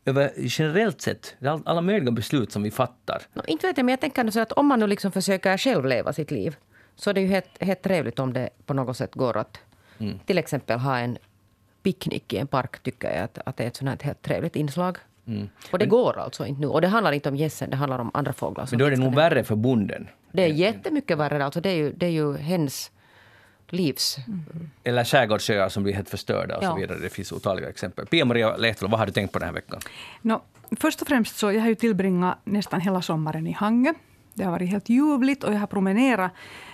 över, 0.04 0.32
generellt 0.36 1.00
sett, 1.00 1.36
alla 1.64 1.80
möjliga 1.80 2.10
beslut 2.10 2.52
som 2.52 2.62
vi 2.62 2.70
fattar. 2.70 3.22
No, 3.32 3.42
inte 3.46 3.66
vet 3.66 3.76
jag, 3.76 3.84
men 3.84 3.92
jag 3.92 4.00
tänker 4.00 4.30
så 4.30 4.40
att 4.40 4.52
om 4.52 4.66
man 4.66 4.80
nu 4.80 4.86
liksom 4.86 5.12
försöker 5.12 5.58
själv 5.58 5.84
leva 5.84 6.12
sitt 6.12 6.30
liv 6.30 6.56
så 6.96 7.10
är 7.10 7.14
det 7.14 7.20
ju 7.20 7.26
helt, 7.26 7.62
helt 7.62 7.82
trevligt 7.82 8.18
om 8.18 8.32
det 8.32 8.50
på 8.66 8.74
något 8.74 8.96
sätt 8.96 9.14
går 9.14 9.36
att 9.36 9.58
mm. 9.98 10.18
till 10.18 10.38
exempel 10.38 10.78
ha 10.78 10.98
en 10.98 11.18
picknick 11.82 12.32
i 12.32 12.36
en 12.36 12.46
park 12.46 12.82
tycker 12.82 13.14
jag 13.14 13.24
att, 13.24 13.38
att 13.44 13.56
det 13.56 13.64
är 13.64 13.68
ett 13.68 13.76
sånt 13.76 14.02
helt 14.02 14.22
trevligt 14.22 14.56
inslag. 14.56 14.98
Mm. 15.30 15.48
Och 15.70 15.78
det 15.78 15.84
men, 15.84 15.88
går 15.88 16.18
alltså 16.18 16.46
inte 16.46 16.60
nu. 16.60 16.66
Och 16.66 16.80
det 16.80 16.88
handlar 16.88 17.12
inte 17.12 17.28
om 17.28 17.36
gässen, 17.36 17.70
det 17.70 17.76
handlar 17.76 17.98
om 17.98 18.10
andra 18.14 18.32
fåglar. 18.32 18.68
Men 18.70 18.78
då 18.78 18.84
är 18.84 18.90
det 18.90 18.96
nog 18.96 19.14
värre 19.14 19.44
för 19.44 19.56
bonden. 19.56 20.08
Det 20.32 20.42
är 20.42 20.48
jättemycket 20.48 21.18
värre. 21.18 21.44
Alltså 21.44 21.60
det, 21.60 21.70
är 21.70 21.74
ju, 21.74 21.92
det 21.92 22.06
är 22.06 22.10
ju 22.10 22.36
hens 22.36 22.90
livs... 23.68 24.16
Mm. 24.26 24.70
Eller 24.84 25.04
skärgårdsöar 25.04 25.68
som 25.68 25.82
blir 25.82 25.94
helt 25.94 26.08
förstörda 26.08 26.56
och 26.56 26.64
ja. 26.64 26.70
så 26.70 26.76
vidare. 26.76 26.98
Det 26.98 27.10
finns 27.10 27.32
otaliga 27.32 27.68
exempel. 27.68 28.06
Pia-Maria 28.06 28.56
Lehtolo, 28.56 28.90
vad 28.90 28.98
har 28.98 29.06
du 29.06 29.12
tänkt 29.12 29.32
på 29.32 29.38
den 29.38 29.48
här 29.48 29.54
veckan? 29.54 29.80
No, 30.22 30.42
först 30.80 31.02
och 31.02 31.08
främst 31.08 31.38
så 31.38 31.52
jag 31.52 31.60
har 31.60 31.68
ju 31.68 31.74
tillbringat 31.74 32.38
nästan 32.44 32.80
hela 32.80 33.02
sommaren 33.02 33.46
i 33.46 33.52
Hangö. 33.52 33.92
Det 34.34 34.44
har 34.44 34.50
varit 34.50 34.70
helt 34.70 34.88
ljuvligt 34.88 35.44
och 35.44 35.54
jag 35.54 35.58
har 35.58 35.66
promenerat 35.66 36.32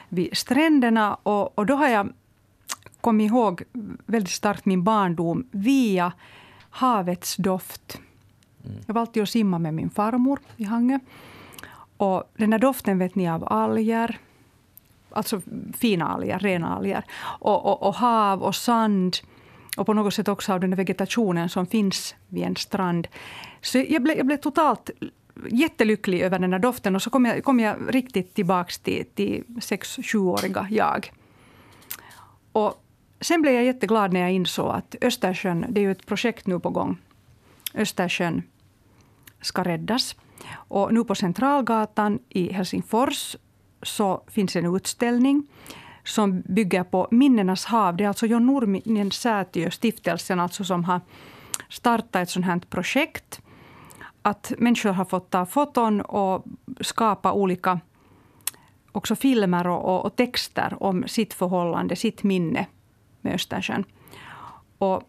vid 0.09 0.37
stränderna 0.37 1.15
och, 1.15 1.59
och 1.59 1.67
då 1.67 1.75
har 1.75 1.89
jag 1.89 2.13
kommit 3.01 3.31
ihåg 3.31 3.63
väldigt 4.07 4.33
starkt 4.33 4.65
min 4.65 4.85
barndom 4.85 5.49
via 5.51 6.13
havets 6.71 7.37
doft. 7.37 7.99
Mm. 8.67 8.81
Jag 8.87 8.95
var 8.95 9.01
alltid 9.01 9.23
och 9.23 9.29
simma 9.29 9.59
med 9.59 9.75
min 9.75 9.91
farmor 9.91 10.39
i 10.57 10.65
Hangö. 10.65 10.99
Och 11.97 12.33
den 12.37 12.51
där 12.51 12.59
doften 12.59 12.99
vet 12.99 13.15
ni 13.15 13.31
av 13.31 13.53
alger, 13.53 14.19
alltså 15.11 15.41
fina 15.77 16.09
alger, 16.09 16.39
rena 16.39 16.77
alger. 16.77 17.05
Och, 17.41 17.67
och, 17.67 17.83
och, 17.83 17.95
hav 17.95 18.43
och 18.43 18.55
sand. 18.55 19.17
Och 19.77 19.87
på 19.87 19.95
något 19.95 20.15
sätt 20.15 20.29
också 20.29 20.53
av 20.53 20.61
den 20.61 20.75
vegetationen 20.75 21.49
som 21.49 21.67
finns 21.67 22.15
vid 22.29 22.45
en 22.45 22.57
strand. 22.57 23.09
Så 23.61 23.79
jag 23.89 24.03
blev, 24.03 24.17
jag 24.17 24.27
blev 24.27 24.37
totalt 24.37 24.91
jättelycklig 25.51 26.21
över 26.21 26.39
den 26.39 26.53
här 26.53 26.59
doften. 26.59 26.97
Och 26.97 27.03
så 27.03 27.11
kom 27.11 27.25
jag, 27.25 27.45
kom 27.45 27.61
jag 27.61 27.77
riktigt 27.89 28.35
tillbaka 28.35 28.73
till, 28.83 29.05
till 29.15 29.45
sex, 29.61 29.99
sjuåriga 30.03 30.67
jag. 30.71 31.13
Och 32.53 32.85
sen 33.21 33.43
blev 33.43 33.55
jag 33.55 33.65
jätteglad 33.65 34.13
när 34.13 34.21
jag 34.21 34.33
insåg 34.33 34.75
att 34.75 34.95
Östersjön, 35.01 35.67
det 35.69 35.81
är 35.81 35.83
ju 35.83 35.93
ett 35.93 36.07
projekt 36.07 36.47
nu 36.47 36.61
på 36.61 36.71
gång. 36.71 36.99
Östersjön 37.75 38.43
ska 39.47 39.63
räddas. 39.63 40.17
Och 40.53 40.95
nu 40.95 41.05
på 41.05 41.15
Centralgatan 41.15 42.19
i 42.29 42.53
Helsingfors 42.53 43.37
så 43.83 44.23
finns 44.27 44.57
en 44.57 44.77
utställning 44.77 45.47
som 46.05 46.41
bygger 46.41 46.85
på 46.85 47.09
Minnenas 47.11 47.65
hav. 47.65 47.97
Det 47.97 48.05
är 48.05 48.09
alltså 48.09 48.27
John 48.27 48.47
Nurminen 48.47 49.11
Säätiö, 49.11 49.71
stiftelsen 49.71 50.41
alltså 50.41 50.65
som 50.65 50.85
har 50.85 51.01
startat 51.69 52.17
ett 52.17 52.31
sånt 52.31 52.47
här 52.47 52.61
projekt. 52.71 53.41
Att 54.23 54.53
människor 54.59 54.91
har 54.91 55.05
fått 55.05 55.31
ta 55.31 55.47
foton 55.47 56.01
och 56.01 56.45
skapa 56.81 57.33
olika 57.33 57.81
också 58.93 59.17
filmer 59.17 59.67
och, 59.67 60.05
och, 60.05 60.17
texter 60.17 60.83
om 60.83 61.05
sitt 61.09 61.35
förhållande, 61.35 61.97
sitt 61.97 62.23
minne 62.23 62.67
med 63.21 63.35
Östersjön. 63.35 63.85
Och 64.79 65.03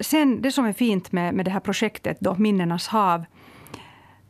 sen, 0.00 0.42
det 0.42 0.52
som 0.52 0.64
är 0.64 0.72
fint 0.72 1.12
med, 1.12 1.34
med 1.34 1.44
det 1.44 1.50
här 1.50 1.60
projektet, 1.60 2.20
då, 2.20 2.34
Minnenas 2.34 2.88
hav, 2.88 3.24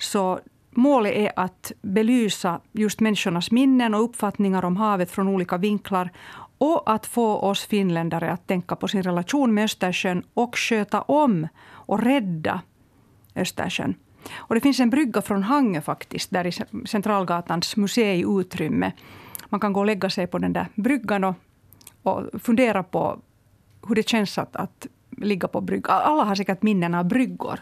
så 0.02 0.40
Målet 0.74 1.12
är 1.12 1.32
att 1.36 1.72
belysa 1.82 2.60
just 2.72 3.00
människornas 3.00 3.50
minnen 3.50 3.94
och 3.94 4.04
uppfattningar 4.04 4.64
om 4.64 4.76
havet 4.76 5.10
från 5.10 5.28
olika 5.28 5.56
vinklar 5.56 6.10
och 6.58 6.82
att 6.90 7.06
få 7.06 7.36
oss 7.36 7.66
finländare 7.66 8.32
att 8.32 8.46
tänka 8.46 8.76
på 8.76 8.88
sin 8.88 9.02
relation 9.02 9.54
med 9.54 9.64
Östersjön 9.64 10.22
och 10.34 10.58
sköta 10.58 11.02
om 11.02 11.48
och 11.64 12.02
rädda 12.02 12.60
Östersjön. 13.34 13.94
Och 14.34 14.54
det 14.54 14.60
finns 14.60 14.80
en 14.80 14.90
brygga 14.90 15.22
från 15.22 15.42
Hangö 15.42 15.80
faktiskt, 15.80 16.30
där 16.30 16.46
i 16.46 16.52
Centralgatans 16.86 17.76
museiutrymme. 17.76 18.92
Man 19.48 19.60
kan 19.60 19.72
gå 19.72 19.80
och 19.80 19.86
lägga 19.86 20.10
sig 20.10 20.26
på 20.26 20.38
den 20.38 20.52
där 20.52 20.66
bryggan 20.74 21.24
och, 21.24 21.34
och 22.02 22.42
fundera 22.42 22.82
på 22.82 23.18
hur 23.88 23.94
det 23.94 24.08
känns 24.08 24.38
att, 24.38 24.56
att 24.56 24.86
ligga 25.10 25.48
på 25.48 25.60
brygga. 25.60 25.90
Alla 25.90 26.24
har 26.24 26.34
säkert 26.34 26.62
minnen 26.62 26.94
av 26.94 27.04
bryggor 27.04 27.60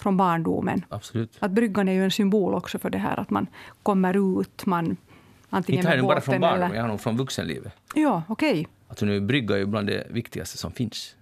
från 0.00 0.16
barndomen. 0.16 0.84
Absolut. 0.88 1.36
Att 1.38 1.50
bryggan 1.50 1.88
är 1.88 1.92
ju 1.92 2.04
en 2.04 2.10
symbol 2.10 2.54
också 2.54 2.78
för 2.78 2.90
det 2.90 2.98
här 2.98 3.20
att 3.20 3.30
man 3.30 3.46
kommer 3.82 4.40
ut, 4.40 4.66
man 4.66 4.96
antingen 5.50 5.78
Inte 5.78 5.88
med 5.88 6.04
båten 6.04 6.08
bara 6.08 6.20
från 6.20 6.40
barndomen, 6.40 6.62
eller... 6.62 6.76
jag 6.76 6.82
har 6.82 6.88
nog 6.88 7.00
från 7.00 7.16
vuxenlivet. 7.16 7.72
Ja, 7.94 8.22
okej. 8.28 8.68
Okay. 8.88 9.08
Nu, 9.08 9.20
brygga 9.20 9.54
är 9.54 9.58
ju 9.58 9.66
bland 9.66 9.86
det 9.86 10.06
viktigaste 10.10 10.58
som 10.58 10.72
finns. 10.72 11.16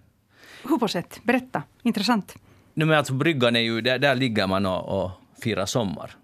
Hur 0.69 0.79
på 0.79 0.89
sätt? 0.89 1.21
Berätta. 1.23 1.63
Intressant. 1.83 2.35
Nej, 2.75 2.87
men 2.87 2.99
alltså 2.99 3.13
bryggan 3.13 3.57
är 3.57 3.61
ju, 3.61 3.81
där, 3.81 3.99
där 3.99 4.15
ligger 4.15 4.47
man 4.47 4.67
och, 4.67 5.05
och 5.05 5.11
firar 5.43 5.67
sommar. 5.67 6.17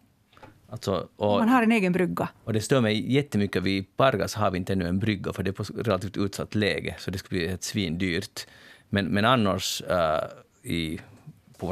Alltså, 0.68 1.08
och, 1.16 1.38
man 1.38 1.48
har 1.48 1.62
en 1.62 1.72
egen 1.72 1.92
brygga. 1.92 2.28
Och 2.44 2.52
det 2.52 2.60
stör 2.60 2.80
mig 2.80 3.12
jättemycket. 3.12 3.62
Vi 3.62 3.76
i 3.76 3.82
Pargas 3.82 4.34
har 4.34 4.50
vi 4.50 4.58
inte 4.58 4.72
ännu 4.72 4.88
en 4.88 4.98
brygga, 4.98 5.32
för 5.32 5.42
det 5.42 5.50
är 5.50 5.52
på 5.52 5.62
relativt 5.62 6.16
utsatt 6.16 6.54
läge, 6.54 6.96
så 6.98 7.10
det 7.10 7.18
skulle 7.18 7.40
bli 7.40 7.48
ett 7.48 7.62
svindyrt. 7.62 8.46
Men, 8.88 9.06
men 9.06 9.24
annars 9.24 9.82
uh, 9.90 10.70
i 10.72 11.00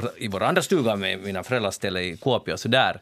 på, 0.00 0.08
i 0.18 0.28
vår 0.28 0.42
andra 0.42 0.62
stuga 0.62 0.96
med 0.96 1.20
mina 1.20 1.42
föräldrars 1.42 1.74
ställe 1.74 2.00
i 2.00 2.16
Kuopio, 2.16 2.56
så 2.56 2.68
där, 2.68 3.00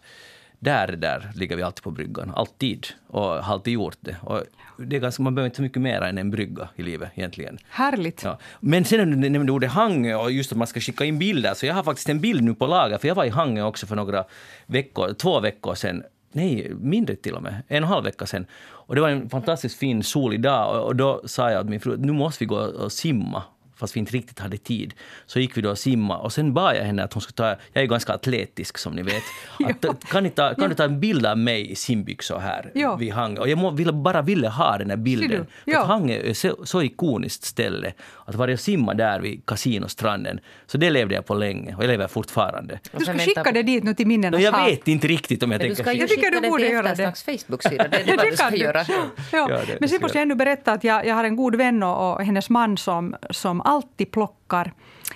där, 0.58 0.88
där 0.88 1.32
ligger 1.34 1.56
vi 1.56 1.62
alltid 1.62 1.82
på 1.82 1.90
bryggan. 1.90 2.32
Alltid. 2.36 2.86
Och 3.06 3.22
har 3.22 3.54
alltid 3.54 3.72
gjort 3.72 3.96
det. 4.00 4.16
Och 4.22 4.42
det 4.76 4.96
är 4.96 5.00
ganska, 5.00 5.22
man 5.22 5.34
behöver 5.34 5.46
inte 5.46 5.56
så 5.56 5.62
mycket 5.62 5.82
mer 5.82 6.00
än 6.00 6.18
en 6.18 6.30
brygga 6.30 6.68
i 6.76 6.82
livet 6.82 7.10
egentligen. 7.14 7.58
Härligt. 7.68 8.22
Ja. 8.22 8.38
Men 8.60 8.84
sen 8.84 9.10
när 9.10 9.16
du 9.16 9.30
nämnde 9.30 9.52
ordet 9.52 9.70
Hangö 9.70 10.14
och 10.14 10.32
just 10.32 10.52
att 10.52 10.58
man 10.58 10.66
ska 10.66 10.80
skicka 10.80 11.04
in 11.04 11.18
bilder, 11.18 11.54
så 11.54 11.66
jag 11.66 11.74
har 11.74 11.82
faktiskt 11.82 12.08
en 12.08 12.20
bild 12.20 12.44
nu 12.44 12.54
på 12.54 12.66
lager, 12.66 12.98
för 12.98 13.08
jag 13.08 13.14
var 13.14 13.24
i 13.24 13.28
Hangö 13.28 13.62
också 13.62 13.86
för 13.86 13.96
några 13.96 14.24
veckor, 14.66 15.12
två 15.12 15.40
veckor 15.40 15.74
sedan. 15.74 16.02
Nej, 16.32 16.72
mindre 16.80 17.16
till 17.16 17.34
och 17.34 17.42
med. 17.42 17.52
En 17.52 17.60
och 17.84 17.88
en 17.88 17.92
halv 17.92 18.04
vecka 18.04 18.26
sedan. 18.26 18.46
Och 18.62 18.94
det 18.94 19.00
var 19.00 19.08
en 19.08 19.30
fantastiskt 19.30 19.78
fin 19.78 20.02
solig 20.02 20.40
dag 20.40 20.86
och 20.86 20.96
då 20.96 21.22
sa 21.24 21.50
jag 21.50 21.62
till 21.62 21.70
min 21.70 21.80
fru 21.80 21.96
nu 21.96 22.12
måste 22.12 22.44
vi 22.44 22.46
gå 22.46 22.56
och 22.56 22.92
simma 22.92 23.42
fast 23.80 23.96
vi 23.96 24.00
inte 24.00 24.12
riktigt 24.12 24.38
hade 24.38 24.56
tid. 24.56 24.94
Så 25.26 25.40
gick 25.40 25.56
vi 25.56 25.62
då 25.62 25.70
och 25.70 25.78
simma 25.78 26.18
och 26.18 26.32
sen 26.32 26.54
bad 26.54 26.76
jag 26.76 26.82
henne 26.82 27.04
att 27.04 27.12
hon 27.12 27.22
skulle 27.22 27.36
ta, 27.36 27.62
jag 27.72 27.82
är 27.82 27.86
ganska 27.86 28.12
atletisk 28.12 28.78
som 28.78 28.92
ni 28.92 29.02
vet, 29.02 29.22
att, 29.84 30.04
kan, 30.04 30.22
ni 30.22 30.30
ta, 30.30 30.54
kan 30.54 30.68
du 30.68 30.74
ta 30.74 30.84
en 30.84 31.00
bild 31.00 31.26
av 31.26 31.38
mig 31.38 31.70
i 31.70 31.74
simbyxor 31.74 32.38
här 32.38 32.70
ja. 32.74 32.96
vid 32.96 33.12
Hangö? 33.12 33.40
Och 33.40 33.48
jag 33.48 33.58
må, 33.58 33.70
ville, 33.70 33.92
bara 33.92 34.22
ville 34.22 34.48
ha 34.48 34.78
den 34.78 34.90
här 34.90 34.96
bilden. 34.96 35.46
För 35.64 35.72
ja. 35.72 35.84
Hangö 35.84 36.14
är 36.14 36.34
så, 36.34 36.56
så 36.64 36.82
ikoniskt 36.82 37.44
ställe. 37.44 37.92
Att 38.24 38.34
vara 38.34 38.52
och 38.52 38.60
simma 38.60 38.94
där 38.94 39.20
vid 39.20 39.46
kasinostranden, 39.46 40.40
så 40.66 40.78
det 40.78 40.90
levde 40.90 41.14
jag 41.14 41.26
på 41.26 41.34
länge 41.34 41.74
och 41.74 41.82
jag 41.82 41.88
lever 41.88 42.08
fortfarande. 42.08 42.80
Du 42.92 43.04
ska 43.04 43.18
skicka 43.18 43.52
det 43.52 43.62
dit 43.62 43.84
nu 43.84 43.94
till 43.94 44.06
minnenas 44.06 44.40
Jag 44.40 44.64
vet 44.64 44.88
inte 44.88 45.08
riktigt 45.08 45.42
om 45.42 45.52
jag 45.52 45.60
tänker 45.60 45.84
skicka. 45.84 46.06
Du 46.06 46.08
skicka 46.08 46.30
det 46.30 46.40
till 46.40 46.72
göra 46.72 46.94
det. 46.94 47.12
Facebook-sida, 47.24 47.88
det 47.88 47.96
är 47.96 48.04
det, 48.06 48.16
det 48.16 48.30
du 48.30 48.36
ska 48.36 48.56
göra. 48.56 48.84
Ja. 48.88 49.06
Ja, 49.32 49.46
det, 49.66 49.76
Men 49.80 49.88
sen 49.88 49.98
måste 50.02 50.18
jag 50.18 50.22
ännu 50.22 50.34
berätta 50.34 50.72
att 50.72 50.84
jag, 50.84 51.06
jag 51.06 51.14
har 51.14 51.24
en 51.24 51.36
god 51.36 51.54
vän 51.54 51.82
och, 51.82 52.14
och 52.14 52.24
hennes 52.24 52.50
man 52.50 52.76
som, 52.76 53.16
som 53.30 53.60
alltid 53.70 54.10
plockar 54.10 54.72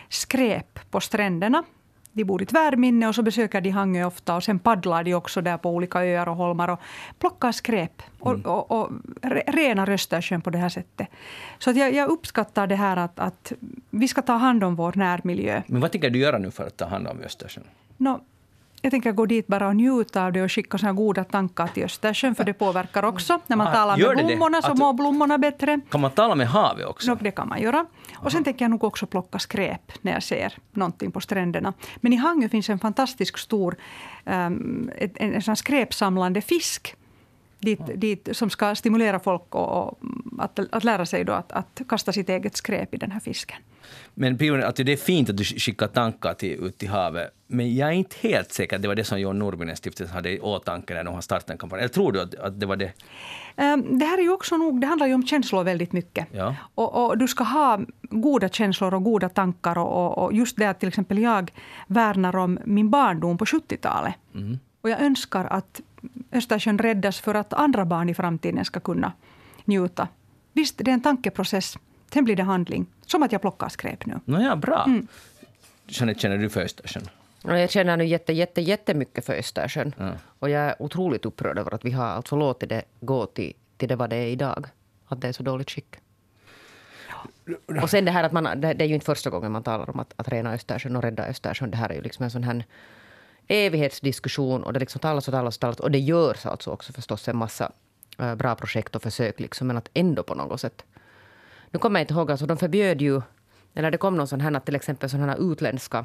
skräp 0.08 0.90
på 0.90 1.00
stränderna. 1.00 1.64
De 2.12 2.24
bor 2.24 2.42
i 2.42 2.46
Tvärminne 2.46 3.08
och 3.08 3.14
så 3.14 3.22
besöker 3.22 3.60
de 3.60 3.70
Hangö 3.70 4.04
ofta 4.04 4.36
och 4.36 4.44
sen 4.44 4.58
paddlar 4.58 5.04
de 5.04 5.14
också 5.14 5.40
där 5.40 5.58
på 5.58 5.70
olika 5.70 6.04
öar 6.04 6.28
och 6.28 6.36
holmar 6.36 6.68
och 6.68 6.80
plockar 7.18 7.52
skräp 7.52 8.02
och, 8.20 8.34
mm. 8.34 8.46
och, 8.46 8.70
och, 8.70 8.82
och 8.82 8.90
renar 9.46 9.90
Östersjön 9.90 10.42
på 10.42 10.50
det 10.50 10.58
här 10.58 10.68
sättet. 10.68 11.08
Så 11.58 11.70
jag, 11.70 11.94
jag 11.94 12.08
uppskattar 12.08 12.66
det 12.66 12.76
här 12.76 12.96
att, 12.96 13.18
att 13.18 13.52
vi 13.90 14.08
ska 14.08 14.22
ta 14.22 14.32
hand 14.32 14.64
om 14.64 14.76
vår 14.76 14.92
närmiljö. 14.96 15.62
Men 15.66 15.80
vad 15.80 15.92
tänker 15.92 16.10
du 16.10 16.18
göra 16.18 16.38
nu 16.38 16.50
för 16.50 16.66
att 16.66 16.76
ta 16.76 16.86
hand 16.86 17.08
om 17.08 17.20
Östersjön? 17.20 17.64
No, 17.96 18.20
jag 18.84 18.90
tänker 18.90 19.12
gå 19.12 19.26
dit 19.26 19.46
bara 19.46 19.68
och 19.68 19.76
njuta 19.76 20.24
av 20.24 20.32
det 20.32 20.42
och 20.42 20.52
skicka 20.52 20.78
såna 20.78 20.92
goda 20.92 21.24
tankar 21.24 21.66
till 21.66 21.84
Östersjön, 21.84 22.34
för 22.34 22.44
det 22.44 22.52
påverkar 22.52 23.02
också. 23.02 23.40
När 23.46 23.56
man 23.56 23.66
ah, 23.66 23.72
talar 23.72 23.96
med 23.96 24.26
blommorna 24.26 24.62
så 24.62 24.74
mår 24.74 24.92
blommorna 24.92 25.38
bättre. 25.38 25.80
Kan 25.90 26.00
man 26.00 26.10
tala 26.10 26.34
med 26.34 26.48
havet 26.48 26.86
också? 26.86 27.10
No, 27.10 27.18
det 27.20 27.30
kan 27.30 27.48
man 27.48 27.62
göra. 27.62 27.86
Och 28.16 28.32
sen 28.32 28.44
tänker 28.44 28.64
jag 28.64 28.70
nog 28.70 28.84
också 28.84 29.06
plocka 29.06 29.38
skräp 29.38 29.92
när 30.02 30.12
jag 30.12 30.22
ser 30.22 30.52
någonting 30.72 31.10
på 31.10 31.20
stränderna. 31.20 31.72
Men 31.96 32.12
i 32.12 32.16
Hangö 32.16 32.48
finns 32.48 32.70
en 32.70 32.78
fantastisk 32.78 33.38
stor 33.38 33.76
um, 34.24 34.90
en, 34.98 35.10
en, 35.14 35.42
en 35.46 35.56
skräpsamlande 35.56 36.40
fisk 36.40 36.96
dit, 37.64 37.80
dit, 37.94 38.28
som 38.32 38.50
ska 38.50 38.74
stimulera 38.74 39.20
folk 39.20 39.54
och, 39.54 39.88
och 39.88 39.98
att, 40.38 40.58
att 40.70 40.84
lära 40.84 41.06
sig 41.06 41.24
då 41.24 41.32
att, 41.32 41.52
att 41.52 41.80
kasta 41.88 42.12
sitt 42.12 42.28
eget 42.28 42.56
skräp 42.56 42.94
i 42.94 42.96
den 42.96 43.10
här 43.10 43.20
fisken. 43.20 43.58
Men 44.14 44.38
Pionen, 44.38 44.64
att 44.64 44.76
det 44.76 44.92
är 44.92 44.96
fint 44.96 45.30
att 45.30 45.36
du 45.36 45.44
skickar 45.44 45.86
tankar 45.86 46.34
till, 46.34 46.64
ut 46.64 46.82
i 46.82 46.86
havet, 46.86 47.30
men 47.46 47.74
jag 47.74 47.88
är 47.88 47.92
inte 47.92 48.16
helt 48.20 48.52
säker 48.52 48.76
att 48.76 48.82
det 48.82 48.88
var 48.88 48.94
det 48.94 49.04
som 49.04 49.20
John 49.20 49.38
Nordgren 49.38 49.76
stiftelsen 49.76 50.14
hade 50.14 50.30
i 50.30 50.40
åtanke 50.40 50.94
när 50.94 51.04
de 51.04 51.14
har 51.14 51.20
startat 51.20 51.50
en 51.50 51.58
kampanj. 51.58 51.80
Eller 51.80 51.88
tror 51.88 52.12
du 52.12 52.20
att, 52.20 52.34
att 52.34 52.60
det 52.60 52.66
var 52.66 52.76
det? 52.76 52.92
Um, 53.56 53.98
det 53.98 54.04
här 54.04 54.18
är 54.18 54.22
ju 54.22 54.32
också 54.32 54.56
nog, 54.56 54.80
det 54.80 54.86
handlar 54.86 55.06
ju 55.06 55.14
om 55.14 55.26
känslor 55.26 55.64
väldigt 55.64 55.92
mycket. 55.92 56.26
Ja. 56.32 56.54
Och, 56.74 57.06
och, 57.06 57.18
du 57.18 57.28
ska 57.28 57.44
ha 57.44 57.80
goda 58.02 58.48
känslor 58.48 58.94
och 58.94 59.04
goda 59.04 59.28
tankar. 59.28 59.78
Och, 59.78 60.18
och, 60.18 60.32
just 60.32 60.56
det 60.56 60.66
att 60.66 60.80
till 60.80 60.88
exempel 60.88 61.18
jag 61.18 61.52
värnar 61.86 62.36
om 62.36 62.58
min 62.64 62.90
barndom 62.90 63.38
på 63.38 63.44
70-talet. 63.44 64.14
Mm. 64.34 64.58
Och 64.80 64.90
jag 64.90 65.00
önskar 65.00 65.44
att 65.44 65.80
Östersjön 66.32 66.78
räddas 66.78 67.20
för 67.20 67.34
att 67.34 67.52
andra 67.52 67.84
barn 67.84 68.08
i 68.08 68.14
framtiden 68.14 68.64
ska 68.64 68.80
kunna 68.80 69.12
njuta. 69.64 70.08
Visst, 70.52 70.78
det 70.78 70.90
är 70.90 70.94
en 70.94 71.02
tankeprocess. 71.02 71.78
Sen 72.12 72.24
blir 72.24 72.36
det 72.36 72.42
handling. 72.42 72.86
Som 73.06 73.22
att 73.22 73.32
jag 73.32 73.40
plockar 73.40 73.68
skräp 73.68 74.06
nu. 74.06 74.20
Nåja, 74.24 74.56
bra. 74.56 74.84
Mm. 74.86 75.06
Jeanette, 75.86 76.20
känner 76.20 76.38
du 76.38 76.50
för 76.50 76.60
Östersjön? 76.60 77.08
Jag 77.42 77.70
känner 77.70 77.96
nu 77.96 78.04
jätte, 78.04 78.32
jätte, 78.32 78.60
jättemycket 78.60 79.26
för 79.26 79.34
Östersjön. 79.34 79.94
Ja. 79.98 80.10
Och 80.38 80.50
jag 80.50 80.62
är 80.62 80.82
otroligt 80.82 81.24
upprörd 81.24 81.58
över 81.58 81.74
att 81.74 81.84
vi 81.84 81.90
har 81.90 82.06
alltså 82.06 82.36
låtit 82.36 82.68
det 82.68 82.82
gå 83.00 83.26
till, 83.26 83.52
till 83.76 83.88
det 83.88 83.96
vad 83.96 84.10
det 84.10 84.16
är 84.16 84.26
idag. 84.26 84.66
Att 85.06 85.20
det 85.20 85.28
är 85.28 85.32
så 85.32 85.42
dåligt 85.42 85.70
skick. 85.70 85.96
Och 87.82 87.90
sen 87.90 88.04
det 88.04 88.10
här 88.10 88.24
att 88.24 88.32
man, 88.32 88.44
det, 88.60 88.74
det 88.74 88.84
är 88.84 88.88
ju 88.88 88.94
inte 88.94 89.06
första 89.06 89.30
gången 89.30 89.52
man 89.52 89.62
talar 89.62 89.90
om 89.90 90.00
att, 90.00 90.14
att 90.16 90.28
rena 90.28 90.52
Östersjön 90.52 90.96
och 90.96 91.02
rädda 91.02 91.26
Östersjön. 91.26 91.70
Det 91.70 91.76
här 91.76 91.88
är 91.88 91.94
ju 91.94 92.02
liksom 92.02 92.24
en 92.24 92.30
sån 92.30 92.44
här 92.44 92.64
evighetsdiskussion 93.48 94.62
och 94.62 94.72
det 94.72 94.80
liksom 94.80 95.00
talas 95.00 95.28
och 95.28 95.34
talas 95.34 95.56
och 95.56 95.60
talas. 95.60 95.80
Och 95.80 95.90
det 95.90 95.98
görs 95.98 96.46
alltså 96.46 96.70
också 96.70 96.92
förstås 96.92 97.28
en 97.28 97.36
massa 97.36 97.72
äh, 98.18 98.34
bra 98.34 98.54
projekt 98.54 98.96
och 98.96 99.02
försök. 99.02 99.40
Liksom, 99.40 99.66
men 99.66 99.76
att 99.76 99.90
ändå 99.94 100.22
på 100.22 100.34
något 100.34 100.60
sätt. 100.60 100.84
Nu 101.70 101.78
kommer 101.78 102.00
jag 102.00 102.04
inte 102.04 102.14
ihåg, 102.14 102.30
alltså 102.30 102.46
de 102.46 102.56
förbjöd 102.56 103.02
ju, 103.02 103.22
eller 103.74 103.90
det 103.90 103.98
kom 103.98 104.16
någon 104.16 104.28
sån 104.28 104.40
här, 104.40 104.60
till 104.60 104.76
exempel 104.76 105.10
sådana 105.10 105.32
här 105.32 105.52
utländska 105.52 106.04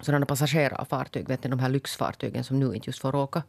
sådana 0.00 0.26
passagerarfartyg, 0.26 1.28
vet 1.28 1.44
ni, 1.44 1.50
de 1.50 1.58
här 1.58 1.68
lyxfartygen 1.68 2.44
som 2.44 2.60
nu 2.60 2.74
inte 2.74 2.88
just 2.88 3.00
får 3.00 3.14
åka. 3.14 3.42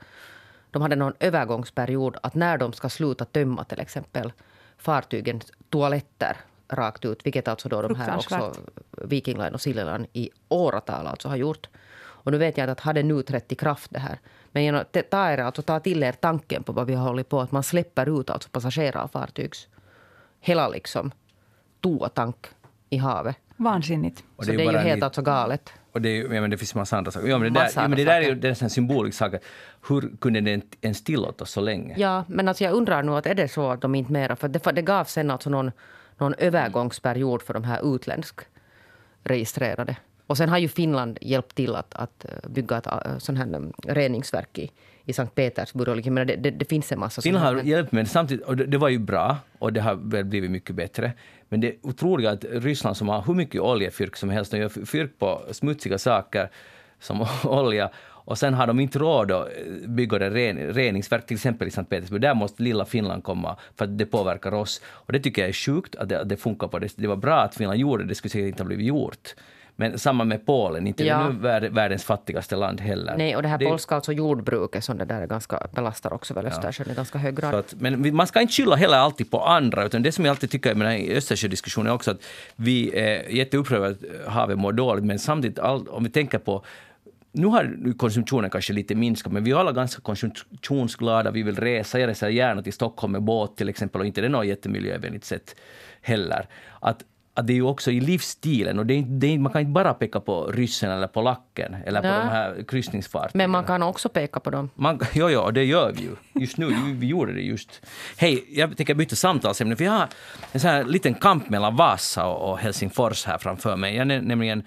De 0.71 0.81
hade 0.81 0.95
någon 0.95 1.13
övergångsperiod 1.19 2.17
att 2.23 2.35
när 2.35 2.57
de 2.57 2.73
ska 2.73 2.89
sluta 2.89 3.25
tömma 3.25 3.63
till 3.63 3.79
exempel 3.79 4.33
fartygens 4.77 5.51
toaletter 5.69 6.37
rakt 6.69 7.05
ut, 7.05 7.25
vilket 7.25 7.47
alltså 7.47 7.69
då 7.69 7.81
de 7.81 7.95
här 7.95 8.17
också 8.17 8.53
Viking 8.91 9.37
Line 9.37 9.53
och 9.53 9.61
Silja 9.61 9.99
i 10.13 10.29
åratal 10.49 11.07
alltså 11.07 11.27
har 11.27 11.35
gjort. 11.35 11.67
Och 12.23 12.31
nu 12.31 12.37
vet 12.37 12.57
jag 12.57 12.69
att 12.69 12.79
hade 12.79 13.03
nu 13.03 13.21
trätt 13.21 13.51
i 13.51 13.55
kraft 13.55 13.91
det 13.93 13.99
här. 13.99 14.19
Men 14.51 14.63
genom, 14.63 14.83
ta, 15.09 15.31
er, 15.31 15.37
alltså, 15.37 15.61
ta 15.61 15.79
till 15.79 16.03
er 16.03 16.11
tanken 16.11 16.63
på 16.63 16.71
vad 16.71 16.87
vi 16.87 16.93
har 16.93 17.07
hållit 17.07 17.29
på. 17.29 17.41
Att 17.41 17.51
man 17.51 17.63
släpper 17.63 18.19
ut 18.19 18.29
alltså 18.29 18.49
passagerarfartygs 18.49 19.67
hela 20.39 20.69
liksom 20.69 21.11
toatank 21.81 22.47
i 22.89 22.97
havet. 22.97 23.35
Vansinnigt. 23.55 24.23
Och 24.35 24.45
det 24.45 24.51
Så 24.51 24.57
det 24.57 24.63
är 24.63 24.71
ju 24.71 24.77
helt 24.77 25.03
alltså 25.03 25.21
galet. 25.21 25.73
Och 25.91 26.01
det, 26.01 26.17
ja, 26.17 26.41
men 26.41 26.49
det 26.49 26.57
finns 26.57 26.75
massa 26.75 26.97
andra 26.97 27.11
saker. 27.11 27.27
Ja, 27.27 27.37
men 27.37 27.53
det, 27.53 27.59
där, 27.59 27.69
ja, 27.75 27.87
men 27.87 27.97
det 27.97 28.05
där 28.05 28.21
är 28.21 28.25
ju 28.25 28.35
det 28.35 28.47
är 28.47 28.63
en 28.63 28.69
symbolisk 28.69 29.17
sak. 29.17 29.33
Hur 29.87 30.17
kunde 30.19 30.41
det 30.41 30.61
ens 30.81 31.03
tillåtas 31.03 31.51
så 31.51 31.61
länge? 31.61 31.95
Ja, 31.97 32.23
men 32.27 32.47
alltså 32.47 32.63
jag 32.63 32.73
undrar 32.73 33.03
nu 33.03 33.11
att 33.11 33.25
är 33.25 33.35
det 33.35 33.47
så 33.47 33.71
att 33.71 33.81
de 33.81 33.95
inte 33.95 34.11
mera... 34.11 34.35
För 34.35 34.47
det, 34.47 34.71
det 34.71 34.81
gav 34.81 35.05
sen 35.05 35.31
alltså 35.31 35.49
någon, 35.49 35.71
någon 36.17 36.33
övergångsperiod 36.33 37.41
för 37.41 37.53
de 37.53 37.63
här 37.63 37.95
utländsk 37.95 38.39
registrerade. 39.23 39.95
Och 40.27 40.37
sen 40.37 40.49
har 40.49 40.57
ju 40.57 40.67
Finland 40.67 41.17
hjälpt 41.21 41.55
till 41.55 41.75
att, 41.75 41.93
att 41.93 42.25
bygga 42.47 42.77
ett 42.77 42.87
äh, 42.87 43.17
sån 43.17 43.37
här 43.37 43.45
mm, 43.45 43.73
reningsverk 43.87 44.57
i, 44.57 44.71
i 45.05 45.13
Sankt 45.13 45.35
Petersburg. 45.35 46.11
Men 46.11 46.27
det, 46.27 46.35
det, 46.35 46.51
det 46.51 46.65
finns 46.65 46.91
en 46.91 46.99
massa 46.99 47.21
Finland 47.21 47.45
har 47.45 47.63
hjälpt, 47.63 47.91
men 47.91 48.05
samtidigt, 48.05 48.45
och 48.45 48.57
det, 48.57 48.65
det, 48.65 48.77
var 48.77 48.89
ju 48.89 48.99
bra 48.99 49.37
och 49.59 49.73
det 49.73 49.81
har 49.81 49.95
väl 49.95 50.25
blivit 50.25 50.51
mycket 50.51 50.75
bättre. 50.75 51.13
Men 51.49 51.61
det 51.61 51.75
otroliga 51.81 52.31
att 52.31 52.45
Ryssland 52.51 52.97
som 52.97 53.09
har 53.09 53.21
hur 53.21 53.33
mycket 53.33 53.61
oljefyrk 53.61 54.15
som 54.15 54.29
helst, 54.29 54.51
de 54.51 54.57
gör 54.57 54.85
fyrk 54.85 55.19
på 55.19 55.41
smutsiga 55.51 55.97
saker 55.97 56.49
som 56.99 57.27
olja 57.43 57.89
och 58.31 58.37
sen 58.37 58.53
har 58.53 58.67
de 58.67 58.79
inte 58.79 58.99
råd 58.99 59.31
att 59.31 59.47
bygga 59.87 60.19
det 60.19 60.29
ren, 60.29 60.73
reningsverk, 60.73 61.25
till 61.25 61.35
exempel 61.35 61.67
i 61.67 61.71
Sankt 61.71 61.89
Petersburg. 61.89 62.21
Där 62.21 62.33
måste 62.33 62.63
lilla 62.63 62.85
Finland 62.85 63.23
komma, 63.23 63.57
för 63.75 63.85
att 63.85 63.97
det 63.97 64.05
påverkar 64.05 64.53
oss. 64.53 64.81
Och 64.85 65.13
det 65.13 65.19
tycker 65.19 65.41
jag 65.41 65.49
är 65.49 65.53
sjukt 65.53 65.95
att 65.95 66.09
det, 66.09 66.21
att 66.21 66.29
det 66.29 66.37
funkar 66.37 66.67
på 66.67 66.79
det 66.79 66.93
Det 66.95 67.07
var 67.07 67.15
bra 67.15 67.41
att 67.41 67.55
Finland 67.55 67.79
gjorde 67.79 68.03
det, 68.03 68.09
det 68.09 68.15
skulle 68.15 68.29
säkert 68.29 68.47
inte 68.47 68.63
ha 68.63 68.67
blivit 68.67 68.85
gjort. 68.85 69.35
Men 69.81 69.99
samma 69.99 70.23
med 70.23 70.45
Polen, 70.45 70.87
inte 70.87 71.05
ja. 71.05 71.29
nu 71.29 71.69
världens 71.69 72.03
fattigaste 72.03 72.55
land 72.55 72.81
heller. 72.81 73.17
Nej, 73.17 73.35
och 73.35 73.41
det 73.41 73.47
här 73.47 73.57
det... 73.57 73.65
polska 73.65 73.95
alltså 73.95 74.11
jordbruket 74.13 74.83
som 74.83 74.97
det 74.97 75.05
där 75.05 75.21
är 75.21 75.27
ganska, 75.27 75.67
belastar 75.75 76.13
också 76.13 76.33
väl 76.33 76.45
Östersjön 76.45 76.85
ja. 76.87 76.93
i 76.93 76.95
ganska 76.95 77.19
hög 77.19 77.35
grad. 77.35 77.55
Att, 77.55 77.73
men 77.79 78.15
man 78.15 78.27
ska 78.27 78.41
inte 78.41 78.53
skylla 78.53 78.75
heller 78.75 78.97
alltid 78.97 79.31
på 79.31 79.43
andra, 79.43 79.85
utan 79.85 80.03
det 80.03 80.11
som 80.11 80.25
jag 80.25 80.31
alltid 80.31 80.51
tycker 80.51 80.75
med 80.75 80.87
här 80.87 81.17
Östersjödiskussionen 81.17 81.87
är 81.87 81.93
också 81.95 82.11
att 82.11 82.23
vi 82.55 82.99
är 82.99 83.29
jätteupprörda 83.29 83.87
att 83.87 84.31
havet 84.33 84.59
mår 84.59 84.71
dåligt, 84.71 85.05
men 85.05 85.19
samtidigt 85.19 85.59
all, 85.59 85.87
om 85.87 86.03
vi 86.03 86.09
tänker 86.09 86.37
på 86.37 86.65
nu 87.33 87.47
har 87.47 87.93
konsumtionen 87.97 88.49
kanske 88.49 88.73
lite 88.73 88.95
minskat, 88.95 89.33
men 89.33 89.43
vi 89.43 89.51
är 89.51 89.55
alla 89.55 89.71
ganska 89.71 90.01
konsumtionsglada. 90.01 91.31
Vi 91.31 91.43
vill 91.43 91.55
resa. 91.55 91.99
Jag 91.99 92.07
reser 92.07 92.29
gärna 92.29 92.61
till 92.61 92.73
Stockholm 92.73 93.13
med 93.13 93.21
båt 93.21 93.57
till 93.57 93.69
exempel, 93.69 94.01
och 94.01 94.07
inte 94.07 94.21
det 94.21 94.27
är 94.27 94.29
något 94.29 94.45
jättemiljövänligt 94.45 95.25
sätt 95.25 95.55
heller. 96.01 96.47
Att 96.79 97.03
att 97.33 97.47
det 97.47 97.53
är 97.53 97.55
ju 97.55 97.63
också 97.63 97.91
i 97.91 97.99
livsstilen. 97.99 98.79
Och 98.79 98.85
det 98.85 98.93
är, 98.93 99.01
det 99.01 99.27
är, 99.27 99.39
man 99.39 99.51
kan 99.51 99.61
inte 99.61 99.71
bara 99.71 99.93
peka 99.93 100.19
på 100.19 100.47
ryssen 100.47 100.91
eller 100.91 101.07
polacken 101.07 101.75
eller 101.85 102.01
på 102.01 102.07
Nej. 102.07 102.19
de 102.19 102.27
här 102.27 102.63
kryssningsfartygen. 102.67 103.37
Men 103.37 103.49
man 103.49 103.63
kan 103.63 103.83
också 103.83 104.09
peka 104.09 104.39
på 104.39 104.49
dem. 104.49 104.69
Man, 104.75 104.99
jo, 105.13 105.29
jo, 105.29 105.51
det 105.51 105.63
gör 105.63 105.91
vi 105.91 106.01
ju. 106.01 106.41
Just 106.41 106.57
nu, 106.57 106.75
vi 106.93 107.07
gjorde 107.07 107.33
det 107.33 107.41
just. 107.41 107.81
Hej, 108.17 108.45
jag 108.49 108.77
tänker 108.77 108.93
byta 108.93 109.15
samtalsämne, 109.15 109.75
för 109.75 109.83
jag 109.83 109.91
har 109.91 110.07
en 110.51 110.59
sån 110.59 110.69
här 110.69 110.83
liten 110.83 111.13
kamp 111.13 111.49
mellan 111.49 111.75
Vasa 111.75 112.25
och, 112.25 112.51
och 112.51 112.59
Helsingfors 112.59 113.25
här 113.25 113.37
framför 113.37 113.75
mig. 113.75 113.95
Jag 113.95 114.07
nämligen, 114.07 114.63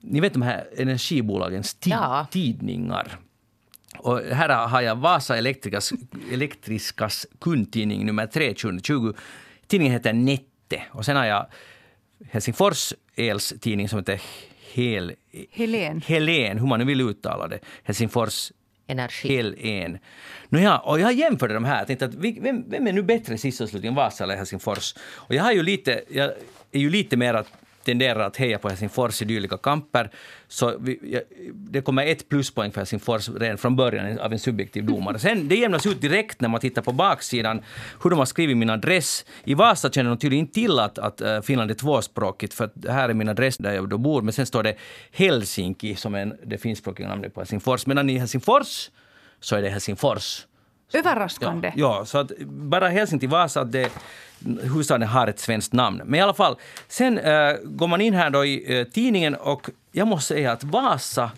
ni 0.00 0.20
vet 0.20 0.32
de 0.32 0.42
här 0.42 0.64
energibolagens 0.76 1.74
tid, 1.74 1.92
ja. 1.92 2.26
tidningar. 2.30 3.18
Och 3.98 4.20
här 4.20 4.66
har 4.68 4.80
jag 4.80 4.96
Vasa 4.96 5.36
Elektriskas, 5.36 5.92
Elektriskas 6.32 7.26
kundtidning 7.40 8.06
nummer 8.06 8.26
3 8.26 8.54
2020. 8.54 9.12
Tidningen 9.66 9.92
heter 9.92 10.12
Nette. 10.12 10.82
Och 10.90 11.04
sen 11.04 11.16
har 11.16 11.24
jag 11.24 11.46
Helsingfors 12.30 12.94
Els 13.16 13.54
tidning 13.60 13.88
som 13.88 13.98
heter 13.98 14.20
Hel, 14.72 15.14
Helen. 15.50 16.02
Helen, 16.06 16.58
hur 16.58 16.66
man 16.66 16.78
nu 16.78 16.84
vill 16.84 17.00
uttala 17.00 17.48
det. 17.48 17.58
Helsingfors 17.82 18.52
Energi. 18.86 19.28
Helen. 19.28 19.98
Nåja, 20.48 20.78
och 20.78 21.00
jag 21.00 21.12
jämförde 21.12 21.54
de 21.54 21.64
här. 21.64 21.78
Jag 21.78 21.86
tänkte 21.86 22.04
att 22.04 22.14
vem, 22.14 22.70
vem 22.70 22.86
är 22.86 22.92
nu 22.92 23.02
bättre 23.02 23.38
sist 23.38 23.60
och 23.60 23.68
slutligen, 23.68 23.94
Vasa 23.94 24.24
eller 24.24 24.36
Helsingfors? 24.36 24.94
Och 25.00 25.34
jag 25.34 25.42
har 25.42 25.52
ju 25.52 25.62
lite, 25.62 26.04
jag 26.08 26.32
är 26.72 26.80
ju 26.80 26.90
lite 26.90 27.16
mer 27.16 27.44
tenderar 27.84 28.26
att 28.26 28.36
heja 28.36 28.58
på 28.58 28.68
Helsingfors 28.68 29.22
i 29.22 29.24
dylika 29.24 29.56
kamper. 29.56 30.10
Så 30.48 30.78
vi, 30.78 31.22
det 31.52 31.80
kommer 31.80 32.06
ett 32.06 32.28
pluspoäng 32.28 32.72
för 32.72 32.80
Helsingfors 32.80 33.28
redan 33.28 33.58
från 33.58 33.76
början 33.76 34.18
av 34.18 34.32
en 34.32 34.38
subjektiv 34.38 34.84
domare. 34.84 35.18
Sen 35.18 35.48
det 35.48 35.56
jämnas 35.56 35.86
ut 35.86 36.00
direkt 36.00 36.40
när 36.40 36.48
man 36.48 36.60
tittar 36.60 36.82
på 36.82 36.92
baksidan 36.92 37.62
hur 38.02 38.10
de 38.10 38.18
har 38.18 38.26
skrivit 38.26 38.56
min 38.56 38.70
adress. 38.70 39.24
I 39.44 39.54
Vasa 39.54 39.90
känner 39.90 40.10
de 40.10 40.18
tydligen 40.18 40.44
inte 40.44 40.54
till 40.54 40.78
att, 40.78 40.98
att 40.98 41.20
eh, 41.20 41.40
Finland 41.40 41.70
är 41.70 41.74
tvåspråkigt 41.74 42.54
för 42.54 42.64
att 42.64 42.72
här 42.88 43.08
är 43.08 43.14
min 43.14 43.28
adress 43.28 43.56
där 43.58 43.72
jag 43.72 43.88
då 43.88 43.98
bor. 43.98 44.22
Men 44.22 44.32
sen 44.32 44.46
står 44.46 44.62
det 44.62 44.76
Helsinki 45.12 45.94
som 45.96 46.14
är 46.14 46.36
det 46.44 46.58
finskspråkiga 46.58 47.08
namnet 47.08 47.34
på 47.34 47.40
Helsingfors. 47.40 47.86
Medan 47.86 48.10
i 48.10 48.18
Helsingfors 48.18 48.90
så 49.40 49.56
är 49.56 49.62
det 49.62 49.68
Helsingfors. 49.68 50.46
Överraskande. 50.92 51.72
Ja, 51.76 51.96
ja, 51.98 52.04
så 52.04 52.18
att 52.18 52.38
bara 52.46 52.88
hälsning 52.88 53.20
till 53.20 53.28
Vasa 53.28 53.60
att 53.60 53.72
det, 53.72 53.90
huvudstaden 54.62 55.08
har 55.08 55.26
ett 55.26 55.38
svenskt 55.38 55.72
namn. 55.72 56.02
Men 56.04 56.14
i 56.20 56.22
alla 56.22 56.34
fall, 56.34 56.56
sen 56.88 57.18
äh, 57.18 57.54
går 57.64 57.86
man 57.86 58.00
in 58.00 58.14
här 58.14 58.30
då 58.30 58.44
i 58.44 58.80
äh, 58.80 58.84
tidningen 58.84 59.34
och 59.34 59.70
jag 59.92 60.08
måste 60.08 60.34
säga 60.34 60.52
att 60.52 60.64
Vasa 60.64 61.30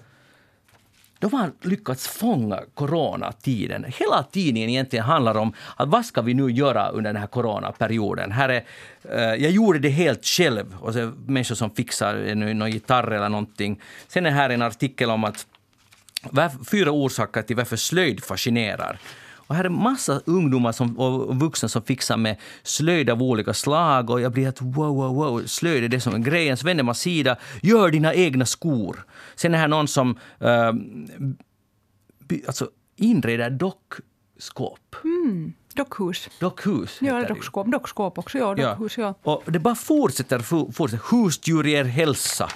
de 1.18 1.32
har 1.32 1.52
lyckats 1.60 2.08
fånga 2.08 2.60
coronatiden. 2.74 3.84
Hela 3.98 4.22
tidningen 4.22 4.70
egentligen 4.70 5.04
handlar 5.04 5.34
om 5.36 5.52
att 5.76 5.88
vad 5.88 6.04
ska 6.04 6.22
vi 6.22 6.34
nu 6.34 6.50
göra 6.50 6.88
under 6.88 7.12
den 7.12 7.20
här 7.20 7.26
coronaperioden. 7.26 8.32
Här 8.32 8.48
är, 8.48 8.64
äh, 9.12 9.42
jag 9.42 9.50
gjorde 9.52 9.78
det 9.78 9.88
helt 9.88 10.24
själv. 10.24 10.76
Och 10.80 10.92
så 10.92 11.12
människor 11.26 11.54
som 11.54 11.70
fixar 11.70 12.34
någon 12.34 12.70
gitarr 12.70 13.10
eller 13.10 13.28
någonting. 13.28 13.80
Sen 14.08 14.26
är 14.26 14.30
här 14.30 14.50
en 14.50 14.62
artikel 14.62 15.10
om 15.10 15.24
att 15.24 15.46
fyra 16.70 16.90
orsaker 16.90 17.42
till 17.42 17.56
varför 17.56 17.76
slöjd 17.76 18.24
fascinerar. 18.24 18.98
Och 19.54 19.58
här 19.58 19.64
är 19.64 19.68
massa 19.68 20.20
ungdomar 20.24 20.72
som, 20.72 20.98
och 20.98 21.36
vuxna 21.36 21.68
som 21.68 21.82
fixar 21.82 22.16
med 22.16 22.36
slöjd 22.62 23.10
av 23.10 23.22
olika 23.22 23.54
slag. 23.54 24.10
Och 24.10 24.20
jag 24.20 24.32
blir 24.32 24.48
att 24.48 24.60
wow, 24.60 24.96
wow, 24.96 25.14
wow, 25.14 25.46
slöjd 25.46 25.84
är 25.84 25.88
det 25.88 26.00
som 26.00 26.14
är 26.14 26.18
grejen. 26.18 26.56
Så 26.56 26.66
vänder 26.66 26.84
man 26.84 26.94
sida, 26.94 27.36
gör 27.62 27.90
dina 27.90 28.14
egna 28.14 28.46
skor. 28.46 29.04
Sen 29.34 29.54
är 29.54 29.58
här 29.58 29.68
någon 29.68 29.88
som 29.88 30.18
uh, 30.42 30.72
alltså 32.46 32.70
inreder 32.96 33.50
dockskåp. 33.50 34.96
Mm. 35.04 35.52
Dockhus. 35.74 36.28
Dockhus. 36.40 36.98
Ja, 37.00 37.28
dockskåp, 37.28 37.66
dockskåp 37.72 38.18
också. 38.18 38.38
Ja, 38.38 38.54
dockhus, 38.54 38.98
ja. 38.98 39.14
ja. 39.22 39.42
Och 39.44 39.52
det 39.52 39.58
bara 39.58 39.74
fortsätter, 39.74 40.38
fortsätter. 40.72 41.04
Husdjur 41.10 41.64
ger 41.64 41.84
hälsa. 41.84 42.48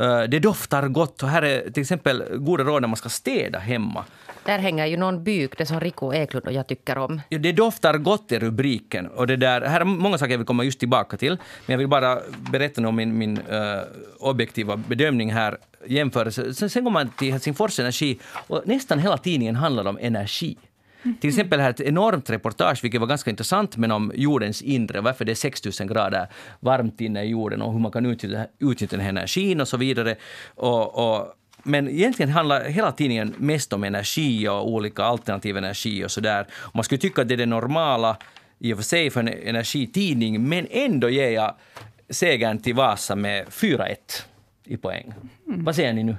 Eh, 0.00 0.22
det 0.22 0.38
doftar 0.38 0.88
gott. 0.88 1.22
Och 1.22 1.28
här 1.28 1.42
är 1.42 1.70
till 1.70 1.80
exempel 1.80 2.24
goda 2.36 2.64
råd 2.64 2.82
när 2.82 2.88
man 2.88 2.96
ska 2.96 3.08
städa 3.08 3.58
hemma. 3.58 4.04
Där 4.44 4.58
hänger 4.58 4.86
ju 4.86 4.96
någon 4.96 5.24
byk, 5.24 5.58
det 5.58 5.66
som 5.66 5.80
Rico 5.80 6.12
Eklund 6.12 6.46
och 6.46 6.52
jag 6.52 6.66
tycker 6.66 6.98
om. 6.98 7.20
Ja, 7.28 7.38
det 7.38 7.52
doftar 7.52 7.98
gott 7.98 8.32
är 8.32 8.40
rubriken. 8.40 9.06
Och 9.06 9.26
det 9.26 9.36
där, 9.36 9.60
här 9.60 9.80
är 9.80 9.84
många 9.84 10.18
saker 10.18 10.32
jag 10.32 10.38
vill 10.38 10.46
komma 10.46 10.64
just 10.64 10.78
tillbaka 10.78 11.16
till. 11.16 11.36
Men 11.66 11.72
jag 11.72 11.78
vill 11.78 11.88
bara 11.88 12.18
berätta 12.50 12.88
om 12.88 12.96
min, 12.96 13.18
min 13.18 13.38
uh, 13.38 13.80
objektiva 14.18 14.76
bedömning 14.76 15.32
här. 15.32 15.56
Jämförelse. 15.86 16.54
Sen, 16.54 16.70
sen 16.70 16.84
går 16.84 16.90
man 16.90 17.08
till 17.08 17.32
Helsingfors 17.32 17.80
Energi 17.80 18.18
och 18.46 18.62
nästan 18.64 18.98
hela 18.98 19.18
tidningen 19.18 19.56
handlar 19.56 19.86
om 19.86 19.98
energi. 20.00 20.56
Till 21.20 21.30
exempel 21.30 21.60
här 21.60 21.70
ett 21.70 21.80
enormt 21.80 22.30
reportage, 22.30 22.84
vilket 22.84 23.00
var 23.00 23.08
ganska 23.08 23.30
intressant, 23.30 23.76
men 23.76 23.90
om 23.90 24.12
jordens 24.14 24.62
inre, 24.62 25.00
varför 25.00 25.24
det 25.24 25.32
är 25.32 25.36
6000 25.36 25.86
grader 25.86 26.26
varmt 26.60 27.00
inne 27.00 27.24
i 27.24 27.28
jorden 27.28 27.62
och 27.62 27.72
hur 27.72 27.80
man 27.80 27.92
kan 27.92 28.06
utnyttja, 28.06 28.46
utnyttja 28.58 28.96
den 28.96 29.04
här 29.04 29.08
energin 29.08 29.60
och 29.60 29.68
så 29.68 29.76
vidare. 29.76 30.16
Och, 30.54 31.16
och, 31.18 31.34
men 31.62 31.88
egentligen 31.88 32.32
handlar 32.32 32.64
hela 32.64 32.92
tidningen 32.92 33.34
mest 33.38 33.72
om 33.72 33.84
energi 33.84 34.48
och 34.48 34.68
olika 34.68 35.04
alternativ 35.04 35.56
energi 35.56 36.04
och 36.04 36.10
sådär. 36.10 36.46
Man 36.74 36.84
skulle 36.84 36.98
tycka 36.98 37.22
att 37.22 37.28
det 37.28 37.34
är 37.34 37.38
det 37.38 37.46
normala 37.46 38.16
i 38.58 38.72
och 38.72 38.78
för 38.78 38.84
sig 38.84 39.10
för 39.10 39.20
en 39.20 39.28
energitidning, 39.28 40.48
men 40.48 40.66
ändå 40.70 41.08
ger 41.08 41.30
jag 41.30 41.54
segern 42.08 42.58
till 42.58 42.74
Vasa 42.74 43.16
med 43.16 43.46
4-1 43.46 43.96
i 44.64 44.76
poäng. 44.76 45.14
Mm. 45.48 45.64
Vad 45.64 45.76
säger 45.76 45.92
ni 45.92 46.02
nu? 46.02 46.16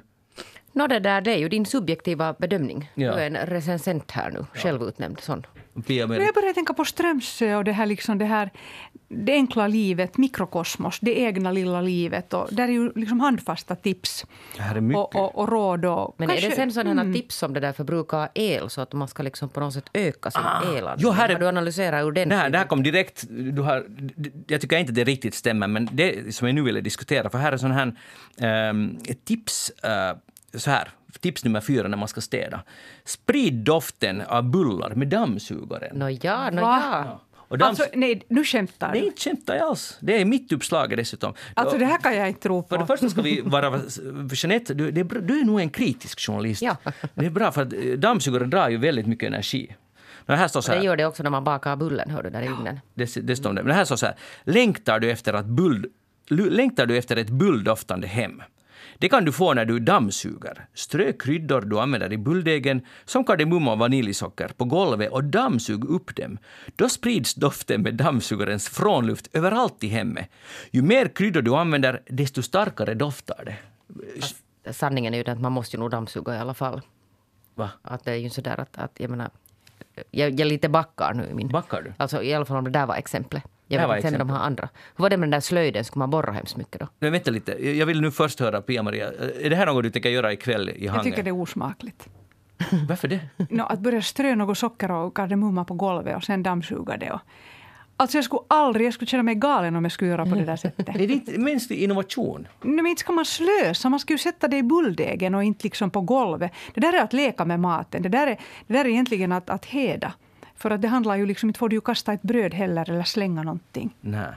No, 0.76 0.88
det, 0.88 1.00
där, 1.00 1.22
det 1.22 1.32
är 1.32 1.38
ju 1.38 1.50
din 1.50 1.66
subjektiva 1.66 2.34
bedömning. 2.34 2.92
Ja. 2.96 3.16
Du 3.16 3.22
är 3.22 3.28
en 3.28 3.36
recensent 3.36 4.12
här 4.12 4.32
nu, 4.32 4.40
ja. 4.54 4.60
självutnämnd 4.60 5.20
sån. 5.20 5.46
Men 5.74 5.98
jag 5.98 6.10
börjar 6.10 6.54
tänka 6.54 6.74
på 6.74 6.86
Strömsö 6.86 7.56
och 7.56 7.64
det 7.64 7.72
här, 7.72 7.86
liksom 7.86 8.18
det 8.18 8.26
här 8.26 8.52
det 9.08 9.32
enkla 9.32 9.68
livet, 9.68 10.18
mikrokosmos, 10.18 11.00
det 11.02 11.20
egna 11.20 11.52
lilla 11.52 11.82
livet. 11.82 12.34
Och 12.34 12.48
där 12.52 12.64
är 12.64 12.72
ju 12.72 12.92
liksom 12.96 13.20
handfasta 13.20 13.76
tips 13.76 14.26
och, 14.96 15.16
och, 15.16 15.38
och, 15.38 15.50
råd. 15.50 15.86
Och 15.86 16.16
Men 16.18 16.28
kanske, 16.28 16.46
är 16.46 16.50
det 16.50 16.56
sen 16.56 16.72
sådana 16.72 17.02
mm. 17.02 17.14
tips 17.14 17.36
som 17.36 17.54
det 17.54 17.60
där 17.60 17.74
förbruka 17.74 18.30
el 18.34 18.70
så 18.70 18.82
att 18.82 18.94
man 18.94 19.08
ska 19.08 19.24
liksom 19.24 19.50
på 19.50 19.60
något 19.60 19.74
sätt 19.74 19.90
öka 19.94 20.32
sin 20.32 20.42
ah, 20.44 20.62
elanvändning? 20.62 20.96
Jo, 20.98 21.10
här 21.10 21.30
är, 21.30 21.34
har 21.34 21.40
du 21.40 21.48
analyserat 21.48 22.06
ur 22.06 22.12
den? 22.12 22.30
Det 22.30 22.36
här, 22.36 22.50
det 22.50 22.58
här 22.58 22.66
kom 22.66 22.84
direkt. 22.84 23.26
Du 23.30 23.62
har, 23.62 23.86
jag 24.48 24.62
tycker 24.62 24.78
inte 24.78 24.94
det 24.94 25.04
riktigt 25.04 25.36
stämmer, 25.36 25.68
men 25.68 25.90
det 25.92 26.36
som 26.36 26.48
jag 26.48 26.56
nu 26.56 26.62
ville 26.62 26.82
diskutera, 26.82 27.30
för 27.30 27.38
här 27.38 27.52
är 27.52 27.58
sån 27.58 27.72
här 27.72 28.70
um, 28.70 28.98
tips 29.26 29.72
uh, 29.86 30.18
så 30.58 30.72
här, 30.72 30.90
tips 31.20 31.44
nummer 31.44 31.62
fyra 31.62 31.88
när 31.88 31.98
man 31.98 32.08
ska 32.08 32.22
städa. 32.22 32.64
Sprid 33.04 33.54
doften 33.54 34.22
av 34.22 34.44
bullar 34.44 34.96
med 34.96 35.08
dammsugaren. 35.08 35.98
Nå 35.98 36.10
ja, 36.10 36.50
nå 36.52 36.62
ja. 36.62 37.22
Och 37.48 37.58
dams... 37.58 37.80
Alltså, 37.80 37.98
nej, 38.00 38.22
nu 38.28 38.44
skämtar 38.44 38.88
du. 38.88 39.00
Nej, 39.00 39.08
inte 39.08 39.22
skämtar 39.22 39.56
jag 39.56 39.68
alls. 39.68 39.98
Det 40.02 40.22
är 40.22 40.26
mitt 40.26 40.52
uppslag 40.52 40.98
dessutom. 40.98 41.34
Alltså 41.54 41.78
det 41.78 41.86
här 41.86 41.98
kan 41.98 42.16
jag 42.16 42.28
inte 42.28 42.42
tro 42.42 42.64
på. 42.64 42.70
För 42.70 42.78
det 42.78 42.86
första 42.86 43.10
ska 43.10 43.22
vi 43.22 43.42
vara... 43.46 43.82
Jeanette, 44.32 44.74
du, 44.74 44.88
är, 44.88 45.22
du 45.22 45.40
är 45.40 45.46
nog 45.46 45.60
en 45.60 45.70
kritisk 45.70 46.20
journalist. 46.20 46.62
Ja. 46.62 46.78
Det 47.14 47.26
är 47.26 47.30
bra 47.30 47.52
för 47.52 47.62
att 47.62 47.74
eh, 47.74 47.80
dammsugaren 47.80 48.50
drar 48.50 48.70
ju 48.70 48.78
väldigt 48.78 49.08
mycket 49.08 49.28
energi. 49.28 49.76
Men 50.26 50.38
här 50.38 50.48
står 50.48 50.62
så 50.62 50.72
här, 50.72 50.80
det 50.80 50.86
gör 50.86 50.98
det 50.98 51.06
också 51.06 51.24
när 51.24 51.30
man 51.30 51.44
bakar 51.44 51.76
bullen, 51.76 52.10
hör 52.10 52.24
du, 52.24 52.30
där 52.30 52.42
i 52.42 52.48
ugnen. 52.48 52.80
Det, 52.94 53.28
det 53.28 53.36
står 53.36 53.54
det. 53.54 53.64
Men 53.64 53.76
här 53.76 53.86
står 53.86 53.96
så 53.96 54.06
här, 54.06 54.16
längtar 54.44 55.00
du 55.00 55.12
efter, 55.12 55.34
att 55.34 55.46
bull, 55.46 55.88
längtar 56.30 56.86
du 56.86 56.98
efter 56.98 57.16
ett 57.18 57.30
bulldoftande 57.30 58.08
hem? 58.08 58.42
Det 58.98 59.10
kan 59.10 59.26
du 59.26 59.32
få 59.32 59.54
när 59.54 59.66
du 59.66 59.80
dammsuger. 59.80 60.66
Strö 60.74 61.14
kryddor 61.14 61.62
du 61.62 61.80
använder 61.80 62.14
i 62.14 62.18
bulldegen, 62.18 62.82
som 63.06 63.24
kardemumma 63.24 63.72
och 63.72 63.80
vaniljsocker, 63.80 64.52
på 64.58 64.66
golvet 64.66 65.12
och 65.12 65.24
dammsug 65.24 65.86
upp 65.86 66.16
dem. 66.16 66.38
Då 66.76 66.90
sprids 66.90 67.34
doften 67.34 67.82
med 67.82 67.96
dammsugarens 67.96 68.70
frånluft 68.70 69.30
överallt 69.34 69.84
i 69.84 69.88
hemmet. 69.88 70.30
Ju 70.72 70.82
mer 70.82 71.08
kryddor 71.08 71.42
du 71.42 71.56
använder, 71.56 72.02
desto 72.08 72.42
starkare 72.42 72.94
doftar 72.94 73.46
det. 73.46 73.56
Fast 74.22 74.38
sanningen 74.72 75.14
är 75.14 75.18
ju 75.18 75.24
den 75.24 75.36
att 75.36 75.42
man 75.42 75.52
måste 75.52 75.76
ju 75.76 75.80
nog 75.80 75.92
dammsuga 75.92 76.36
i 76.36 76.38
alla 76.38 76.54
fall. 76.54 76.82
Va? 77.56 77.70
Att 77.82 78.04
det 78.04 78.12
är 78.12 78.16
ju 78.16 78.30
sådär 78.30 78.60
att, 78.60 78.78
att 78.78 78.92
jag 79.00 79.10
menar, 79.10 79.30
jag, 80.12 80.40
jag 80.40 80.48
lite 80.48 80.70
backar 80.70 81.14
nu 81.14 81.34
min... 81.34 81.48
Backar 81.48 81.82
du? 81.82 81.94
Alltså 81.98 82.24
i 82.24 82.34
alla 82.34 82.46
fall 82.46 82.58
om 82.58 82.64
det 82.64 82.70
där 82.70 82.86
var 82.86 82.96
exemplet. 82.96 83.44
Jag 83.68 83.88
vet 83.88 83.98
inte 83.98 84.10
sen 84.10 84.20
de 84.20 84.30
har 84.30 84.40
andra. 84.40 84.70
Hur 84.96 85.02
var 85.02 85.10
det 85.10 85.18
med 85.18 85.28
den 85.28 85.32
där 85.32 85.40
slöjden? 85.40 85.84
Skulle 85.84 86.00
man 86.00 86.10
borra 86.10 86.32
hemskt 86.32 86.58
mycket 86.58 86.80
då? 86.80 86.88
Men 87.00 87.12
vänta 87.12 87.32
lite. 87.32 87.68
Jag 87.78 87.86
vill 87.86 88.02
nu 88.02 88.12
först 88.12 88.40
höra 88.40 88.62
Pia-Maria. 88.62 89.12
Är 89.42 89.50
det 89.50 89.56
här 89.56 89.66
något 89.66 89.84
du 89.84 89.90
tänker 89.90 90.10
göra 90.10 90.34
ikväll 90.34 90.70
i 90.70 90.88
Hangö? 90.88 90.98
Jag 90.98 91.04
tycker 91.04 91.24
det 91.24 91.30
är 91.30 91.42
osmakligt. 91.42 92.10
Varför 92.88 93.08
det? 93.08 93.20
No, 93.50 93.62
att 93.62 93.80
börja 93.80 94.02
strö 94.02 94.36
något 94.36 94.58
socker 94.58 94.92
och 94.92 95.16
kardemumma 95.16 95.66
på 95.66 95.74
golvet 95.74 96.16
och 96.16 96.24
sen 96.24 96.44
dammsuga 96.44 96.98
det. 96.98 97.12
Och, 97.12 97.20
Alltså 97.98 98.18
jag 98.18 98.26
skulle 98.26 98.42
aldrig, 98.48 98.88
jag 98.88 98.94
skulle 98.94 99.10
känna 99.10 99.24
mig 99.24 99.36
galen 99.36 99.76
om 99.76 99.86
jag 99.86 99.92
skulle 99.92 100.12
göra 100.12 100.26
på 100.26 100.36
det 100.36 100.46
där 100.46 100.56
sättet. 100.56 100.86
det 100.94 101.04
är 101.04 101.12
inte 101.12 101.40
mänsklig 101.40 101.78
innovation. 101.78 102.48
Nej, 102.62 102.76
men 102.76 102.86
inte 102.86 103.00
ska 103.00 103.12
man 103.12 103.26
slösa, 103.26 103.90
man 103.90 104.00
ska 104.00 104.14
ju 104.14 104.18
sätta 104.18 104.48
det 104.48 104.58
i 104.58 104.64
bulldegen 104.64 105.36
och 105.36 105.44
inte 105.44 105.64
liksom 105.64 105.90
på 105.90 106.02
golvet. 106.02 106.52
Det 106.74 106.82
där 106.82 106.94
är 106.94 107.04
att 107.04 107.14
leka 107.14 107.46
med 107.46 107.60
maten, 107.60 108.02
det 108.02 108.10
där 108.10 108.28
är, 108.28 108.40
det 108.68 108.74
där 108.74 108.86
är 108.86 108.90
egentligen 108.90 109.32
att, 109.32 109.50
att 109.50 109.66
heda. 109.66 110.14
För 110.58 110.72
att 110.72 110.82
det 110.82 110.88
handlar 110.88 111.16
ju 111.16 111.26
liksom, 111.26 111.50
inte 111.50 111.60
får 111.60 111.70
du 111.70 111.76
ju 111.76 111.82
kasta 111.82 112.14
ett 112.14 112.22
bröd 112.22 112.54
heller 112.54 112.90
eller 112.90 113.04
slänga 113.04 113.44
någonting. 113.44 113.96
Nej. 114.02 114.28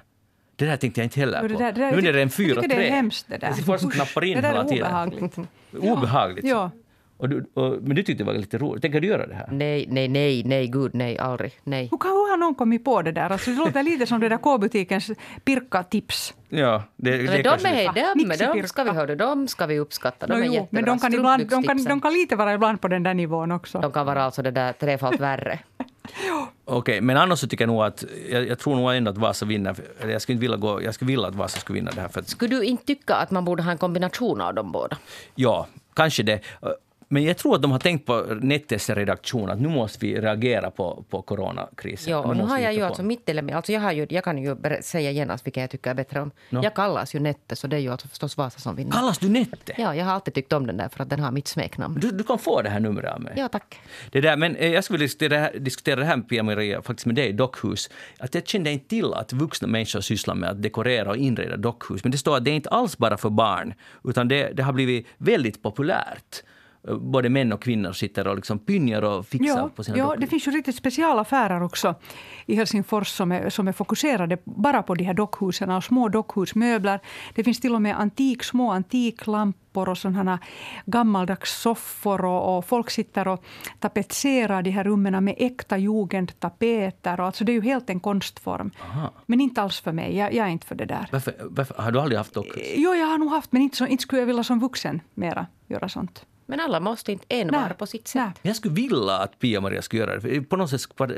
Det 0.56 0.66
där 0.66 0.76
tänkte 0.76 1.00
jag 1.00 1.06
inte 1.06 1.20
heller 1.20 1.40
på. 1.40 1.48
Det 1.48 1.56
där, 1.56 1.72
det 1.72 1.80
där, 1.80 2.02
nu 2.02 2.08
är 2.08 2.12
det 2.12 2.22
en 2.22 2.30
fyra 2.30 2.62
tre. 2.62 2.68
Det 2.68 2.88
är 2.88 2.90
hemskt 2.90 3.26
det 3.28 3.36
där. 3.36 3.52
Det 3.56 3.62
får 3.62 3.78
som 3.78 3.90
knappar 3.90 4.24
in 4.24 4.36
hela 4.36 4.64
tiden. 4.64 4.68
Det 4.68 4.76
där 4.78 4.98
är 4.98 5.10
obehagligt. 5.10 5.38
obehagligt. 5.72 6.44
Ja. 6.44 6.70
Och 7.18 7.28
du, 7.28 7.46
och, 7.54 7.82
men 7.82 7.96
du 7.96 8.02
tyckte 8.02 8.24
det 8.24 8.26
var 8.26 8.34
lite 8.34 8.58
roligt. 8.58 8.82
Tänker 8.82 9.00
du 9.00 9.06
göra 9.06 9.26
det 9.26 9.34
här? 9.34 9.48
Nej, 9.50 9.86
nej, 9.88 10.08
nej, 10.08 10.44
nej, 10.44 10.68
gud, 10.68 10.94
nej, 10.94 11.18
aldrig, 11.18 11.52
nej. 11.64 11.88
Hur, 11.90 11.98
kan, 11.98 12.10
hur 12.10 12.30
har 12.30 12.36
någon 12.36 12.54
kommit 12.54 12.84
på 12.84 13.02
det 13.02 13.12
där? 13.12 13.30
Alltså, 13.30 13.50
det 13.50 13.56
låter 13.56 13.82
lite 13.82 14.06
som 14.06 14.20
det 14.20 14.28
där 14.28 14.36
K-butikens 14.36 15.10
pirka-tips. 15.44 16.34
Ja, 16.48 16.82
det, 16.96 17.10
det 17.10 17.22
men 17.22 17.42
de, 17.42 17.48
är, 17.48 18.38
de, 18.38 18.60
de, 18.62 18.68
ska 18.68 18.84
vi 18.84 18.90
höra, 18.90 19.14
de 19.14 19.48
ska 19.48 19.66
vi 19.66 19.78
uppskatta. 19.78 20.26
De 20.26 20.38
no, 20.38 20.44
är 20.44 20.56
jo, 20.56 20.68
men 20.70 20.84
de 20.84 20.98
kan, 20.98 21.14
ibland, 21.14 21.48
de, 21.48 21.62
kan, 21.62 21.84
de 21.84 22.00
kan 22.00 22.12
lite 22.12 22.36
vara 22.36 22.54
ibland 22.54 22.80
på 22.80 22.88
den 22.88 23.02
där 23.02 23.14
nivån 23.14 23.52
också. 23.52 23.80
De 23.80 23.92
kan 23.92 24.06
vara 24.06 24.22
alltså 24.22 24.42
det 24.42 24.50
där 24.50 24.72
trefalt 24.72 25.20
värre. 25.20 25.58
Okej, 26.64 26.78
okay, 26.78 27.00
men 27.00 27.16
annars 27.16 27.38
så 27.38 27.48
tycker 27.48 27.64
jag 27.64 27.68
nog 27.68 27.82
att 27.82 28.04
jag, 28.30 28.48
jag, 28.48 28.58
tror 28.58 28.76
nog 28.76 28.94
ändå 28.94 29.10
att 29.10 29.18
Vasa 29.18 29.46
vinner. 29.46 29.76
Eller 30.00 30.12
jag 30.12 30.22
skulle 30.22 30.34
inte 30.34 30.42
vilja 30.42 30.56
gå, 30.56 30.82
jag 30.82 30.94
skulle 30.94 31.08
vilja 31.08 31.26
att 31.26 31.34
Vasa 31.34 31.60
skulle 31.60 31.74
vinna 31.74 31.90
det 31.90 32.00
här. 32.00 32.08
För 32.08 32.20
att, 32.20 32.28
skulle 32.28 32.56
du 32.56 32.64
inte 32.64 32.84
tycka 32.84 33.14
att 33.14 33.30
man 33.30 33.44
borde 33.44 33.62
ha 33.62 33.70
en 33.70 33.78
kombination 33.78 34.40
av 34.40 34.54
de 34.54 34.72
båda? 34.72 34.96
Ja, 35.34 35.66
kanske 35.94 36.22
det. 36.22 36.40
Men 37.08 37.24
jag 37.24 37.36
tror 37.36 37.54
att 37.54 37.62
de 37.62 37.70
har 37.70 37.78
tänkt 37.78 38.06
på 38.06 38.38
Nettes 38.40 38.90
redaktion 38.90 39.50
att 39.50 39.60
nu 39.60 39.68
måste 39.68 40.06
vi 40.06 40.20
reagera 40.20 40.70
på, 40.70 41.04
på 41.10 41.22
coronakrisen. 41.22 42.12
Ja, 42.12 42.18
och 42.18 42.36
nu 42.36 42.42
har 42.42 42.58
jag 42.58 42.74
ju 42.74 42.82
alltså 42.82 43.02
mitt 43.02 43.28
element, 43.28 43.56
alltså 43.56 43.72
jag, 43.72 43.80
har 43.80 43.92
ju, 43.92 44.06
jag 44.10 44.24
kan 44.24 44.38
ju 44.38 44.56
säga 44.82 45.10
genast 45.10 45.46
vilken 45.46 45.60
jag 45.60 45.70
tycker 45.70 45.90
är 45.90 45.94
bättre 45.94 46.20
om. 46.20 46.30
No. 46.50 46.62
Jag 46.62 46.74
kallas 46.74 47.14
ju 47.14 47.20
Nette, 47.20 47.56
så 47.56 47.66
det 47.66 47.76
är 47.76 47.80
ju 47.80 47.90
alltså 47.90 48.08
förstås 48.08 48.36
Vasa 48.36 48.58
som 48.58 48.76
vinner. 48.76 48.90
Kallas 48.90 49.18
du 49.18 49.28
Nette? 49.28 49.74
Ja, 49.76 49.94
jag 49.94 50.04
har 50.04 50.12
alltid 50.12 50.34
tyckt 50.34 50.52
om 50.52 50.66
den 50.66 50.76
där 50.76 50.88
för 50.88 51.02
att 51.02 51.10
den 51.10 51.20
har 51.20 51.30
mitt 51.30 51.48
smeknamn. 51.48 52.00
Du, 52.00 52.10
du 52.10 52.24
kan 52.24 52.38
få 52.38 52.62
det 52.62 52.70
här 52.70 52.80
numret 52.80 53.12
av 53.12 53.20
mig. 53.20 53.32
Ja, 53.36 53.48
tack. 53.48 53.80
Det 54.10 54.20
där, 54.20 54.36
men 54.36 54.56
eh, 54.56 54.68
jag 54.68 54.84
skulle 54.84 54.98
diskutera, 54.98 55.50
diskutera 55.50 56.00
det 56.00 56.06
här, 56.06 56.16
Pia-Maria, 56.16 56.82
faktiskt 56.82 57.06
med 57.06 57.14
dig, 57.14 57.32
dockhus. 57.32 57.90
Att 58.18 58.34
jag 58.34 58.46
kände 58.46 58.70
inte 58.70 58.88
till 58.88 59.14
att 59.14 59.32
vuxna 59.32 59.68
människor 59.68 60.00
sysslar 60.00 60.34
med 60.34 60.50
att 60.50 60.62
dekorera 60.62 61.10
och 61.10 61.16
inreda 61.16 61.56
dockhus. 61.56 62.04
Men 62.04 62.12
det 62.12 62.18
står 62.18 62.36
att 62.36 62.44
det 62.44 62.50
är 62.50 62.54
inte 62.54 62.70
alls 62.70 62.98
bara 62.98 63.16
för 63.16 63.30
barn, 63.30 63.74
utan 64.04 64.28
det, 64.28 64.50
det 64.52 64.62
har 64.62 64.72
blivit 64.72 65.06
väldigt 65.18 65.62
populärt 65.62 66.42
både 66.96 67.28
män 67.28 67.52
och 67.52 67.62
kvinnor 67.62 67.92
sitter 67.92 68.26
och 68.26 68.36
liksom 68.36 68.58
pynjar 68.58 69.02
och 69.02 69.26
fixar 69.26 69.46
ja, 69.46 69.70
på 69.76 69.84
sina 69.84 69.98
Ja, 69.98 70.04
dockor. 70.04 70.20
det 70.20 70.26
finns 70.26 70.46
ju 70.46 70.50
riktigt 70.50 70.76
specialaffärer 70.76 71.62
också 71.62 71.94
i 72.46 72.54
Helsingfors 72.54 73.08
som 73.08 73.32
är, 73.32 73.50
som 73.50 73.68
är 73.68 73.72
fokuserade 73.72 74.38
bara 74.44 74.82
på 74.82 74.94
de 74.94 75.04
här 75.04 75.14
dockhusen 75.14 75.70
och 75.70 75.84
små 75.84 76.08
dockhusmöbler. 76.08 77.00
Det 77.34 77.44
finns 77.44 77.60
till 77.60 77.74
och 77.74 77.82
med 77.82 78.00
antik, 78.00 78.42
små 78.42 78.70
antiklampor 78.70 79.88
och 79.88 79.98
sådana 79.98 80.38
gammaldags 80.86 81.60
soffor 81.60 82.24
och, 82.24 82.58
och, 82.58 82.64
folk 82.64 82.90
sitter 82.90 83.28
och 83.28 83.44
tapetserar 83.78 84.62
de 84.62 84.70
här 84.70 84.84
rummen 84.84 85.24
med 85.24 85.34
äkta 85.38 85.78
jugendtapeter. 85.78 87.20
Alltså 87.20 87.44
det 87.44 87.52
är 87.52 87.54
ju 87.54 87.62
helt 87.62 87.90
en 87.90 88.00
konstform. 88.00 88.70
Aha. 88.80 89.12
Men 89.26 89.40
inte 89.40 89.62
alls 89.62 89.80
för 89.80 89.92
mig. 89.92 90.16
Jag, 90.16 90.34
jag, 90.34 90.46
är 90.46 90.50
inte 90.50 90.66
för 90.66 90.74
det 90.74 90.84
där. 90.84 91.08
Varför, 91.12 91.34
varför, 91.40 91.74
har 91.74 91.92
du 91.92 92.00
aldrig 92.00 92.18
haft 92.18 92.34
dockhus? 92.34 92.62
Jo, 92.76 92.94
jag 92.94 93.06
har 93.06 93.18
nog 93.18 93.30
haft, 93.30 93.52
men 93.52 93.62
inte, 93.62 93.76
så, 93.76 93.86
inte 93.86 94.02
skulle 94.02 94.22
jag 94.22 94.26
vilja 94.26 94.44
som 94.44 94.60
vuxen 94.60 95.00
mera 95.14 95.46
göra 95.66 95.88
sånt. 95.88 96.24
Men 96.50 96.60
alla 96.60 96.80
måste 96.80 97.12
inte 97.12 97.24
envar 97.28 97.74
på 97.78 97.86
sitt 97.86 98.08
sätt. 98.08 98.22
Nej. 98.22 98.34
Jag 98.42 98.56
skulle 98.56 98.74
vilja 98.74 99.12
att 99.12 99.38
Pia-Maria 99.38 99.82
skulle 99.82 100.02
göra 100.02 100.18
det. 100.18 100.40
På 100.42 100.56
något 100.56 100.70
sätt 100.70 100.80
skulle 100.80 101.14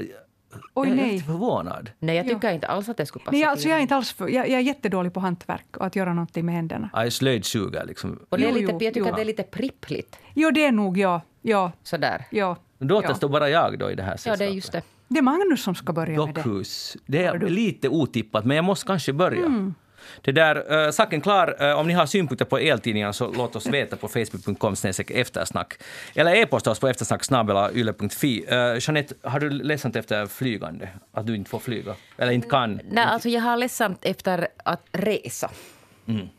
Oj, 0.75 0.89
jag 0.89 0.99
är 0.99 1.03
nej. 1.03 1.13
lite 1.13 1.25
förvånad. 1.25 1.91
Nej, 1.99 2.17
jag 2.17 2.29
tycker 2.29 2.49
ja. 2.49 2.55
inte 2.55 2.67
alls 2.67 2.89
att 2.89 2.97
det 2.97 3.07
skulle 3.07 3.25
passa 3.25 3.37
nej, 3.37 3.45
alltså, 3.45 3.69
jag, 3.69 3.79
är 3.79 3.83
inte 3.83 3.97
alls 3.97 4.13
för, 4.13 4.29
jag, 4.29 4.49
jag, 4.49 4.59
är 4.59 4.65
jättedålig 4.65 5.15
på 5.15 5.21
hantverk 5.21 5.77
och 5.77 5.87
att 5.87 5.97
göra 5.97 6.15
någonting 6.15 6.47
med 6.47 6.55
händerna. 6.55 6.91
Jag 6.93 7.07
är 7.07 7.11
slöjdsuger. 7.11 7.85
Liksom. 7.87 8.19
Och 8.29 8.39
det 8.39 8.49
är 8.49 8.53
lite, 8.53 8.73
jag 8.73 8.81
tycker 8.81 9.01
jo. 9.01 9.09
att 9.09 9.17
det 9.17 9.23
är 9.23 9.25
lite 9.25 9.43
prippligt. 9.43 10.19
Jo, 10.35 10.51
det 10.51 10.65
är 10.65 10.73
nog 10.73 10.99
ja. 10.99 11.21
ja. 11.43 11.73
Sådär. 11.83 12.27
Ja. 12.31 12.57
Då 12.79 12.99
återstår 12.99 13.31
ja. 13.31 13.33
bara 13.33 13.51
jag 13.51 13.79
då 13.79 13.91
i 13.91 13.95
det 13.95 14.03
här 14.03 14.17
sällskapet. 14.17 14.41
Ja, 14.41 14.47
det 14.47 14.53
är 14.53 14.55
just 14.55 14.73
det. 14.73 14.83
Det 15.09 15.19
är 15.19 15.23
Magnus 15.23 15.63
som 15.63 15.75
ska 15.75 15.93
börja 15.93 16.17
Dockhus. 16.17 16.97
med 17.07 17.21
det. 17.21 17.39
Det 17.39 17.47
är 17.47 17.51
lite 17.51 17.89
otippat, 17.89 18.45
men 18.45 18.57
jag 18.57 18.65
måste 18.65 18.87
kanske 18.87 19.13
börja. 19.13 19.47
Mm. 19.47 19.75
Det 20.21 20.33
där, 20.33 20.87
uh, 20.87 20.91
saken 20.91 21.21
klar. 21.21 21.63
Uh, 21.63 21.79
om 21.79 21.87
ni 21.87 21.93
har 21.93 22.07
synpunkter 22.07 22.45
på 22.45 22.59
eltidningarna 22.59 23.13
så 23.13 23.33
låt 23.33 23.57
oss 23.57 23.67
veta 23.67 23.97
på 23.97 24.09
facebook.com 24.09 24.75
eftersnack. 25.09 25.75
Eller 26.15 26.35
e-posta 26.35 26.71
oss 26.71 26.81
på 26.81 26.89
eftersnack.yle.fi. 26.89 28.45
Uh, 28.47 28.55
eh, 28.55 28.79
Jeanette, 28.81 29.15
har 29.23 29.41
du 29.41 29.51
ledsamt 29.51 29.97
efter 29.97 30.27
flygande? 30.27 30.89
Att 31.13 31.27
du 31.27 31.37
inte 31.37 31.51
får 31.51 31.59
flyga? 31.59 31.95
Eller 32.17 32.33
inte 32.33 32.49
kan? 32.49 32.81
Nej, 32.91 33.05
alltså 33.05 33.29
jag 33.29 33.41
har 33.41 33.57
ledsamt 33.57 34.05
efter 34.05 34.49
att 34.65 34.87
resa. 34.93 35.51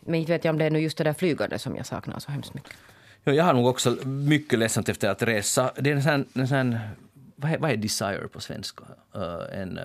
Men 0.05 0.15
inte 0.15 0.31
vet 0.31 0.45
jag 0.45 0.53
om 0.53 0.57
det 0.59 0.65
är 0.65 0.69
nu 0.69 0.79
just 0.79 0.97
det 0.97 1.03
där 1.03 1.13
flygande 1.13 1.59
som 1.59 1.75
jag 1.75 1.85
saknar 1.85 2.19
så 2.19 2.31
hemskt 2.31 2.53
mycket. 2.53 2.71
Ja, 3.23 3.33
jag 3.33 3.43
har 3.43 3.53
nog 3.53 3.67
också 3.67 3.97
mycket 4.05 4.59
ledsamt 4.59 4.89
efter 4.89 5.09
att 5.09 5.21
resa. 5.21 5.71
Det 5.75 5.89
är 5.89 5.95
en 5.95 6.03
sån, 6.03 6.25
en 6.33 6.47
sån 6.47 6.77
vad 7.41 7.51
är, 7.51 7.57
vad 7.57 7.71
är 7.71 7.77
desire 7.77 8.27
på 8.27 8.39
svenska? 8.39 8.83
Uh, 9.15 9.61
en, 9.61 9.77
uh, 9.77 9.83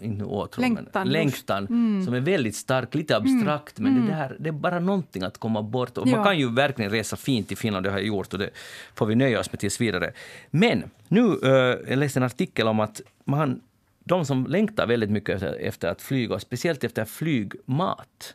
inte 0.00 0.24
åtrå, 0.24 0.60
Längtan, 0.60 1.08
längtan 1.08 1.66
som 2.04 2.14
är 2.14 2.20
väldigt 2.20 2.56
stark, 2.56 2.94
lite 2.94 3.16
abstrakt, 3.16 3.78
men 3.78 4.06
Det, 4.06 4.12
där, 4.12 4.36
det 4.40 4.48
är 4.48 4.52
bara 4.52 4.80
någonting 4.80 5.22
att 5.22 5.38
komma 5.38 5.62
bort. 5.62 5.98
Och 5.98 6.06
Man 6.06 6.18
Ja. 6.18 6.24
kan 6.24 6.38
ju 6.38 6.54
verkligen 6.54 6.90
resa 6.90 7.16
fint 7.16 7.52
i 7.52 7.56
Finland, 7.56 7.86
det 7.86 7.90
har 7.90 7.98
jag 7.98 8.06
gjort 8.06 8.32
och 8.32 8.38
det 8.38 8.50
får 8.94 9.06
vi 9.06 9.14
nöja 9.14 9.40
oss 9.40 9.52
med 9.52 9.60
tills 9.60 9.80
vidare. 9.80 10.12
Men 10.50 10.90
nu, 11.08 11.20
uh, 11.22 11.50
jag 11.88 11.98
läste 11.98 12.18
en 12.18 12.22
artikel 12.22 12.68
om 12.68 12.80
att 12.80 13.00
man, 13.24 13.60
de 14.04 14.24
som 14.24 14.46
längtar 14.46 14.86
väldigt 14.86 15.10
mycket 15.10 15.42
efter, 15.42 15.88
att 15.88 16.02
flyga, 16.02 16.34
och 16.34 16.40
speciellt 16.40 16.84
efter 16.84 17.04
flygmat, 17.04 18.34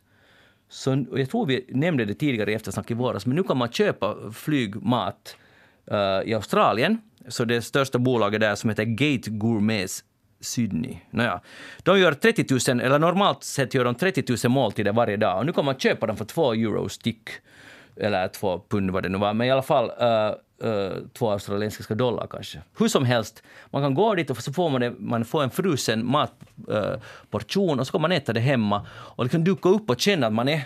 så, 0.69 1.05
jag 1.15 1.29
tror 1.29 1.45
vi 1.45 1.65
nämnde 1.69 2.05
det 2.05 2.13
tidigare 2.13 2.51
i 2.51 2.53
eftersnack 2.55 2.91
i 2.91 2.93
våras, 2.93 3.25
men 3.25 3.35
nu 3.35 3.43
kan 3.43 3.57
man 3.57 3.69
köpa 3.71 4.15
flygmat 4.33 5.37
eh, 5.91 6.29
i 6.29 6.33
Australien. 6.33 7.01
Så 7.27 7.45
det 7.45 7.61
största 7.61 7.99
bolaget 7.99 8.39
där 8.39 8.55
som 8.55 8.69
heter 8.69 8.83
Gate 8.83 9.29
Gourmets 9.29 10.03
Sydney. 10.39 10.97
Nåja. 11.09 11.41
De 11.83 11.99
gör 11.99 12.13
30 12.13 12.71
000, 12.73 12.81
eller 12.81 12.99
normalt 12.99 13.43
sett 13.43 13.73
gör 13.73 13.85
de 13.85 13.95
30 13.95 14.23
000 14.43 14.51
måltider 14.51 14.93
varje 14.93 15.17
dag. 15.17 15.37
Och 15.37 15.45
nu 15.45 15.53
kan 15.53 15.65
man 15.65 15.75
köpa 15.79 16.07
dem 16.07 16.17
för 16.17 16.25
2 16.25 16.53
euro 16.53 16.89
styck. 16.89 17.29
Eller 17.95 18.27
2 18.27 18.61
pund 18.69 18.91
vad 18.91 19.03
det 19.03 19.09
nu 19.09 19.17
var. 19.17 19.33
Men 19.33 19.47
i 19.47 19.51
alla 19.51 19.61
fall 19.61 19.91
uh, 20.01 20.69
uh, 20.69 20.93
2 21.13 21.31
australiensiska 21.31 21.95
dollar 21.95 22.27
kanske. 22.27 22.61
Hur 22.77 22.87
som 22.87 23.05
helst, 23.05 23.43
man 23.71 23.81
kan 23.81 23.93
gå 23.93 24.15
dit 24.15 24.29
och 24.29 24.37
så 24.37 24.53
får 24.53 24.69
man, 24.69 24.81
det, 24.81 24.93
man 24.99 25.25
får 25.25 25.43
en 25.43 25.49
frusen 25.51 26.05
matportion 26.05 27.79
och 27.79 27.87
så 27.87 27.91
kan 27.91 28.01
man 28.01 28.11
äta 28.11 28.33
det 28.33 28.39
hemma 28.39 28.87
och 28.91 29.23
liksom 29.23 29.43
duka 29.43 29.69
upp 29.69 29.89
och 29.89 29.99
känna 29.99 30.27
att 30.27 30.33
man 30.33 30.47
är 30.47 30.61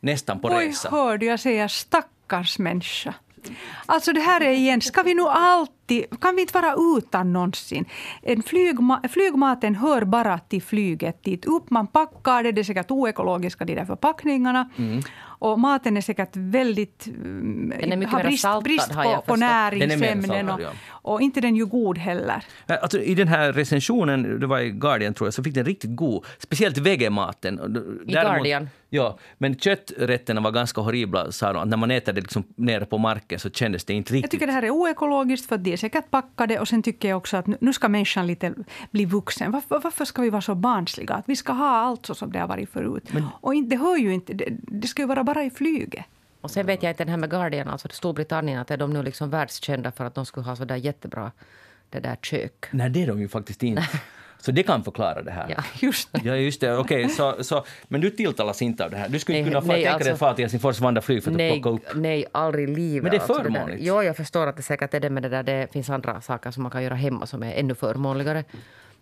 nästan 0.00 0.40
på 0.40 0.48
Oj, 0.48 0.68
resa. 0.68 0.88
hörde 0.90 1.26
jag 1.26 1.40
säga 1.40 1.68
stackars 1.68 2.58
människa. 2.58 3.14
Alltså 3.86 4.12
det 4.12 4.20
här 4.20 4.40
är 4.40 4.52
igen, 4.52 4.80
ska 4.80 5.02
vi 5.02 5.14
nu 5.14 5.22
alltid, 5.22 5.81
kan 6.20 6.36
vi 6.36 6.42
inte 6.42 6.54
vara 6.60 6.74
utan 6.98 7.32
någonsin? 7.32 7.84
En 8.22 8.42
flygma, 8.42 9.00
flygmaten 9.10 9.74
hör 9.74 10.04
bara 10.04 10.38
till 10.38 10.62
flyget 10.62 11.24
dit 11.24 11.44
upp. 11.44 11.70
Man 11.70 11.86
packar 11.86 12.42
det, 12.42 12.52
det 12.52 12.60
är 12.60 12.64
säkert 12.64 12.90
oekologiska 12.90 13.64
de 13.64 13.74
där 13.74 13.84
förpackningarna. 13.84 14.70
Mm. 14.78 15.00
Och 15.22 15.58
maten 15.60 15.96
är 15.96 16.00
säkert 16.00 16.30
väldigt... 16.36 17.06
mm, 17.06 17.72
Den 17.80 17.92
är 17.92 17.96
mycket 17.96 18.14
har 18.14 18.22
brist, 18.24 18.42
saltad, 18.42 18.64
brist 18.64 18.92
på, 18.92 19.04
jag 19.04 19.26
på 19.26 19.36
näringsämnen. 19.36 20.48
Och, 20.50 20.60
ja. 20.60 20.70
och 20.88 21.20
inte 21.20 21.40
den 21.40 21.56
ju 21.56 21.66
god 21.66 21.98
heller. 21.98 22.44
Alltså, 22.66 23.00
I 23.00 23.14
den 23.14 23.28
här 23.28 23.52
recensionen, 23.52 24.40
det 24.40 24.46
var 24.46 24.60
i 24.60 24.70
Guardian 24.70 25.14
tror 25.14 25.26
jag, 25.26 25.34
så 25.34 25.42
fick 25.42 25.54
den 25.54 25.64
riktigt 25.64 25.96
god. 25.96 26.24
Speciellt 26.38 26.78
vegematen. 26.78 27.54
I 27.54 27.58
däremot- 28.12 28.34
Guardian? 28.34 28.68
Ja, 28.94 29.18
men 29.38 29.58
kötträtterna 29.58 30.40
var 30.40 30.50
ganska 30.50 30.80
horribla 30.80 31.32
sa 31.32 31.52
de. 31.52 31.62
Att 31.62 31.68
när 31.68 31.76
man 31.76 31.90
äter 31.90 32.12
det 32.12 32.20
liksom 32.20 32.44
nere 32.56 32.84
på 32.84 32.98
marken 32.98 33.38
så 33.38 33.50
kändes 33.50 33.84
det 33.84 33.92
inte 33.94 34.12
Jag 34.12 34.16
riktigt. 34.16 34.30
tycker 34.30 34.46
det 34.46 34.52
här 34.52 34.62
är 34.62 34.70
oekologiskt 34.70 35.48
för 35.48 35.54
att 35.54 35.64
är 35.72 35.76
säkert 35.76 36.10
packade 36.10 36.58
och 36.60 36.68
sen 36.68 36.82
tycker 36.82 37.08
jag 37.08 37.16
också 37.16 37.36
att 37.36 37.46
nu- 37.46 37.72
ska 37.72 37.88
människan 37.88 38.26
lite 38.26 38.54
bli 38.90 39.04
vuxen. 39.04 39.50
Varför, 39.50 39.80
varför 39.80 40.04
ska 40.04 40.22
vi 40.22 40.30
vara 40.30 40.42
så 40.42 40.54
barnsliga? 40.54 41.14
Att 41.14 41.28
vi 41.28 41.36
ska 41.36 41.52
ha 41.52 41.68
allt 41.76 42.06
så 42.06 42.14
som 42.14 42.32
det 42.32 42.38
har 42.38 42.48
varit 42.48 42.70
förut. 42.70 43.10
Och 43.40 43.54
inte, 43.54 43.76
det 43.76 43.82
hör 43.82 43.96
ju 43.96 44.14
inte, 44.14 44.34
det, 44.34 44.46
det 44.50 44.88
ska 44.88 45.02
ju 45.02 45.08
vara 45.08 45.24
bara 45.24 45.44
i 45.44 45.50
flyget. 45.50 46.04
Och 46.40 46.50
sen 46.50 46.66
vet 46.66 46.82
jag 46.82 46.90
inte 46.90 47.04
den 47.04 47.10
här 47.10 47.16
med 47.16 47.30
Guardian, 47.30 47.68
alltså 47.68 47.88
Storbritannien, 47.90 48.60
att 48.60 48.70
är 48.70 48.76
de 48.76 48.92
nu 48.92 49.02
liksom 49.02 49.30
världskända 49.30 49.92
för 49.92 50.04
att 50.04 50.14
de 50.14 50.26
skulle 50.26 50.46
ha 50.46 50.56
så 50.56 50.64
där 50.64 50.76
jättebra 50.76 51.32
det 51.90 52.00
där 52.00 52.16
kök. 52.22 52.66
Nej, 52.70 52.90
det 52.90 53.02
är 53.02 53.06
de 53.06 53.20
ju 53.20 53.28
faktiskt 53.28 53.62
inte. 53.62 53.88
Så 54.44 54.52
det 54.52 54.62
kan 54.62 54.84
förklara 54.84 55.22
det 55.22 55.30
här. 55.30 55.54
Ja. 55.56 55.64
Just 55.80 56.12
det. 56.12 56.20
Ja, 56.24 56.36
just 56.36 56.60
det. 56.60 56.76
Okej, 56.76 57.08
så, 57.08 57.44
så, 57.44 57.64
men 57.88 58.00
du 58.00 58.10
tilltalas 58.10 58.62
inte 58.62 58.84
av 58.84 58.90
det 58.90 58.96
här? 58.96 59.08
Du 59.08 59.18
skulle 59.18 59.38
inte 59.38 59.50
Nej, 59.50 59.52
kunna 59.54 59.60
få, 59.60 59.72
nej, 59.72 59.84
tänka 59.84 59.88
dig 59.88 59.94
alltså- 59.98 60.12
att 60.12 60.18
fara 60.18 60.34
till 60.34 60.42
Helsingfors 60.44 60.80
vandrarflyg 60.80 61.24
för 61.24 61.30
att 61.30 61.36
Nej, 61.36 61.62
plocka 61.62 61.68
upp... 61.90 61.94
nej, 61.96 62.24
aldrig 62.32 62.68
i 62.68 62.74
livet. 62.74 63.02
Men 63.02 63.10
det 63.10 63.16
är 63.16 63.20
alltså 63.20 63.42
förmånligt. 63.42 63.78
Jo, 63.82 64.02
jag 64.02 64.16
förstår 64.16 64.46
att 64.46 64.56
det 64.56 64.62
säkert 64.62 64.94
är 64.94 65.00
det, 65.00 65.10
men 65.10 65.22
det, 65.22 65.28
där, 65.28 65.42
det 65.42 65.72
finns 65.72 65.90
andra 65.90 66.20
saker 66.20 66.50
som 66.50 66.62
man 66.62 66.72
kan 66.72 66.82
göra 66.82 66.94
hemma 66.94 67.26
som 67.26 67.42
är 67.42 67.52
ännu 67.54 67.74
förmånligare. 67.74 68.44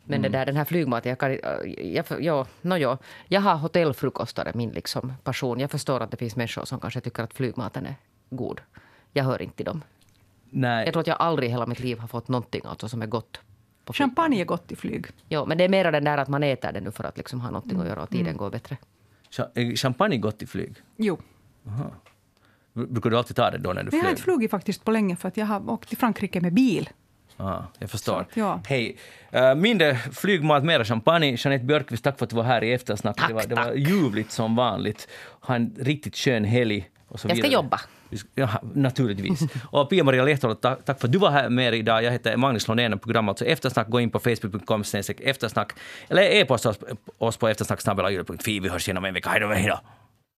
Men 0.05 0.19
Mm. 0.19 0.33
det 0.33 0.39
där, 0.39 0.47
den 0.47 0.57
här 0.57 0.65
flygmaten, 0.65 1.09
jag 1.11 1.19
kan 1.19 1.39
jag, 1.77 2.05
ja, 2.21 2.47
no, 2.63 2.77
ja. 2.77 2.99
Jag 3.29 3.41
har 3.41 3.55
hotellfrukostar, 3.55 4.45
är 4.47 4.53
min 4.55 4.71
liksom 4.71 5.13
passion. 5.25 5.61
Jag 5.61 5.71
förstår 5.71 6.01
att 6.01 6.11
det 6.11 6.17
finns 6.17 6.37
människor 6.37 6.65
som 6.65 6.81
kanske 6.81 7.01
tycker 7.01 7.23
att 7.23 7.35
flygmaten 7.35 7.87
är 7.87 7.95
god. 8.31 8.61
Jag 9.13 9.25
hör 9.25 9.43
inte 9.43 9.57
till 9.57 9.65
dem. 9.67 9.83
Nej. 10.51 10.85
Jag 10.85 10.93
tror 10.93 11.01
att 11.01 11.07
jag 11.07 11.17
aldrig 11.21 11.49
i 11.49 11.53
hela 11.53 11.67
mitt 11.67 11.81
liv 11.81 11.99
har 11.99 12.09
fått 12.09 12.29
någonting 12.29 12.63
alltså 12.65 12.89
som 12.89 13.03
är 13.03 13.07
gott. 13.07 13.41
På 13.91 13.95
flyg. 13.95 14.05
Champagne 14.09 14.41
är 14.41 14.45
gott 14.45 14.73
i 14.73 14.77
flyg. 14.77 15.07
Jo, 15.29 15.47
men 15.47 15.59
det 15.59 15.65
är 15.65 15.69
mer 15.69 15.93
den 15.93 16.05
där 16.05 16.19
att 16.19 16.29
man 16.29 16.43
äter 16.43 16.73
det 16.73 16.81
nu 16.81 16.91
för 16.91 17.05
att 17.05 17.17
liksom 17.17 17.41
ha 17.41 17.51
någonting 17.51 17.81
att 17.81 17.87
göra 17.87 18.03
och 18.03 18.13
Mm. 18.13 18.25
tiden 18.25 18.37
går 18.37 18.51
bättre. 18.51 18.77
Cha- 19.31 19.51
är 19.55 19.77
Champagne 19.77 20.17
gott 20.17 20.43
i 20.43 20.47
flyg? 20.47 20.75
Jo. 20.97 21.19
Brukar 22.73 23.11
du 23.11 23.17
alltid 23.19 23.37
ta 23.37 23.51
det 23.51 23.59
då 23.59 23.73
när 23.73 23.83
du 23.83 23.91
Men 23.91 23.99
jag 23.99 24.05
har 24.05 24.11
inte 24.11 24.23
flugit 24.23 24.51
faktiskt 24.51 24.85
på 24.85 24.91
länge 24.91 25.17
för 25.17 25.29
att 25.29 25.37
jag 25.37 25.47
har 25.47 25.71
åkt 25.71 25.89
till 25.89 25.99
Frankrike 25.99 26.41
med 26.41 26.53
bil. 26.55 26.89
Ah, 27.37 27.63
jag 27.79 27.91
förstår. 27.91 28.27
Så, 28.35 28.41
ja. 28.41 28.61
Hej. 28.67 28.97
Uh, 29.35 29.55
mindre 29.55 29.95
flygmat, 29.97 30.65
mera 30.65 30.85
champagne. 30.85 31.37
Jeanette 31.39 31.65
Björkqvist, 31.65 32.05
tack 32.05 32.19
för 32.19 32.25
att 32.25 32.31
du 32.31 32.37
var 32.37 32.43
här 32.43 32.65
i 32.65 32.73
eftersnack. 32.73 33.17
Tack, 33.17 33.29
det, 33.29 33.35
var, 33.35 33.47
det 33.47 33.55
var 33.55 33.73
ljuvligt 33.73 34.31
som 34.33 34.57
vanligt. 34.57 35.09
Ha 35.41 35.55
en 35.55 35.75
riktigt 35.79 36.17
skön 36.17 36.45
helg. 36.45 36.91
Jag 37.11 37.21
ska 37.21 37.29
vidare. 37.29 37.53
jobba. 37.53 37.81
Ja, 38.35 38.49
naturligtvis. 38.75 39.41
Och 39.71 39.91
Pia-Maria 39.91 40.25
Lehtola, 40.25 40.55
tack, 40.55 40.85
tack 40.85 41.01
för 41.01 41.09
att 41.09 41.13
du 41.13 41.19
var 41.19 41.31
här 41.31 41.49
med 41.49 41.75
idag. 41.75 42.03
Jag 42.03 42.13
heter 42.13 42.37
Magnus 42.37 42.69
Lundén 42.69 42.93
och 42.93 43.03
programmet 43.03 43.31
alltså 43.31 43.45
Eftersnack. 43.45 43.89
Gå 43.89 44.01
in 44.01 44.11
på 44.11 44.19
facebook.com 44.19 44.85
eftersnack 45.21 45.73
eller 46.09 46.23
e-posta 46.23 46.75
oss, 47.19 47.37
på 47.37 47.49
eftersnack 47.49 47.81
Vi 48.61 48.69
hörs 48.69 48.89
igen 48.89 48.97
om 48.97 49.05
en 49.05 49.15
vecka. 49.15 49.31
Hej 49.31 49.41
då. 49.69 49.81